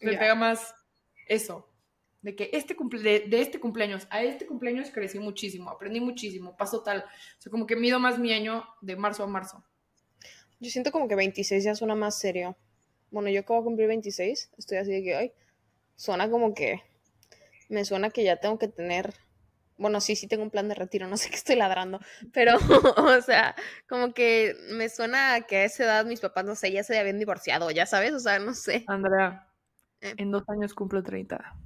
Me 0.01 0.17
pega 0.17 0.35
más 0.35 0.75
eso, 1.27 1.70
de 2.23 2.37
que 2.37 2.51
este 2.53 2.77
cumple, 2.77 3.03
de, 3.03 3.21
de 3.29 3.41
este 3.41 3.61
cumpleaños 3.61 4.07
a 4.11 4.23
este 4.23 4.47
cumpleaños 4.47 4.91
crecí 4.91 5.19
muchísimo, 5.19 5.71
aprendí 5.71 6.01
muchísimo, 6.01 6.57
pasó 6.57 6.83
tal. 6.83 6.99
O 7.01 7.41
sea, 7.41 7.51
como 7.51 7.67
que 7.67 7.77
mido 7.77 7.99
más 7.99 8.19
mi 8.19 8.33
año 8.33 8.65
de 8.81 8.97
marzo 8.97 9.25
a 9.25 9.27
marzo. 9.27 9.65
Yo 10.59 10.71
siento 10.71 10.93
como 10.93 11.09
que 11.09 11.15
26 11.15 11.65
ya 11.65 11.75
suena 11.75 11.95
más 11.95 12.19
serio. 12.19 12.57
Bueno, 13.11 13.31
yo 13.31 13.41
acabo 13.41 13.61
de 13.61 13.65
cumplir 13.65 13.89
26, 13.89 14.51
estoy 14.59 14.79
así 14.79 14.93
de 14.93 15.03
que, 15.03 15.15
ay, 15.17 15.33
suena 15.97 16.31
como 16.31 16.55
que, 16.55 16.83
me 17.69 17.85
suena 17.85 18.11
que 18.11 18.23
ya 18.23 18.37
tengo 18.37 18.59
que 18.59 18.69
tener, 18.69 19.15
bueno, 19.79 20.01
sí, 20.01 20.15
sí 20.15 20.29
tengo 20.29 20.45
un 20.45 20.51
plan 20.51 20.69
de 20.69 20.75
retiro, 20.77 21.09
no 21.09 21.17
sé 21.17 21.31
qué 21.31 21.37
estoy 21.37 21.57
ladrando, 21.57 21.99
pero, 22.33 22.55
o 22.99 23.21
sea, 23.23 23.57
como 23.89 24.13
que 24.15 24.55
me 24.71 24.89
suena 24.89 25.41
que 25.41 25.57
a 25.57 25.65
esa 25.65 25.85
edad 25.85 26.05
mis 26.05 26.21
papás, 26.21 26.45
no 26.45 26.55
sé, 26.55 26.71
ya 26.71 26.85
se 26.85 26.99
habían 26.99 27.19
divorciado, 27.19 27.71
ya 27.71 27.87
sabes, 27.87 28.13
o 28.13 28.21
sea, 28.21 28.39
no 28.39 28.55
sé. 28.55 28.85
Andrea, 28.87 29.49
Eh. 30.03 30.15
En 30.19 30.31
dos 30.31 30.45
años 30.49 30.73
cumplo 30.75 31.03
30. 31.03 31.57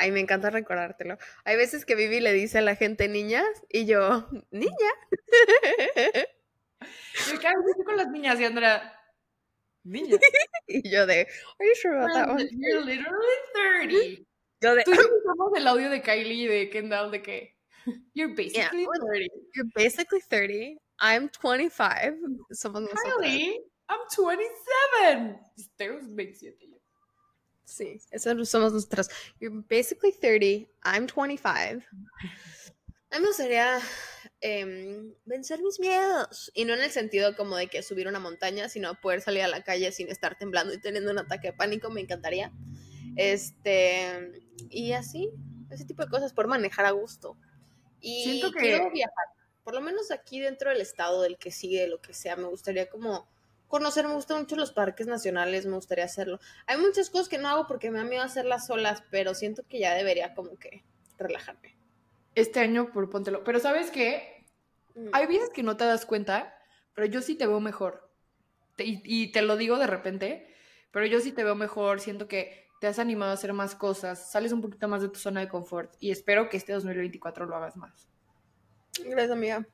Ay, 0.00 0.12
me 0.12 0.20
encanta 0.20 0.48
recordártelo. 0.48 1.18
Hay 1.44 1.56
veces 1.58 1.84
que 1.84 1.94
Vivi 1.94 2.20
le 2.20 2.32
dice 2.32 2.56
a 2.56 2.62
la 2.62 2.74
gente 2.74 3.06
niñas 3.06 3.44
y 3.68 3.84
yo, 3.84 4.26
niña. 4.50 4.92
Yo 7.28 7.38
cada 7.38 7.54
vez 7.58 7.66
estoy 7.68 7.84
con 7.84 7.96
las 7.98 8.08
niñas 8.08 8.40
y 8.40 8.44
Andrea, 8.46 8.98
niña. 9.84 10.16
Y 10.68 10.88
yo 10.90 11.04
de, 11.04 11.20
are 11.58 11.68
you 11.68 11.74
sure 11.74 11.98
about 11.98 12.14
that 12.14 12.28
one? 12.30 12.48
You're 12.50 12.82
literally 12.82 13.36
30. 13.52 14.26
Yo 14.62 14.74
de, 14.74 14.84
Tú 14.84 14.92
y 14.92 14.96
yo 14.96 15.02
usamos 15.02 15.52
el 15.54 15.66
audio 15.66 15.90
de 15.90 16.00
Kylie 16.00 16.44
y 16.44 16.46
de 16.46 16.70
Kendall 16.70 17.10
de 17.10 17.20
que 17.20 17.56
you're 18.14 18.34
basically 18.34 18.84
Yeah. 18.84 19.00
30. 19.06 19.28
you're 19.54 19.70
basically 19.74 20.20
30. 20.22 20.78
I'm 20.98 21.28
25. 21.28 22.14
Somos 22.52 22.80
nosotras. 22.80 23.20
Kylie, 23.20 23.58
I'm 23.90 24.00
27. 24.08 25.38
Tengo 25.76 26.00
27 26.00 26.56
yo. 26.70 26.79
Sí, 27.70 28.00
eso 28.10 28.44
somos 28.44 28.72
nosotras. 28.72 29.08
You're 29.38 29.64
basically 29.70 30.12
30. 30.12 30.68
I'm 30.84 31.06
25. 31.06 31.84
A 33.12 33.16
mí 33.16 33.20
me 33.22 33.26
gustaría 33.28 33.78
em, 34.40 35.14
vencer 35.24 35.60
mis 35.62 35.78
miedos. 35.78 36.50
Y 36.54 36.64
no 36.64 36.74
en 36.74 36.80
el 36.80 36.90
sentido 36.90 37.36
como 37.36 37.56
de 37.56 37.68
que 37.68 37.82
subir 37.82 38.08
una 38.08 38.18
montaña, 38.18 38.68
sino 38.68 38.94
poder 39.00 39.20
salir 39.20 39.42
a 39.42 39.48
la 39.48 39.62
calle 39.62 39.92
sin 39.92 40.08
estar 40.08 40.36
temblando 40.36 40.74
y 40.74 40.80
teniendo 40.80 41.10
un 41.12 41.18
ataque 41.18 41.48
de 41.48 41.52
pánico. 41.52 41.90
Me 41.90 42.00
encantaría. 42.00 42.52
Este. 43.16 44.42
Y 44.68 44.92
así, 44.92 45.30
ese 45.70 45.84
tipo 45.84 46.02
de 46.04 46.10
cosas, 46.10 46.32
por 46.32 46.48
manejar 46.48 46.86
a 46.86 46.90
gusto. 46.90 47.36
Y 48.00 48.24
Siento 48.24 48.52
que- 48.52 48.58
quiero 48.60 48.90
viajar. 48.90 49.26
Por 49.62 49.74
lo 49.74 49.80
menos 49.80 50.10
aquí 50.10 50.40
dentro 50.40 50.70
del 50.70 50.80
estado 50.80 51.22
del 51.22 51.36
que 51.36 51.52
sigue, 51.52 51.86
lo 51.86 52.00
que 52.00 52.14
sea, 52.14 52.34
me 52.34 52.48
gustaría 52.48 52.88
como 52.88 53.28
conocer, 53.70 54.06
me 54.06 54.14
gustan 54.14 54.40
mucho 54.40 54.56
los 54.56 54.72
parques 54.72 55.06
nacionales, 55.06 55.64
me 55.64 55.76
gustaría 55.76 56.04
hacerlo. 56.04 56.40
Hay 56.66 56.76
muchas 56.76 57.08
cosas 57.08 57.28
que 57.28 57.38
no 57.38 57.48
hago 57.48 57.66
porque 57.66 57.90
me 57.90 57.98
da 57.98 58.04
miedo 58.04 58.22
hacerlas 58.22 58.66
solas, 58.66 59.02
pero 59.10 59.32
siento 59.34 59.62
que 59.66 59.78
ya 59.78 59.94
debería 59.94 60.34
como 60.34 60.58
que 60.58 60.84
relajarme. 61.16 61.76
Este 62.34 62.60
año 62.60 62.92
propóntelo. 62.92 63.42
Pero 63.44 63.60
¿sabes 63.60 63.90
qué? 63.90 64.44
Mm. 64.94 65.08
Hay 65.12 65.26
veces 65.26 65.50
que 65.50 65.62
no 65.62 65.76
te 65.76 65.84
das 65.84 66.04
cuenta, 66.04 66.54
pero 66.94 67.06
yo 67.06 67.22
sí 67.22 67.36
te 67.36 67.46
veo 67.46 67.60
mejor. 67.60 68.10
Te- 68.76 68.84
y, 68.84 69.02
y 69.04 69.32
te 69.32 69.40
lo 69.40 69.56
digo 69.56 69.78
de 69.78 69.86
repente, 69.86 70.54
pero 70.90 71.06
yo 71.06 71.20
sí 71.20 71.32
te 71.32 71.44
veo 71.44 71.54
mejor. 71.54 72.00
Siento 72.00 72.28
que 72.28 72.66
te 72.80 72.88
has 72.88 72.98
animado 72.98 73.30
a 73.30 73.34
hacer 73.34 73.52
más 73.52 73.74
cosas, 73.74 74.30
sales 74.30 74.52
un 74.52 74.62
poquito 74.62 74.88
más 74.88 75.02
de 75.02 75.08
tu 75.10 75.18
zona 75.18 75.40
de 75.40 75.48
confort 75.48 75.94
y 76.00 76.10
espero 76.10 76.48
que 76.48 76.56
este 76.56 76.72
2024 76.72 77.46
lo 77.46 77.54
hagas 77.54 77.76
más. 77.76 78.08
Gracias, 79.04 79.30
amiga. 79.30 79.66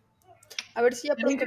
A 0.74 0.82
ver 0.82 0.94
si 0.94 1.08
ya 1.08 1.14
pronto. 1.14 1.44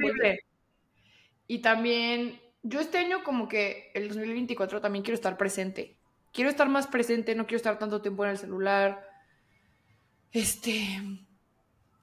Y 1.50 1.58
también, 1.62 2.40
yo 2.62 2.78
este 2.78 2.98
año 2.98 3.24
como 3.24 3.48
que 3.48 3.90
el 3.94 4.06
2024 4.06 4.80
también 4.80 5.02
quiero 5.02 5.16
estar 5.16 5.36
presente. 5.36 5.98
Quiero 6.32 6.48
estar 6.48 6.68
más 6.68 6.86
presente, 6.86 7.34
no 7.34 7.44
quiero 7.48 7.56
estar 7.56 7.76
tanto 7.76 8.00
tiempo 8.02 8.24
en 8.24 8.30
el 8.30 8.38
celular. 8.38 9.04
Este, 10.32 10.76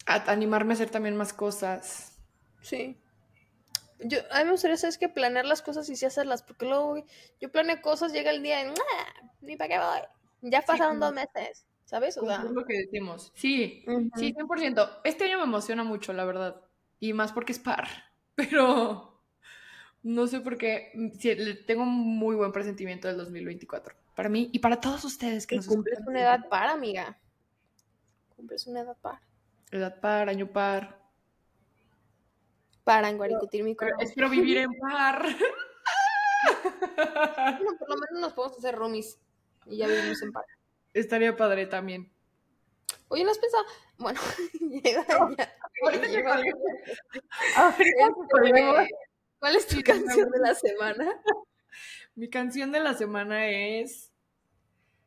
a- 0.06 0.32
animarme 0.32 0.74
a 0.74 0.76
hacer 0.76 0.90
también 0.90 1.16
más 1.16 1.34
cosas. 1.34 2.18
Sí. 2.62 2.98
Yo, 4.00 4.20
a 4.32 4.40
mí 4.40 4.46
me 4.46 4.52
gustaría, 4.52 4.78
¿sabes 4.78 4.98
que 4.98 5.10
Planear 5.10 5.46
las 5.46 5.62
cosas 5.62 5.90
y 5.90 5.96
sí 5.96 6.06
hacerlas, 6.06 6.44
porque 6.44 6.66
luego 6.66 7.04
yo 7.42 7.52
planeo 7.52 7.82
cosas, 7.82 8.14
llega 8.14 8.32
el 8.32 8.44
día 8.44 8.62
y 8.64 8.68
"Ah, 8.70 9.14
ni 9.42 9.56
para 9.58 9.70
qué 9.70 9.80
voy. 9.80 10.50
Ya 10.52 10.62
pasaron 10.62 11.00
dos 11.00 11.14
meses, 11.14 11.66
¿sabes? 11.86 12.18
O 12.18 12.26
sea, 12.26 12.44
es 12.46 12.52
lo 12.52 12.64
que 12.66 12.78
decimos. 12.78 13.32
Sí, 13.36 13.84
ujú. 13.88 14.10
sí, 14.16 14.34
100%. 14.34 14.88
Este 15.04 15.26
año 15.26 15.38
me 15.40 15.46
emociona 15.46 15.84
mucho, 15.84 16.14
la 16.14 16.26
verdad. 16.26 16.62
Y 17.00 17.14
más 17.14 17.32
porque 17.34 17.54
es 17.54 17.60
par. 17.60 17.88
Pero 18.36 19.17
no 20.04 20.28
sé 20.28 20.40
por 20.40 20.58
qué. 20.58 20.92
mm, 20.94 21.66
tengo 21.66 21.84
un 21.84 22.18
muy 22.18 22.36
buen 22.36 22.52
presentimiento 22.52 23.08
del 23.08 23.18
2024. 23.18 23.96
Para 24.16 24.30
mí 24.30 24.50
y 24.52 24.60
para 24.60 24.80
todos 24.82 25.04
ustedes 25.04 25.46
que 25.46 25.56
Y 25.56 25.58
nos 25.60 25.68
cumples 25.68 25.94
escuchan. 25.94 26.12
una 26.12 26.22
edad 26.22 26.50
par, 26.50 26.68
amiga. 26.70 27.18
Cumples 28.36 28.66
una 28.68 28.82
edad 28.82 28.98
par. 29.02 29.20
Edad 29.72 30.00
par, 30.00 30.30
año 30.30 30.48
par. 30.48 30.98
Para 32.84 33.10
enguaricutir 33.10 33.64
mi 33.64 33.76
corazón. 33.76 34.02
espero 34.02 34.30
vivir 34.30 34.58
en 34.60 34.74
par. 34.80 35.26
Bueno, 36.98 37.78
por 37.80 37.90
lo 37.90 37.96
menos 37.98 38.22
nos 38.22 38.34
podemos 38.34 38.58
hacer 38.58 38.76
roomies 38.76 39.20
y 39.66 39.78
ya 39.78 39.88
vivimos 39.88 40.22
en 40.22 40.32
par. 40.32 40.46
Estaría 40.94 41.36
padre 41.36 41.66
también. 41.68 42.12
Oye, 43.10 43.24
¿no 43.24 43.32
has 43.32 43.38
pensado? 43.40 43.64
Bueno, 43.98 44.20
ya, 44.84 45.06
ya- 45.08 45.18
Ahorita 45.84 46.08
ya-. 46.08 46.22
¿Cuál 49.40 49.56
es 49.56 49.68
tu 49.68 49.82
canción 49.82 50.30
de 50.32 50.40
la 50.40 50.56
semana? 50.56 51.22
Mi 52.16 52.30
canción 52.30 52.72
de 52.72 52.80
la 52.80 52.94
semana 52.94 53.48
es. 53.48 54.12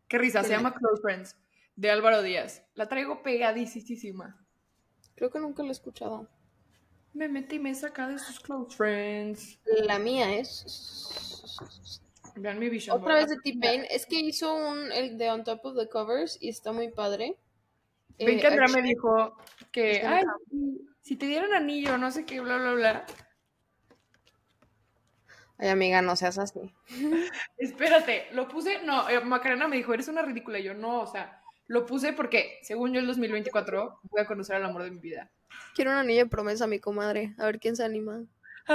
Qué 0.08 0.18
risa, 0.18 0.42
se 0.42 0.50
llama 0.50 0.74
Close 0.74 1.00
Friends, 1.02 1.36
de 1.76 1.90
Álvaro 1.90 2.22
Díaz. 2.22 2.62
La 2.74 2.88
traigo 2.88 3.22
pegadísima. 3.22 4.44
Creo 5.14 5.30
que 5.30 5.38
nunca 5.38 5.62
lo 5.62 5.68
he 5.68 5.72
escuchado. 5.72 6.28
Me 7.12 7.28
metí 7.28 7.56
y 7.56 7.58
me 7.58 7.74
saca 7.74 8.06
de 8.08 8.18
sus 8.18 8.38
Close 8.40 8.76
Friends. 8.76 9.58
La 9.64 9.98
mía 9.98 10.34
es. 10.36 10.64
Vean 12.36 12.58
mi 12.58 12.68
vision. 12.68 12.96
Otra 12.96 13.14
board. 13.14 13.28
vez 13.28 13.36
de 13.36 13.52
T-Pain. 13.52 13.86
Es 13.90 14.06
que 14.06 14.16
hizo 14.20 14.54
un 14.54 14.92
el 14.92 15.18
de 15.18 15.30
On 15.30 15.42
Top 15.44 15.64
of 15.64 15.76
the 15.76 15.88
Covers 15.88 16.38
y 16.40 16.48
está 16.48 16.72
muy 16.72 16.90
padre. 16.90 17.36
Ven 18.18 18.38
Eh, 18.38 18.40
que 18.40 18.46
Andrea 18.46 18.68
me 18.68 18.82
dijo 18.82 19.36
que, 19.72 20.02
ay, 20.06 20.24
si- 20.50 20.88
si 21.00 21.16
te 21.16 21.26
dieran 21.26 21.52
anillo, 21.52 21.98
no 21.98 22.10
sé 22.10 22.24
qué, 22.24 22.40
bla, 22.40 22.56
bla, 22.58 22.72
bla. 22.74 23.06
Ay, 25.61 25.68
amiga, 25.68 26.00
no 26.00 26.16
seas 26.16 26.38
así. 26.38 26.58
Espérate, 27.58 28.28
lo 28.32 28.48
puse, 28.48 28.82
no, 28.82 29.06
eh, 29.11 29.20
Macarena 29.20 29.68
me 29.68 29.76
dijo, 29.76 29.92
eres 29.92 30.08
una 30.08 30.22
ridícula. 30.22 30.58
Y 30.58 30.62
yo, 30.64 30.74
no, 30.74 31.02
o 31.02 31.06
sea, 31.06 31.42
lo 31.66 31.84
puse 31.84 32.14
porque, 32.14 32.58
según 32.62 32.94
yo, 32.94 33.00
el 33.00 33.06
2024 33.06 34.00
voy 34.04 34.20
a 34.22 34.24
conocer 34.24 34.56
al 34.56 34.64
amor 34.64 34.84
de 34.84 34.90
mi 34.90 34.98
vida. 34.98 35.30
Quiero 35.74 35.90
un 35.90 35.98
anillo 35.98 36.24
de 36.24 36.30
promesa, 36.30 36.66
mi 36.66 36.78
comadre. 36.78 37.34
A 37.36 37.44
ver 37.44 37.61
quién 37.61 37.76
se 37.76 37.84
anima. 37.84 38.24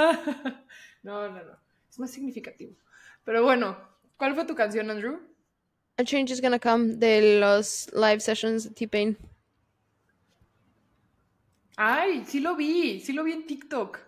no, 1.04 1.28
no, 1.30 1.44
no. 1.44 1.58
Es 1.90 1.98
más 1.98 2.12
significativo. 2.12 2.76
Pero 3.24 3.42
bueno, 3.42 3.78
¿cuál 4.16 4.36
fue 4.36 4.46
tu 4.46 4.54
canción, 4.54 4.92
Andrew? 4.92 5.20
A 5.98 6.04
Change 6.04 6.34
is 6.34 6.42
Gonna 6.42 6.60
Come 6.60 6.98
de 6.98 7.40
los 7.40 7.90
live 7.94 8.20
sessions 8.20 8.66
de 8.66 8.76
T-Pain. 8.76 9.18
Ay, 11.78 12.24
sí 12.28 12.42
lo 12.42 12.56
vi, 12.56 13.00
sí 13.00 13.12
lo 13.12 13.24
vi 13.24 13.32
en 13.32 13.48
TikTok. 13.48 14.00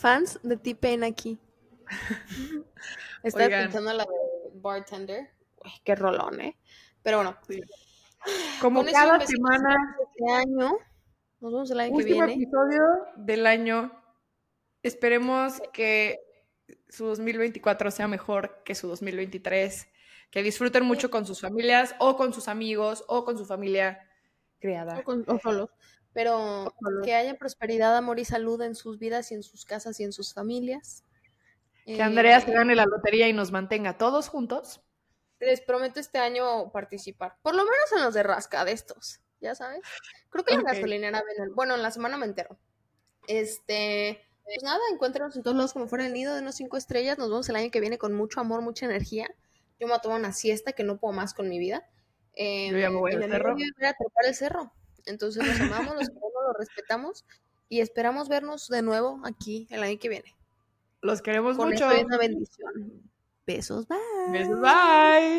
Fans 0.00 0.38
de 0.42 0.56
T-Pain 0.56 1.04
aquí. 1.04 1.38
Estaba 3.22 3.46
Oigan. 3.46 3.60
escuchando 3.62 3.92
la 3.94 4.04
de 4.04 4.10
Bartender. 4.54 5.30
Uy, 5.64 5.70
qué 5.84 5.94
rolón, 5.94 6.40
¿eh? 6.40 6.56
Pero 7.02 7.18
bueno, 7.18 7.38
Como 8.60 8.82
Con 8.84 8.92
cada 8.92 9.24
semana, 9.26 9.96
este 10.02 10.32
año. 10.32 10.72
Nos 11.40 11.52
vemos 11.52 11.70
el 11.70 11.80
año 11.80 11.90
que 11.92 11.96
último 12.02 12.26
viene. 12.26 12.42
episodio 12.42 12.82
del 13.16 13.46
año. 13.46 13.92
Esperemos 14.82 15.60
que 15.72 16.18
su 16.88 17.06
2024 17.06 17.90
sea 17.90 18.08
mejor 18.08 18.62
que 18.64 18.74
su 18.74 18.88
2023. 18.88 19.88
Que 20.30 20.42
disfruten 20.42 20.84
mucho 20.84 21.10
con 21.10 21.24
sus 21.26 21.40
familias 21.40 21.94
o 22.00 22.16
con 22.16 22.34
sus 22.34 22.48
amigos 22.48 23.04
o 23.08 23.24
con 23.24 23.38
su 23.38 23.46
familia 23.46 24.06
creada. 24.60 24.98
O, 24.98 25.04
con- 25.04 25.24
o 25.26 25.38
solos. 25.38 25.70
Pero 26.18 26.74
que 27.04 27.14
haya 27.14 27.38
prosperidad, 27.38 27.96
amor 27.96 28.18
y 28.18 28.24
salud 28.24 28.60
en 28.62 28.74
sus 28.74 28.98
vidas 28.98 29.30
y 29.30 29.34
en 29.36 29.44
sus 29.44 29.64
casas 29.64 30.00
y 30.00 30.02
en 30.02 30.12
sus 30.12 30.34
familias. 30.34 31.04
Que 31.86 32.02
Andrea 32.02 32.40
se 32.40 32.50
Eh, 32.50 32.54
gane 32.54 32.74
la 32.74 32.86
lotería 32.86 33.28
y 33.28 33.32
nos 33.32 33.52
mantenga 33.52 33.96
todos 33.98 34.28
juntos. 34.28 34.80
Les 35.38 35.60
prometo 35.60 36.00
este 36.00 36.18
año 36.18 36.72
participar. 36.72 37.36
Por 37.40 37.54
lo 37.54 37.62
menos 37.62 37.92
en 37.96 38.02
los 38.02 38.14
de 38.14 38.24
rasca 38.24 38.64
de 38.64 38.72
estos. 38.72 39.20
Ya 39.40 39.54
sabes. 39.54 39.80
Creo 40.30 40.44
que 40.44 40.56
la 40.56 40.62
gasolinera 40.62 41.22
venden. 41.22 41.54
Bueno, 41.54 41.76
en 41.76 41.82
la 41.82 41.92
semana 41.92 42.16
me 42.16 42.26
entero. 42.26 42.58
Este. 43.28 44.20
Pues 44.42 44.62
nada, 44.64 44.80
encuéntranos 44.92 45.36
en 45.36 45.44
todos 45.44 45.56
lados 45.56 45.72
como 45.72 45.86
fuera 45.86 46.04
el 46.04 46.12
nido 46.12 46.34
de 46.34 46.40
unos 46.42 46.56
cinco 46.56 46.76
estrellas. 46.76 47.16
Nos 47.16 47.28
vemos 47.28 47.48
el 47.48 47.54
año 47.54 47.70
que 47.70 47.78
viene 47.80 47.96
con 47.96 48.12
mucho 48.14 48.40
amor, 48.40 48.60
mucha 48.62 48.86
energía. 48.86 49.28
Yo 49.78 49.86
me 49.86 49.92
voy 49.92 49.98
a 49.98 50.00
tomar 50.00 50.18
una 50.18 50.32
siesta 50.32 50.72
que 50.72 50.82
no 50.82 50.98
puedo 50.98 51.12
más 51.14 51.32
con 51.32 51.48
mi 51.48 51.60
vida. 51.60 51.88
Eh, 52.34 52.70
Yo 52.72 52.78
ya 52.78 52.90
me 52.90 52.96
voy 52.96 53.12
y 53.12 53.14
al 53.14 53.20
mi 53.20 53.24
amigo 53.26 53.38
cerro. 53.38 53.54
vive 53.54 53.86
a 53.86 53.92
trepar 53.94 54.24
el 54.26 54.34
cerro. 54.34 54.72
Entonces 55.08 55.46
los 55.46 55.60
amamos, 55.60 55.94
los 55.94 56.08
queremos, 56.08 56.32
los 56.46 56.56
respetamos 56.58 57.24
y 57.68 57.80
esperamos 57.80 58.28
vernos 58.28 58.68
de 58.68 58.82
nuevo 58.82 59.20
aquí 59.24 59.66
el 59.70 59.82
año 59.82 59.98
que 59.98 60.08
viene. 60.08 60.34
Los 61.00 61.22
queremos 61.22 61.56
Con 61.56 61.70
mucho. 61.70 61.84
esto 61.90 61.98
es 61.98 62.04
una 62.04 62.18
bendición. 62.18 63.02
Besos, 63.46 63.86
bye. 63.88 63.98
Besos, 64.30 64.60
bye. 64.60 65.36